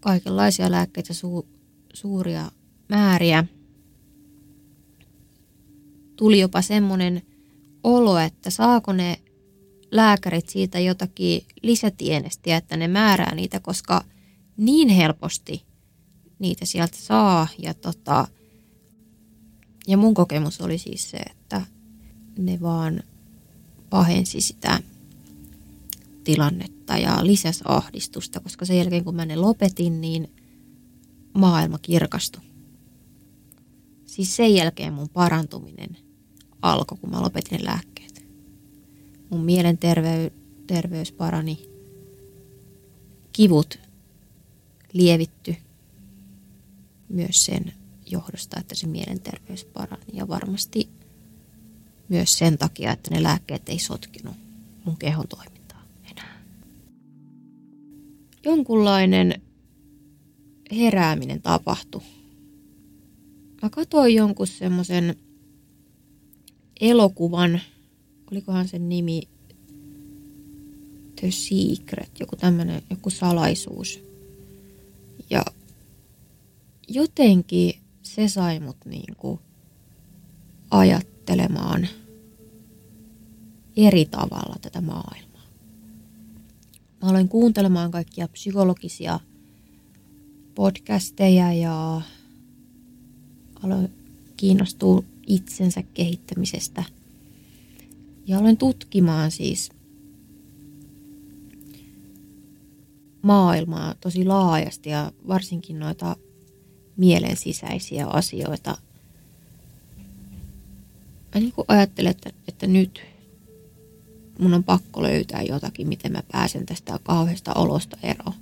kaikenlaisia 0.00 0.70
lääkkeitä, 0.70 1.12
su- 1.12 1.46
suuria 1.94 2.50
määriä. 2.88 3.44
Tuli 6.16 6.40
jopa 6.40 6.62
semmoinen 6.62 7.22
olo, 7.84 8.18
että 8.18 8.50
saako 8.50 8.92
ne 8.92 9.20
lääkärit 9.90 10.48
siitä 10.48 10.78
jotakin 10.78 11.44
lisätienestiä, 11.62 12.56
että 12.56 12.76
ne 12.76 12.88
määrää 12.88 13.34
niitä, 13.34 13.60
koska 13.60 14.04
niin 14.56 14.88
helposti 14.88 15.62
niitä 16.38 16.66
sieltä 16.66 16.96
saa. 16.96 17.48
Ja, 17.58 17.74
tota, 17.74 18.28
ja 19.86 19.96
mun 19.96 20.14
kokemus 20.14 20.60
oli 20.60 20.78
siis 20.78 21.10
se, 21.10 21.16
että 21.16 21.62
ne 22.38 22.60
vaan 22.60 23.02
pahensi 23.90 24.40
sitä 24.40 24.80
tilannetta 26.24 26.98
ja 26.98 27.26
lisäsi 27.26 27.64
ahdistusta, 27.64 28.40
koska 28.40 28.64
sen 28.64 28.78
jälkeen 28.78 29.04
kun 29.04 29.14
mä 29.14 29.26
ne 29.26 29.36
lopetin, 29.36 30.00
niin 30.00 30.32
maailma 31.34 31.78
kirkastui. 31.78 32.42
Siis 34.06 34.36
sen 34.36 34.54
jälkeen 34.54 34.92
mun 34.92 35.08
parantuminen 35.08 35.96
alkoi, 36.62 36.98
kun 36.98 37.10
mä 37.10 37.22
lopetin 37.22 37.58
ne 37.58 37.64
lääkkeet. 37.64 37.97
Mun 39.30 39.40
mielenterveys 39.40 41.12
parani, 41.12 41.68
kivut 43.32 43.78
lievitty 44.92 45.56
myös 47.08 47.44
sen 47.44 47.72
johdosta, 48.06 48.60
että 48.60 48.74
se 48.74 48.86
mielenterveys 48.86 49.64
parani. 49.64 50.04
Ja 50.12 50.28
varmasti 50.28 50.88
myös 52.08 52.38
sen 52.38 52.58
takia, 52.58 52.92
että 52.92 53.14
ne 53.14 53.22
lääkkeet 53.22 53.68
ei 53.68 53.78
sotkinut 53.78 54.36
mun 54.84 54.96
kehon 54.96 55.28
toimintaa 55.28 55.82
enää. 56.10 56.42
Jonkunlainen 58.44 59.42
herääminen 60.72 61.42
tapahtui. 61.42 62.02
Mä 63.62 63.70
katsoin 63.70 64.14
jonkun 64.14 64.46
semmoisen 64.46 65.16
elokuvan, 66.80 67.60
olikohan 68.32 68.68
sen 68.68 68.88
nimi 68.88 69.22
The 71.20 71.30
Secret, 71.30 72.20
joku 72.20 72.36
tämmöinen, 72.36 72.82
joku 72.90 73.10
salaisuus. 73.10 74.00
Ja 75.30 75.44
jotenkin 76.88 77.74
se 78.02 78.28
sai 78.28 78.60
mut 78.60 78.76
niinku 78.84 79.40
ajattelemaan 80.70 81.88
eri 83.76 84.04
tavalla 84.04 84.56
tätä 84.62 84.80
maailmaa. 84.80 85.46
Mä 87.02 87.08
aloin 87.08 87.28
kuuntelemaan 87.28 87.90
kaikkia 87.90 88.28
psykologisia 88.28 89.20
podcasteja 90.54 91.52
ja 91.52 92.00
aloin 93.62 93.92
kiinnostua 94.36 95.04
itsensä 95.26 95.82
kehittämisestä. 95.82 96.97
Ja 98.28 98.38
aloin 98.38 98.56
tutkimaan 98.56 99.30
siis 99.30 99.70
maailmaa 103.22 103.94
tosi 103.94 104.24
laajasti 104.24 104.90
ja 104.90 105.12
varsinkin 105.28 105.78
noita 105.78 106.16
mielen 106.96 107.36
sisäisiä 107.36 108.06
asioita. 108.06 108.78
Mä 111.34 111.40
niin 111.40 111.52
ajattelen, 111.68 112.10
että, 112.10 112.30
että 112.48 112.66
nyt 112.66 113.00
mun 114.38 114.54
on 114.54 114.64
pakko 114.64 115.02
löytää 115.02 115.42
jotakin, 115.42 115.88
miten 115.88 116.12
mä 116.12 116.22
pääsen 116.32 116.66
tästä 116.66 116.98
kauheasta 117.02 117.54
olosta 117.54 117.96
eroon, 118.02 118.34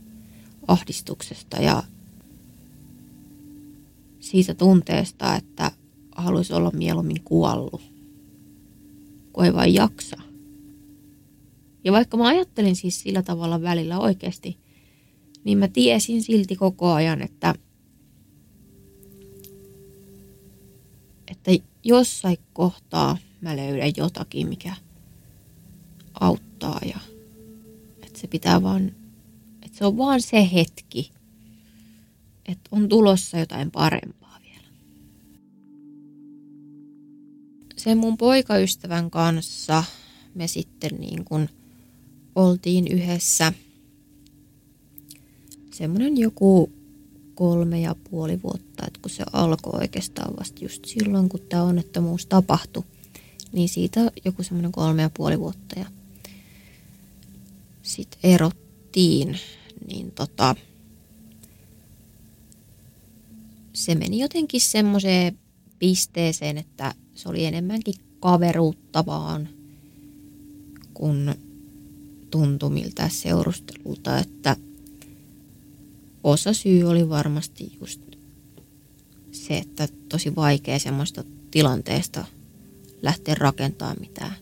ahdistuksesta 0.69 1.57
ja 1.57 1.83
siitä 4.21 4.55
tunteesta, 4.55 5.37
että 5.37 5.73
haluaisi 6.17 6.53
olla 6.53 6.71
mieluummin 6.71 7.23
kuollut, 7.25 7.96
kun 9.37 9.45
ei 9.45 9.55
vain 9.55 9.75
jaksa. 9.75 10.17
Ja 11.85 11.93
vaikka 11.93 12.17
mä 12.17 12.27
ajattelin 12.27 12.77
siis 12.77 13.01
sillä 13.01 13.23
tavalla 13.23 13.63
välillä 13.63 13.99
oikeasti, 13.99 14.59
niin 15.45 15.59
mä 15.59 15.69
tiesin 15.69 16.23
silti 16.23 16.57
koko 16.57 16.93
ajan, 16.93 17.23
että, 17.23 17.55
että 21.29 21.51
jossain 21.85 22.39
kohtaa 22.53 23.19
mä 23.41 23.57
löydän 23.57 23.93
jotakin, 23.97 24.49
mikä 24.49 24.73
auttaa 26.21 26.81
ja 26.87 26.99
että 28.03 28.19
se 28.21 28.27
pitää 28.27 28.63
vaan, 28.63 28.93
että 29.63 29.79
se 29.79 29.85
on 29.85 29.97
vaan 29.97 30.23
se 30.23 30.49
hetki, 30.53 31.11
että 32.49 32.69
on 32.71 32.89
tulossa 32.89 33.39
jotain 33.39 33.71
parempaa 33.71 34.26
Sen 37.87 37.99
mun 37.99 38.17
poikaystävän 38.17 39.11
kanssa 39.11 39.85
me 40.35 40.49
sitten 40.49 40.91
niin 40.99 41.25
kuin 41.25 41.49
oltiin 42.35 42.89
yhdessä 42.89 43.53
semmoinen 45.73 46.17
joku 46.17 46.73
kolme 47.35 47.81
ja 47.81 47.95
puoli 48.11 48.43
vuotta, 48.43 48.87
että 48.87 49.01
kun 49.03 49.11
se 49.11 49.25
alkoi 49.33 49.81
oikeastaan 49.81 50.37
vasta 50.37 50.65
just 50.65 50.85
silloin, 50.85 51.29
kun 51.29 51.41
tämä 51.49 51.63
onnettomuus 51.63 52.27
tapahtui, 52.27 52.85
niin 53.53 53.69
siitä 53.69 54.11
joku 54.25 54.43
semmoinen 54.43 54.73
kolme 54.73 55.03
ja 55.03 55.11
puoli 55.11 55.41
vuotta 55.41 55.79
ja 55.79 55.87
sitten 57.83 58.21
erottiin, 58.23 59.39
niin 59.89 60.13
tota, 60.13 60.55
se 63.73 63.95
meni 63.95 64.19
jotenkin 64.19 64.61
semmoiseen 64.61 65.39
pisteeseen, 65.79 66.59
että 66.59 66.95
se 67.17 67.29
oli 67.29 67.45
enemmänkin 67.45 67.95
kaveruutta 68.21 69.07
vaan, 69.07 69.49
kun 70.95 71.35
tuntui 72.31 72.71
miltä 72.71 73.09
seurustelulta, 73.09 74.19
että 74.19 74.57
osa 76.25 76.53
syy 76.53 76.85
oli 76.85 77.09
varmasti 77.09 77.77
just 77.81 78.01
se, 79.33 79.59
että 79.59 79.89
tosi 80.09 80.37
vaikea 80.37 80.79
semmoista 80.79 81.25
tilanteesta 81.51 82.25
lähteä 83.03 83.35
rakentamaan 83.35 83.97
mitään 84.01 84.35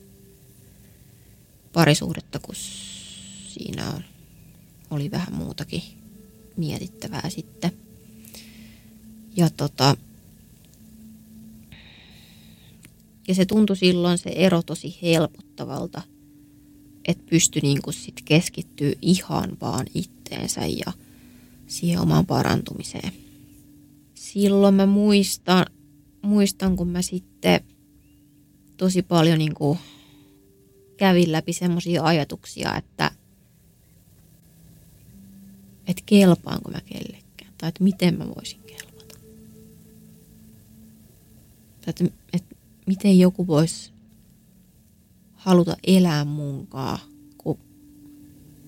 parisuhdetta, 1.73 2.39
kun 2.39 2.55
siinä 3.49 4.03
oli 4.91 5.11
vähän 5.11 5.35
muutakin 5.35 5.83
mietittävää 6.57 7.31
sitten. 7.31 7.73
Ja 9.37 9.51
tota, 9.51 9.97
ja 13.29 13.35
se 13.35 13.47
tuntui 13.47 13.77
silloin 13.77 14.19
se 14.19 14.31
ero 14.31 14.63
tosi 14.63 14.99
helpottavalta, 15.03 16.03
että 17.09 17.25
pystyi 17.31 17.63
niinku 17.63 17.93
sit 17.93 18.23
keskittyä 18.25 18.93
ihan 19.03 19.57
vaan 19.61 19.87
itteensä 19.95 20.67
ja 20.67 20.93
siihen 21.67 22.01
omaan 22.01 22.27
parantumiseen. 22.27 23.13
Silloin 24.15 24.75
mä 24.75 24.87
muistan, 24.87 25.67
muistan 26.23 26.77
kun 26.77 26.89
mä 26.89 27.03
sitten 27.03 27.61
tosi 28.77 29.03
paljon 29.03 29.39
niinku 29.39 29.79
kävin 30.97 31.33
läpi 31.33 31.53
semmoisia 31.53 32.05
ajatuksia, 32.05 32.77
että, 32.77 33.11
että 35.87 36.03
kelpaanko 36.07 36.71
mä 36.71 36.81
kellekään 36.81 37.53
tai 37.59 37.69
että 37.69 37.85
miten 37.85 38.19
mä 38.19 38.27
voisin 38.29 38.61
kelpata. 38.61 39.15
Tai 41.81 41.91
että 41.91 42.05
miten 42.87 43.19
joku 43.19 43.47
voisi 43.47 43.93
haluta 45.33 45.77
elää 45.87 46.25
munkaa, 46.25 46.99
kun 47.39 47.59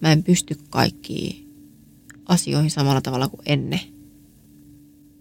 mä 0.01 0.13
en 0.13 0.23
pysty 0.23 0.57
kaikkiin 0.71 1.47
asioihin 2.27 2.71
samalla 2.71 3.01
tavalla 3.01 3.29
kuin 3.29 3.43
ennen. 3.47 3.81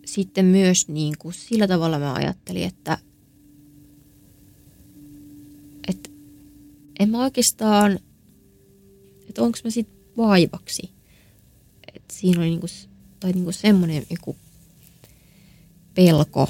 Sitten 0.06 0.46
myös 0.46 0.88
niin 0.88 1.14
kuin 1.20 1.34
sillä 1.34 1.68
tavalla 1.68 2.00
mä 2.00 2.14
ajattelin, 2.14 2.64
että, 2.64 2.98
että 5.88 6.10
en 7.00 7.10
mä 7.10 7.24
oikeastaan, 7.24 8.00
että 9.30 9.41
onko 9.43 9.58
mä 9.64 9.70
sit 9.70 9.89
vaivaksi. 10.18 10.89
Että 11.96 12.14
siinä 12.14 12.41
oli 12.41 12.50
niinku, 12.50 12.68
tai 13.20 13.32
niinku 13.32 13.52
semmoinen 13.52 14.06
joku 14.10 14.36
pelko. 15.93 16.50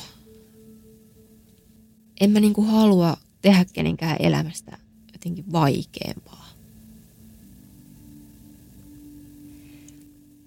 En 2.20 2.32
mä 2.32 2.40
niinku 2.40 2.62
halua 2.62 3.18
tehdä 3.42 3.66
kenenkään 3.74 4.18
elämästä 4.20 4.78
jotenkin 5.14 5.52
vaikeampaa. 5.52 6.50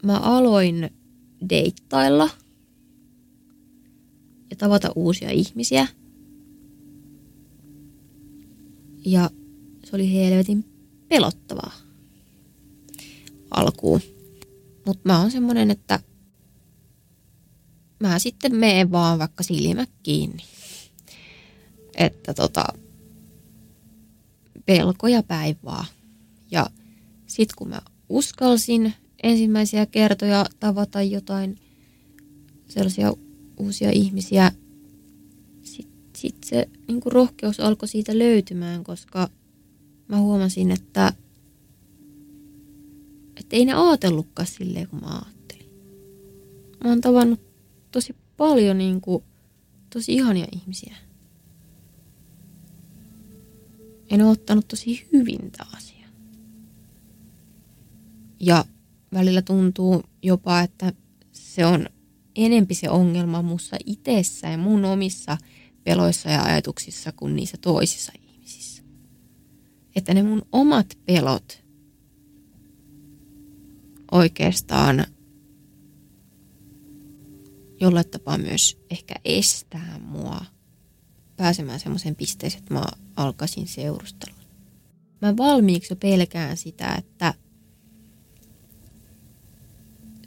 Mä 0.03 0.17
aloin 0.17 0.91
deittailla 1.49 2.31
ja 4.51 4.57
tavata 4.57 4.93
uusia 4.97 5.31
ihmisiä. 5.31 5.89
Ja 9.05 9.31
se 9.85 9.97
oli 9.97 10.13
helvetin 10.13 10.65
pelottavaa 11.09 11.73
alkuun. 13.51 14.01
Mutta 14.87 15.03
mä 15.05 15.21
oon 15.21 15.31
semmonen, 15.31 15.71
että 15.71 16.01
mä 18.01 18.19
sitten 18.19 18.57
meen 18.57 18.91
vaan 18.93 19.19
vaikka 19.19 19.43
silmät 19.43 19.91
kiinni. 20.03 20.43
Että 21.99 22.35
tota, 22.35 22.65
pelkoja 24.67 25.23
päivää. 25.23 25.85
Ja 26.51 26.67
sit 27.27 27.53
kun 27.53 27.69
mä 27.69 27.81
uskalsin 28.09 28.95
ensimmäisiä 29.23 29.87
kertoja 29.87 30.47
tavata 30.61 31.03
jotain 31.03 31.57
sellaisia 32.69 33.13
uusia 33.57 33.91
ihmisiä, 33.91 34.53
sitten 35.63 36.11
sit 36.17 36.37
se 36.45 36.69
niin 36.89 37.01
rohkeus 37.05 37.61
alkoi 37.61 37.89
siitä 37.89 38.19
löytymään, 38.19 38.85
koska 38.85 39.31
mä 40.09 40.19
huomasin, 40.19 40.71
että, 40.71 41.13
että 43.37 43.57
ei 43.57 43.65
ne 43.65 43.73
ajatellutkaan 43.73 44.47
silleen, 44.47 44.89
kun 44.89 45.01
mä 45.01 45.09
ajattelin. 45.09 45.73
Mä 46.85 46.91
oon 46.91 47.01
tavannut 47.01 47.41
tosi 47.91 48.17
paljon 48.37 48.79
niin 48.79 49.01
kuin, 49.01 49.25
tosi 49.93 50.15
ihania 50.15 50.47
ihmisiä. 50.53 50.97
En 54.11 54.23
ole 54.23 54.31
ottanut 54.31 54.69
tosi 54.69 55.09
hyvin 55.13 55.51
tämä 55.53 55.71
asia. 55.77 56.09
Ja 58.41 58.65
välillä 59.13 59.43
tuntuu 59.43 60.03
jopa, 60.23 60.61
että 60.61 60.93
se 61.33 61.67
on 61.67 61.87
enempi 62.37 62.75
se 62.75 62.91
ongelma 62.91 63.43
mussa 63.43 63.77
itsessä 63.87 64.49
ja 64.49 64.59
mun 64.59 64.85
omissa 64.85 65.39
peloissa 65.85 66.31
ja 66.31 66.43
ajatuksissa 66.43 67.13
kuin 67.13 67.37
niissä 67.37 67.57
toisissa 67.61 68.13
ihmisissä. 68.21 68.83
Että 69.97 70.15
ne 70.15 70.23
mun 70.23 70.43
omat 70.53 70.99
pelot 71.07 71.65
oikeastaan 74.11 75.07
jollain 77.81 78.09
tapaa 78.11 78.39
myös 78.39 78.79
ehkä 78.91 79.15
estää 79.25 79.99
mua 79.99 80.41
pääsemään 81.37 81.81
semmoiseen 81.81 82.17
pisteeseen, 82.17 82.63
että 82.63 82.75
mä 82.75 82.85
alkaisin 83.19 83.67
seurustella. 83.69 84.39
Mä 85.23 85.37
valmiiksi 85.37 85.93
jo 85.93 85.97
pelkään 85.97 86.57
sitä, 86.57 86.95
että 86.99 87.35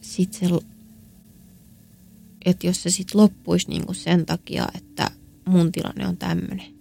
sit 0.01 0.33
se, 0.33 0.45
että 2.45 2.67
jos 2.67 2.83
se 2.83 2.89
sitten 2.89 3.21
loppuisi 3.21 3.69
niinku 3.69 3.93
sen 3.93 4.25
takia, 4.25 4.67
että 4.75 5.11
mun 5.45 5.71
tilanne 5.71 6.07
on 6.07 6.17
tämmöinen. 6.17 6.73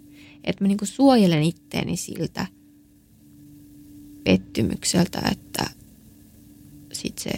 Että 0.44 0.64
mä 0.64 0.68
niinku 0.68 0.86
suojelen 0.86 1.42
itteeni 1.42 1.96
siltä 1.96 2.46
pettymykseltä, 4.24 5.22
että 5.30 5.70
sit 6.92 7.18
se 7.18 7.30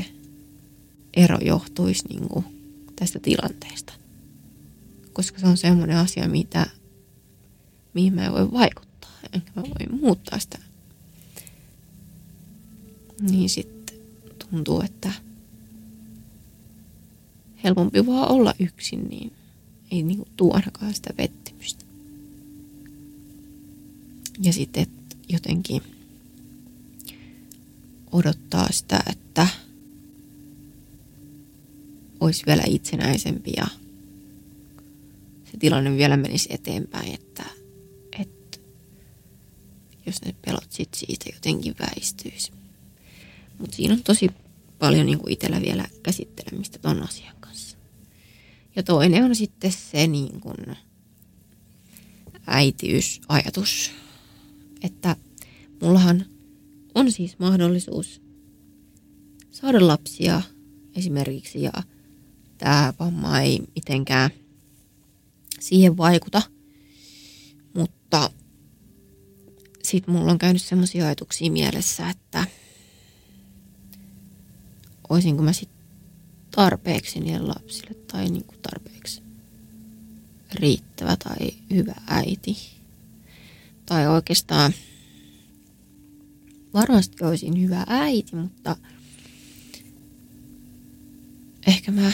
ero 1.16 1.39
johtuisi 1.45 2.09
niinku 2.09 2.45
tästä 2.97 3.18
tilanteesta. 3.18 3.93
Koska 5.12 5.39
se 5.39 5.47
on 5.47 5.57
semmoinen 5.57 5.97
asia, 5.97 6.29
mitä, 6.29 6.66
mihin 7.95 8.14
mä 8.14 8.26
en 8.26 8.32
voi 8.32 8.53
vaikuttaa, 8.53 9.11
enkä 9.32 9.51
mä 9.57 9.62
voi 9.62 10.01
muuttaa 10.01 10.38
sitä. 10.38 10.59
Niin 13.20 13.49
sitten 13.51 13.99
tuntuu, 14.51 14.80
että 14.80 15.12
helpompi 17.64 18.07
vaan 18.07 18.30
olla 18.30 18.55
yksin, 18.59 19.09
niin 19.09 19.32
ei 19.90 20.03
niinku 20.03 20.28
tuonakaan 20.36 20.95
sitä 20.95 21.11
pettymystä. 21.16 21.84
Ja 24.40 24.53
sitten 24.53 24.86
jotenkin 25.28 25.82
odottaa 28.12 28.68
sitä, 28.70 29.03
että 29.11 29.49
olisi 32.20 32.47
vielä 32.47 32.62
itsenäisempi 32.66 33.53
ja 33.57 33.66
se 35.45 35.59
tilanne 35.59 35.97
vielä 35.97 36.16
menisi 36.16 36.49
eteenpäin, 36.53 37.14
että 37.14 37.45
jos 40.07 40.23
ne 40.25 40.35
pelot 40.47 40.73
sit 40.73 40.95
siitä 40.95 41.31
jotenkin 41.35 41.75
väistyisi. 41.79 42.53
Mutta 43.59 43.77
siinä 43.77 43.95
on 43.95 44.03
tosi 44.03 44.29
paljon 44.79 45.07
niin 45.07 45.19
itsellä 45.29 45.61
vielä 45.61 45.85
käsittelemistä 46.03 46.79
ton 46.79 47.03
asian 47.03 47.37
kanssa. 47.41 47.77
Ja 48.77 48.83
toinen 48.83 49.25
on 49.25 49.37
sitten 49.37 49.73
se 49.73 50.07
niin 50.07 50.41
kuin 50.41 50.77
äitiysajatus, 52.47 53.91
että 54.83 55.17
mullahan 55.83 56.27
on 56.95 57.13
siis 57.13 57.39
mahdollisuus 57.39 58.23
saada 59.51 59.87
lapsia 59.87 60.43
esimerkiksi 60.97 61.63
ja 61.63 61.73
tämä 62.59 62.95
vamma 62.99 63.41
ei 63.41 63.61
mitenkään 63.75 64.31
siihen 65.61 65.97
vaikuta. 65.97 66.43
Mutta 67.75 68.31
sitten 69.93 70.14
mulla 70.14 70.32
on 70.32 70.38
käynyt 70.38 70.62
semmoisia 70.62 71.05
ajatuksia 71.07 71.53
mielessä, 71.53 72.11
että 72.11 72.45
olisinko 75.09 75.43
mä 75.43 75.53
sitten 75.53 75.78
tarpeeksi 76.51 77.20
niille 77.20 77.47
lapsille 77.47 77.95
tai 77.95 78.30
niinku 78.30 78.55
tarpeeksi 78.62 79.22
riittävä 80.55 81.16
tai 81.16 81.51
hyvä 81.70 81.95
äiti. 82.07 82.57
Tai 83.86 84.09
oikeastaan 84.09 84.72
varmasti 86.74 87.24
olisin 87.24 87.61
hyvä 87.61 87.84
äiti, 87.88 88.36
mutta 88.36 88.76
ehkä 91.66 91.93
mä 91.93 92.12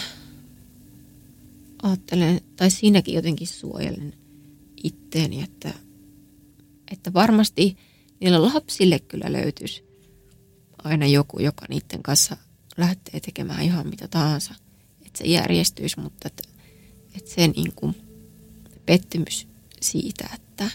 ajattelen, 1.83 2.41
tai 2.57 2.71
siinäkin 2.71 3.15
jotenkin 3.15 3.47
suojelen 3.47 4.15
itteeni, 4.85 5.43
että, 5.43 5.75
että 6.93 7.13
varmasti 7.13 7.77
niillä 8.21 8.43
lapsille 8.43 8.99
kyllä 8.99 9.33
löytyisi 9.33 9.85
aina 10.85 11.07
joku, 11.07 11.41
joka 11.41 11.67
niiden 11.69 12.03
kanssa 12.03 12.37
lähtee 12.77 13.21
tekemään 13.21 13.63
ihan 13.63 13.89
mitä 13.89 14.09
tahansa. 14.09 14.55
Että 15.07 15.19
se 15.19 15.25
järjestyisi, 15.25 16.01
mutta 16.01 16.29
että, 16.29 16.43
että 17.17 17.31
se 17.31 17.49
niin 17.49 17.73
kuin 17.75 17.95
pettymys 18.87 19.49
siitä, 19.81 20.29
että 20.35 20.71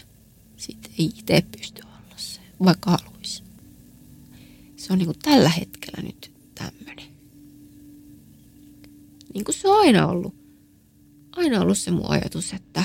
sit 0.56 0.90
ei 0.98 1.04
itse 1.04 1.44
pysty 1.58 1.82
olla 1.82 2.16
se, 2.16 2.40
vaikka 2.64 2.90
haluaisi. 2.90 3.42
Se 4.76 4.92
on 4.92 4.98
niin 4.98 5.06
kuin 5.06 5.18
tällä 5.22 5.48
hetkellä 5.48 6.02
nyt 6.02 6.32
tämmöinen. 6.54 7.08
Niin 9.34 9.44
kuin 9.44 9.54
se 9.54 9.68
on 9.68 9.80
aina 9.80 10.06
ollut 10.06 10.34
aina 11.36 11.60
ollut 11.60 11.78
se 11.78 11.90
mun 11.90 12.10
ajatus, 12.10 12.52
että 12.52 12.84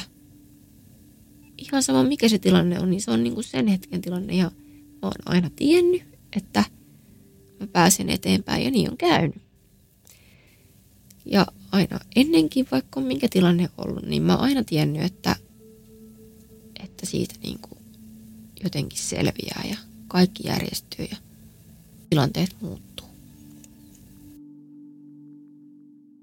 ihan 1.60 1.84
sama 1.84 2.03
mikä 2.03 2.30
se 2.30 2.39
tilanne 2.39 2.80
on, 2.80 2.89
niin 2.89 3.01
se 3.01 3.12
on 3.12 3.24
niin 3.24 3.34
kuin 3.34 3.43
sen 3.43 3.68
hetken 3.68 4.01
tilanne. 4.01 4.36
Ja 4.36 4.51
mä 4.91 4.99
oon 5.01 5.14
aina 5.26 5.49
tiennyt, 5.55 6.01
että 6.36 6.64
mä 7.60 7.68
pääsen 7.68 8.10
eteenpäin 8.10 8.64
ja 8.64 8.72
niin 8.72 8.91
on 8.91 8.97
käynyt. 8.97 9.41
Ja 11.26 11.47
aina 11.72 11.99
ennenkin, 12.16 12.68
vaikka 12.72 12.99
on 12.99 13.05
minkä 13.05 13.28
tilanne 13.30 13.70
ollut, 13.78 14.05
niin 14.05 14.24
mä 14.24 14.36
oon 14.36 14.43
aina 14.43 14.64
tiennyt, 14.64 15.01
että, 15.01 15.36
että 16.84 17.05
siitä 17.05 17.36
niin 17.43 17.60
kuin 17.60 17.80
jotenkin 18.64 18.99
selviää 18.99 19.64
ja 19.70 19.78
kaikki 20.07 20.47
järjestyy 20.47 21.07
ja 21.12 21.18
tilanteet 22.10 22.55
muuttuu. 22.62 23.07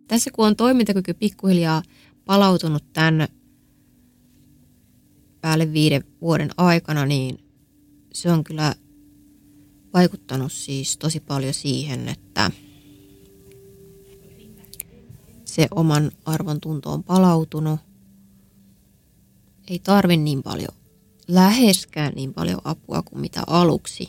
Tässä 0.08 0.30
kun 0.30 0.46
on 0.46 0.56
toimintakyky 0.56 1.14
pikkuhiljaa 1.14 1.82
palautunut 2.24 2.84
tämän 2.92 3.28
päälle 5.46 5.72
viiden 5.72 6.04
vuoden 6.20 6.50
aikana, 6.56 7.06
niin 7.06 7.38
se 8.12 8.32
on 8.32 8.44
kyllä 8.44 8.74
vaikuttanut 9.94 10.52
siis 10.52 10.98
tosi 10.98 11.20
paljon 11.20 11.54
siihen, 11.54 12.08
että 12.08 12.50
se 15.44 15.68
oman 15.70 16.10
arvon 16.24 16.60
tunto 16.60 16.92
on 16.92 17.04
palautunut. 17.04 17.80
Ei 19.68 19.78
tarvi 19.78 20.16
niin 20.16 20.42
paljon, 20.42 20.74
läheskään 21.28 22.12
niin 22.16 22.34
paljon 22.34 22.60
apua 22.64 23.02
kuin 23.02 23.20
mitä 23.20 23.42
aluksi. 23.46 24.08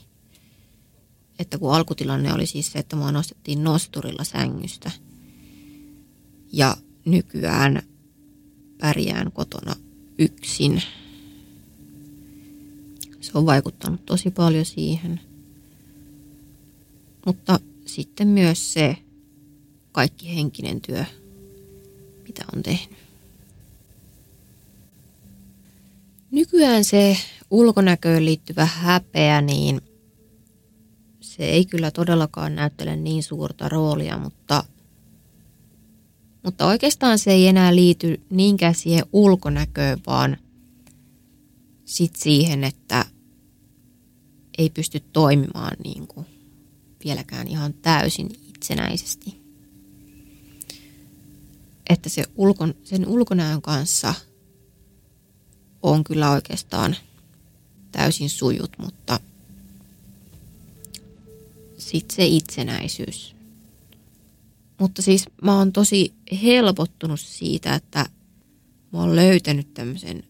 Että 1.39 1.57
kun 1.57 1.73
alkutilanne 1.73 2.33
oli 2.33 2.45
siis 2.45 2.71
se, 2.71 2.79
että 2.79 2.95
mua 2.95 3.11
nostettiin 3.11 3.63
nosturilla 3.63 4.23
sängystä. 4.23 4.91
Ja 6.53 6.77
nykyään 7.05 7.81
pärjään 8.77 9.31
kotona 9.31 9.75
yksin. 10.17 10.81
Se 13.27 13.37
on 13.37 13.45
vaikuttanut 13.45 14.05
tosi 14.05 14.31
paljon 14.31 14.65
siihen. 14.65 15.19
Mutta 17.25 17.59
sitten 17.85 18.27
myös 18.27 18.73
se 18.73 18.97
kaikki 19.91 20.35
henkinen 20.35 20.81
työ, 20.81 21.05
mitä 22.23 22.45
on 22.55 22.63
tehnyt. 22.63 22.97
Nykyään 26.31 26.83
se 26.83 27.17
ulkonäköön 27.51 28.25
liittyvä 28.25 28.65
häpeä, 28.65 29.41
niin 29.41 29.81
se 31.19 31.45
ei 31.45 31.65
kyllä 31.65 31.91
todellakaan 31.91 32.55
näyttele 32.55 32.95
niin 32.95 33.23
suurta 33.23 33.69
roolia, 33.69 34.17
mutta– 34.17 34.63
mutta 36.47 36.65
oikeastaan 36.65 37.19
se 37.19 37.31
ei 37.31 37.47
enää 37.47 37.75
liity 37.75 38.21
niinkään 38.29 38.75
siihen 38.75 39.05
ulkonäköön, 39.13 39.99
vaan 40.07 40.37
sit 41.85 42.15
siihen, 42.15 42.63
että 42.63 43.05
ei 44.57 44.69
pysty 44.69 44.99
toimimaan 44.99 45.77
niin 45.83 46.07
kuin 46.07 46.25
vieläkään 47.03 47.47
ihan 47.47 47.73
täysin 47.73 48.29
itsenäisesti. 48.49 49.41
Että 51.89 52.09
se 52.09 52.23
ulkon, 52.35 52.75
sen 52.83 53.07
ulkonäön 53.07 53.61
kanssa 53.61 54.13
on 55.83 56.03
kyllä 56.03 56.31
oikeastaan 56.31 56.95
täysin 57.91 58.29
sujut, 58.29 58.71
mutta 58.77 59.19
sitten 61.77 62.15
se 62.15 62.25
itsenäisyys. 62.25 63.35
Mutta 64.79 65.01
siis 65.01 65.25
mä 65.41 65.57
oon 65.57 65.73
tosi 65.73 66.13
helpottunut 66.43 67.19
siitä, 67.19 67.75
että 67.75 68.05
mä 68.93 68.99
oon 68.99 69.15
löytänyt 69.15 69.73
tämmöisen 69.73 70.23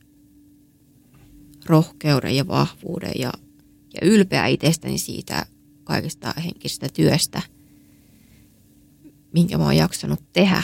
rohkeuden 1.65 2.35
ja 2.35 2.47
vahvuuden 2.47 3.11
ja, 3.19 3.33
ja 4.01 4.07
ylpeä 4.07 4.47
itsestäni 4.47 4.97
siitä 4.97 5.45
kaikesta 5.83 6.33
henkisestä 6.43 6.89
työstä, 6.89 7.41
minkä 9.33 9.57
mä 9.57 9.63
oon 9.63 9.77
jaksanut 9.77 10.33
tehdä. 10.33 10.63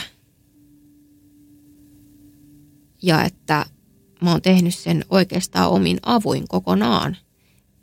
Ja 3.02 3.24
että 3.24 3.66
mä 4.22 4.30
oon 4.30 4.42
tehnyt 4.42 4.74
sen 4.74 5.04
oikeastaan 5.10 5.70
omin 5.70 5.98
avuin 6.02 6.48
kokonaan. 6.48 7.16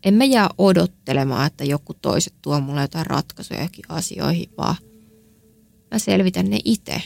En 0.03 0.13
mä 0.13 0.25
jää 0.25 0.49
odottelemaan, 0.57 1.47
että 1.47 1.63
joku 1.63 1.93
toiset 1.93 2.33
tuo 2.41 2.59
mulle 2.59 2.81
jotain 2.81 3.05
ratkaisuja 3.05 3.69
asioihin, 3.89 4.49
vaan 4.57 4.75
mä 5.91 5.99
selvitän 5.99 6.49
ne 6.49 6.59
itse. 6.65 7.01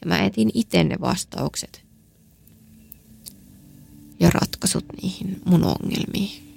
Ja 0.00 0.06
mä 0.06 0.24
etin 0.24 0.50
itse 0.54 0.84
ne 0.84 0.96
vastaukset 1.00 1.84
ja 4.20 4.30
ratkaisut 4.30 4.84
niihin 5.02 5.40
mun 5.44 5.64
ongelmiin. 5.64 6.51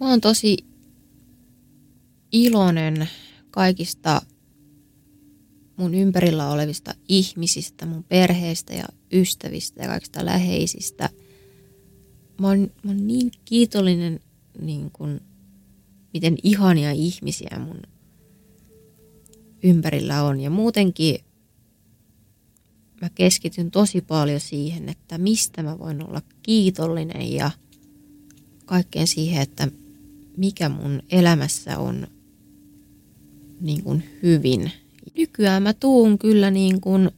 Mä 0.00 0.08
oon 0.08 0.20
tosi 0.20 0.56
iloinen 2.32 3.08
kaikista 3.50 4.22
mun 5.76 5.94
ympärillä 5.94 6.50
olevista 6.50 6.94
ihmisistä, 7.08 7.86
mun 7.86 8.04
perheestä 8.04 8.74
ja 8.74 8.84
ystävistä 9.12 9.82
ja 9.82 9.88
kaikista 9.88 10.24
läheisistä. 10.24 11.10
Mä 12.40 12.48
oon, 12.48 12.70
mä 12.82 12.90
oon 12.90 13.06
niin 13.06 13.30
kiitollinen, 13.44 14.20
niin 14.60 14.90
kun, 14.90 15.20
miten 16.14 16.36
ihania 16.42 16.90
ihmisiä 16.90 17.58
mun 17.58 17.82
ympärillä 19.62 20.22
on. 20.22 20.40
Ja 20.40 20.50
muutenkin 20.50 21.18
mä 23.00 23.10
keskityn 23.10 23.70
tosi 23.70 24.00
paljon 24.00 24.40
siihen, 24.40 24.88
että 24.88 25.18
mistä 25.18 25.62
mä 25.62 25.78
voin 25.78 26.08
olla 26.08 26.22
kiitollinen 26.42 27.32
ja 27.32 27.50
kaikkeen 28.66 29.06
siihen, 29.06 29.42
että 29.42 29.68
mikä 30.40 30.68
mun 30.68 31.02
elämässä 31.10 31.78
on 31.78 32.06
niin 33.60 33.82
kuin 33.82 34.04
hyvin. 34.22 34.72
Nykyään 35.16 35.62
mä 35.62 35.72
tuun 35.72 36.18
kyllä 36.18 36.50
niin 36.50 36.80
kuin 36.80 37.10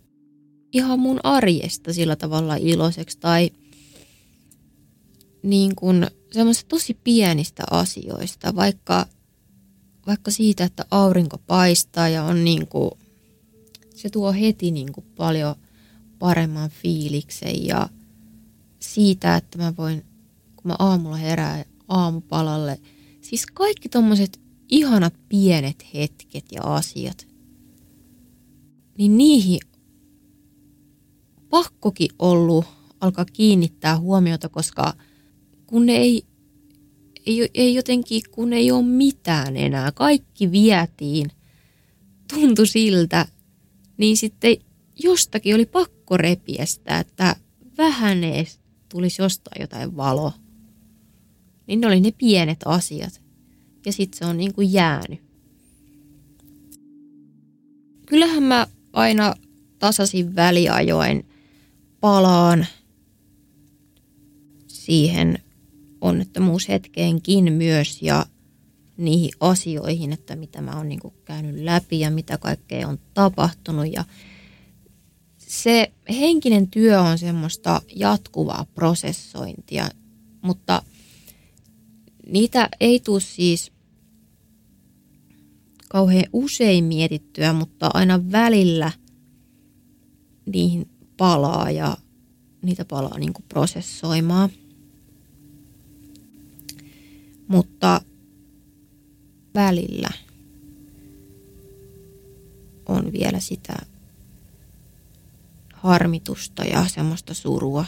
ihan 0.73 1.01
mun 1.01 1.21
arjesta 1.23 1.93
sillä 1.93 2.17
tavalla 2.17 2.57
iloiseksi 2.57 3.19
tai 3.21 3.51
niin 5.43 5.77
kuin 5.77 6.07
semmoisista 6.33 6.69
tosi 6.69 6.95
pienistä 7.05 7.63
asioista, 7.71 8.57
vaikka, 8.57 9.07
vaikka 10.07 10.31
siitä, 10.31 10.65
että 10.65 10.85
aurinko 10.91 11.39
paistaa 11.39 12.09
ja 12.09 12.25
on 12.25 12.45
niin 12.45 12.67
kuin, 12.67 12.91
se 13.95 14.11
tuo 14.11 14.33
heti 14.33 14.71
niin 14.71 14.93
kuin 14.93 15.07
paljon 15.17 15.55
paremman 16.19 16.71
fiiliksen 16.71 17.67
ja 17.67 17.89
siitä, 18.81 19.37
että 19.37 19.59
mä 19.59 19.73
voin, 19.79 20.05
kun 20.57 20.65
mä 20.65 20.77
aamulla 20.79 21.17
herään 21.17 21.65
aamupalalle, 21.89 22.79
siis 23.33 23.47
kaikki 23.47 23.89
tommoset 23.89 24.41
ihanat 24.69 25.15
pienet 25.29 25.87
hetket 25.95 26.45
ja 26.53 26.63
asiat, 26.63 27.29
niin 28.99 29.17
niihin 29.17 29.61
pakkokin 31.51 32.11
ollut 32.19 32.65
alkaa 33.01 33.25
kiinnittää 33.25 33.99
huomiota, 33.99 34.49
koska 34.49 34.95
kun 35.67 35.87
ne 35.87 35.97
ei, 35.97 36.23
ei, 37.27 37.49
ei 37.55 37.75
jotenkin, 37.75 38.23
kun 38.31 38.53
ei 38.53 38.71
ole 38.71 38.83
mitään 38.83 39.57
enää, 39.57 39.93
kaikki 39.93 40.51
vietiin, 40.51 41.31
tuntui 42.35 42.67
siltä, 42.67 43.27
niin 43.97 44.17
sitten 44.17 44.57
jostakin 45.03 45.55
oli 45.55 45.67
pakko 45.67 46.17
repiä 46.17 46.67
sitä, 46.67 46.99
että 46.99 47.37
vähän 47.79 48.25
edes 48.25 48.61
tulisi 48.89 49.23
jostain 49.23 49.61
jotain 49.61 49.97
valo. 49.97 50.33
Niin 51.67 51.81
ne 51.81 51.87
oli 51.87 52.01
ne 52.01 52.11
pienet 52.11 52.59
asiat. 52.65 53.22
Ja 53.87 53.93
sitten 53.93 54.19
se 54.19 54.25
on 54.25 54.37
niin 54.37 54.55
kuin 54.55 54.73
jäänyt. 54.73 55.21
Kyllähän 58.07 58.43
mä 58.43 58.67
aina 58.93 59.35
tasasin 59.79 60.37
väliajoin 60.37 61.27
palaan 62.01 62.67
siihen 64.69 65.39
onnettomuushetkeenkin 66.01 67.53
myös 67.53 68.03
ja 68.03 68.27
niihin 68.97 69.31
asioihin, 69.41 70.13
että 70.13 70.37
mitä 70.37 70.61
mä 70.61 70.77
oon 70.77 70.89
niin 70.89 71.01
käynyt 71.25 71.65
läpi 71.65 72.01
ja 72.01 72.11
mitä 72.11 72.39
kaikkea 72.39 72.89
on 72.89 72.99
tapahtunut 73.15 73.93
ja 73.93 74.05
se 75.39 75.93
henkinen 76.09 76.71
työ 76.71 77.01
on 77.01 77.19
semmoista 77.19 77.83
jatkuvaa 77.95 78.67
prosessointia, 78.75 79.89
mutta 80.43 80.83
niitä 82.27 82.69
ei 82.81 83.01
tule 83.01 83.21
siis 83.21 83.72
kauhean 85.93 86.27
usein 86.33 86.85
mietittyä, 86.85 87.53
mutta 87.53 87.91
aina 87.95 88.33
välillä 88.33 88.93
niihin 90.47 90.89
palaa 91.17 91.71
ja 91.71 91.97
niitä 92.63 92.85
palaa 92.85 93.19
niin 93.19 93.33
kuin 93.33 93.45
prosessoimaan. 93.49 94.51
Mutta 97.49 98.01
välillä 99.55 100.09
on 102.87 103.13
vielä 103.13 103.41
sitä 103.41 103.77
harmitusta 105.75 106.65
ja 106.65 106.89
semmoista 106.89 107.35
surua 107.35 107.85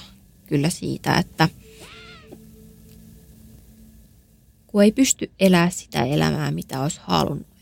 kyllä 0.47 0.71
siitä, 0.71 1.19
että 1.19 1.49
kun 4.67 4.83
ei 4.83 4.93
pysty 4.93 5.31
elämään 5.41 5.73
sitä 5.73 6.05
elämää, 6.05 6.51
mitä 6.51 6.83
olisi 6.83 7.01
halunnut 7.03 7.54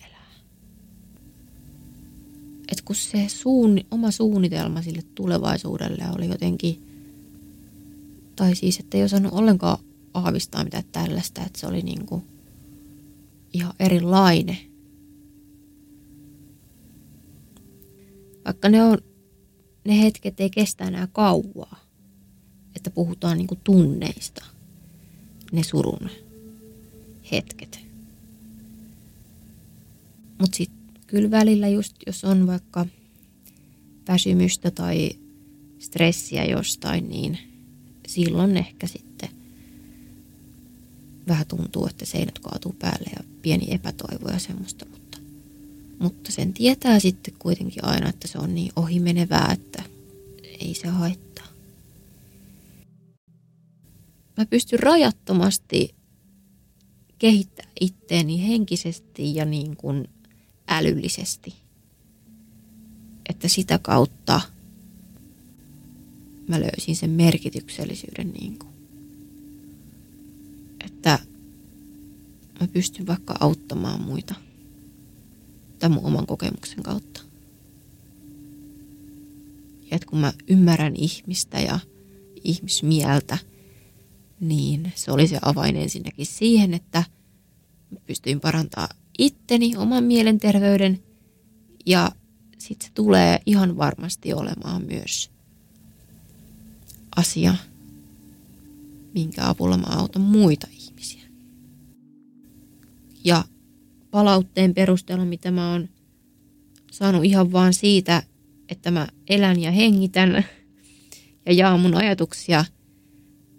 elää. 2.72 2.78
Et 2.78 2.80
kun 2.80 2.96
se 2.96 3.28
suun, 3.28 3.80
oma 3.90 4.10
suunnitelma 4.10 4.82
sille 4.82 5.02
tulevaisuudelle 5.14 6.04
oli 6.16 6.28
jotenkin, 6.28 6.82
tai 8.36 8.54
siis, 8.54 8.80
että 8.80 8.96
ei 8.96 9.04
osannut 9.04 9.32
ollenkaan 9.32 9.78
aavistaa 10.14 10.64
mitään 10.64 10.84
tällaista, 10.92 11.44
että 11.46 11.60
se 11.60 11.66
oli 11.66 11.82
niin 11.82 12.06
kuin 12.06 12.22
ihan 13.52 13.74
erilainen. 13.80 14.58
Vaikka 18.44 18.68
ne 18.68 18.82
on 18.82 18.98
ne 19.84 20.02
hetket 20.02 20.40
ei 20.40 20.50
kestä 20.50 20.84
enää 20.84 21.08
kauaa. 21.12 21.82
Että 22.76 22.90
puhutaan 22.90 23.38
niinku 23.38 23.56
tunneista. 23.64 24.44
Ne 25.52 25.62
surun 25.62 26.10
hetket. 27.32 27.80
Mutta 30.40 30.56
sitten 30.56 30.81
kyllä 31.12 31.30
välillä 31.30 31.68
just, 31.68 31.96
jos 32.06 32.24
on 32.24 32.46
vaikka 32.46 32.86
väsymystä 34.08 34.70
tai 34.70 35.10
stressiä 35.78 36.44
jostain, 36.44 37.08
niin 37.08 37.38
silloin 38.06 38.56
ehkä 38.56 38.86
sitten 38.86 39.28
vähän 41.28 41.46
tuntuu, 41.46 41.86
että 41.86 42.04
seinät 42.04 42.38
kaatuu 42.38 42.76
päälle 42.78 43.10
ja 43.16 43.24
pieni 43.42 43.66
epätoivo 43.74 44.28
ja 44.28 44.38
semmoista. 44.38 44.86
Mutta 45.98 46.32
sen 46.32 46.52
tietää 46.52 47.00
sitten 47.00 47.34
kuitenkin 47.38 47.84
aina, 47.84 48.08
että 48.08 48.28
se 48.28 48.38
on 48.38 48.54
niin 48.54 48.72
ohimenevää, 48.76 49.52
että 49.52 49.82
ei 50.60 50.74
se 50.74 50.88
haittaa. 50.88 51.46
Mä 54.36 54.46
pystyn 54.46 54.78
rajattomasti 54.78 55.94
kehittämään 57.18 57.72
itteeni 57.80 58.48
henkisesti 58.48 59.34
ja 59.34 59.44
niin 59.44 59.76
kuin 59.76 60.08
älyllisesti. 60.76 61.54
Että 63.28 63.48
sitä 63.48 63.78
kautta 63.78 64.40
mä 66.48 66.60
löysin 66.60 66.96
sen 66.96 67.10
merkityksellisyyden 67.10 68.32
niin 68.32 68.58
kuin. 68.58 68.72
Että 70.84 71.18
mä 72.60 72.66
pystyn 72.66 73.06
vaikka 73.06 73.34
auttamaan 73.40 74.00
muita– 74.00 74.34
tämän 75.82 75.98
mun 75.98 76.06
oman 76.06 76.26
kokemuksen 76.26 76.82
kautta. 76.82 77.20
Ja 79.90 79.96
että 79.96 80.06
kun 80.06 80.18
mä 80.18 80.32
ymmärrän 80.48 80.96
ihmistä 80.96 81.60
ja 81.60 81.78
ihmismieltä, 82.44 83.38
niin 84.40 84.92
se 84.94 85.12
oli 85.12 85.28
se 85.28 85.38
avain 85.42 85.76
ensinnäkin 85.76 86.26
siihen, 86.26 86.74
että 86.74 87.04
mä 87.90 87.98
pystyin 88.06 88.40
parantaa 88.40 88.88
itteni, 89.18 89.76
oman 89.76 90.04
mielenterveyden 90.04 91.02
ja 91.86 92.10
sitten 92.58 92.88
se 92.88 92.94
tulee 92.94 93.40
ihan 93.46 93.76
varmasti 93.76 94.32
olemaan 94.32 94.82
myös 94.82 95.30
asia, 97.16 97.54
minkä 99.14 99.48
avulla 99.48 99.76
mä 99.76 99.86
autan 99.88 100.22
muita 100.22 100.66
ihmisiä. 100.70 101.22
Ja 103.24 103.44
palautteen 104.10 104.74
perusteella, 104.74 105.24
mitä 105.24 105.50
mä 105.50 105.72
oon 105.72 105.88
saanut 106.92 107.24
ihan 107.24 107.52
vaan 107.52 107.74
siitä, 107.74 108.22
että 108.68 108.90
mä 108.90 109.08
elän 109.28 109.60
ja 109.60 109.70
hengitän 109.70 110.44
ja 111.46 111.52
jaan 111.52 111.80
mun 111.80 111.94
ajatuksia, 111.94 112.64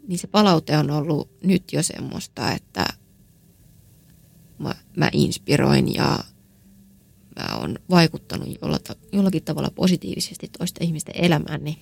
niin 0.07 0.19
se 0.19 0.27
palaute 0.27 0.77
on 0.77 0.91
ollut 0.91 1.29
nyt 1.43 1.63
jo 1.73 1.83
semmoista, 1.83 2.51
että 2.51 2.85
mä, 4.97 5.09
inspiroin 5.13 5.93
ja 5.93 6.19
mä 7.35 7.57
oon 7.57 7.75
vaikuttanut 7.89 8.49
jollakin 9.11 9.43
tavalla 9.43 9.71
positiivisesti 9.75 10.49
toisten 10.57 10.87
ihmisten 10.87 11.15
elämään, 11.17 11.63
niin 11.63 11.77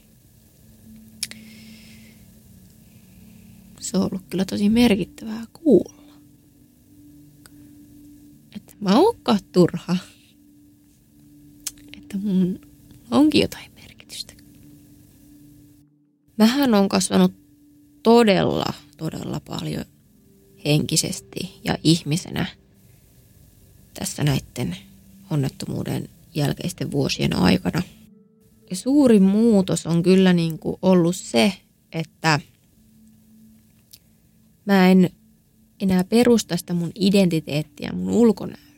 se 3.80 3.97
on 3.97 4.03
ollut 4.03 4.26
kyllä 4.30 4.45
tosi 4.45 4.70
merkittävää 4.70 5.45
kuulla. 5.53 6.14
Että 8.55 8.74
mä 8.80 8.99
oonkaan 8.99 9.39
turha. 9.51 9.97
Että 11.97 12.18
mun 12.18 12.59
onkin 13.12 13.41
jotain 13.41 13.72
merkitystä. 13.76 14.34
Mähän 16.38 16.74
on 16.74 16.89
kasvanut 16.89 17.34
todella, 18.03 18.74
todella 18.97 19.39
paljon 19.39 19.86
henkisesti 20.66 21.59
ja 21.64 21.78
ihmisenä 21.84 22.45
tässä 23.94 24.24
näiden 24.24 24.78
onnettomuuden 25.30 26.10
jälkeisten 26.36 26.92
vuosien 26.92 27.36
aikana. 27.36 27.82
Ja 28.70 28.76
suurin 28.76 29.24
muutos 29.24 29.88
on 29.88 30.04
kyllä 30.04 30.34
niin 30.34 30.60
kuin 30.60 30.78
ollut 30.82 31.16
se, 31.16 31.54
että 31.92 32.39
mä 34.66 34.89
en 34.89 35.10
enää 35.80 36.04
perusta 36.04 36.58
sitä 36.58 36.74
mun 36.74 36.92
identiteettiä 36.96 37.92
mun 37.94 38.10
ulkonäön. 38.10 38.72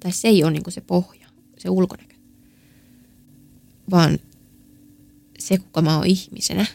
Tai 0.00 0.12
se 0.12 0.28
ei 0.28 0.44
ole 0.44 0.52
niin 0.52 0.62
kuin 0.62 0.74
se 0.74 0.80
pohja, 0.80 1.28
se 1.58 1.70
ulkonäkö. 1.70 2.14
Vaan 3.90 4.18
se, 5.38 5.58
kuka 5.58 5.82
mä 5.82 5.96
oon 5.96 6.06
ihmisenä. 6.06 6.66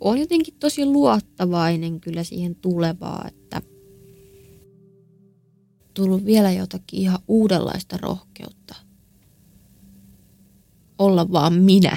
Oon 0.00 0.18
jotenkin 0.18 0.54
tosi 0.60 0.84
luottavainen 0.84 2.00
kyllä 2.00 2.24
siihen 2.24 2.54
tulevaa, 2.54 3.28
että 3.28 3.62
tullut 5.94 6.24
vielä 6.24 6.52
jotakin 6.52 7.00
ihan 7.00 7.18
uudenlaista 7.28 7.96
rohkeutta. 7.96 8.74
Olla 10.98 11.32
vaan 11.32 11.54
minä. 11.54 11.96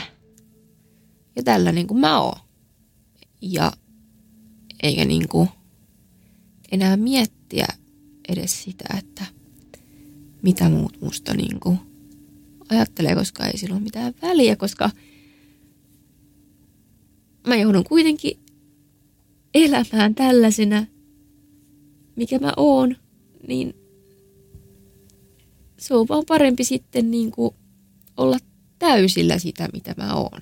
Ja 1.36 1.44
tällainen 1.44 1.88
kuin 1.88 2.00
mä 2.00 2.22
oon. 2.22 2.40
Ja 3.42 3.72
eikä 4.84 5.06
niin 5.06 5.30
kuin 5.30 5.50
enää 6.72 6.98
miettiä 6.98 7.68
edes 8.30 8.64
sitä, 8.64 8.86
että 8.98 9.26
mitä 10.42 10.70
muut 10.70 11.02
musta 11.02 11.34
niin 11.34 11.60
kuin 11.60 11.80
ajattelee, 12.70 13.16
koska 13.16 13.46
ei 13.46 13.58
sillä 13.58 13.76
ole 13.76 13.84
mitään 13.84 14.14
väliä, 14.22 14.56
koska 14.56 14.90
mä 17.48 17.56
joudun 17.56 17.84
kuitenkin 17.84 18.40
elämään 19.54 20.16
tällaisena, 20.16 20.86
mikä 22.16 22.40
mä 22.40 22.54
oon, 22.58 22.96
niin 23.48 23.83
se 25.84 25.94
on 25.94 26.08
vaan 26.08 26.24
parempi 26.28 26.64
sitten 26.64 27.12
niin 27.12 27.32
kuin 27.32 27.56
olla 28.18 28.38
täysillä 28.80 29.40
sitä, 29.40 29.70
mitä 29.74 29.94
mä 29.98 30.14
oon. 30.14 30.42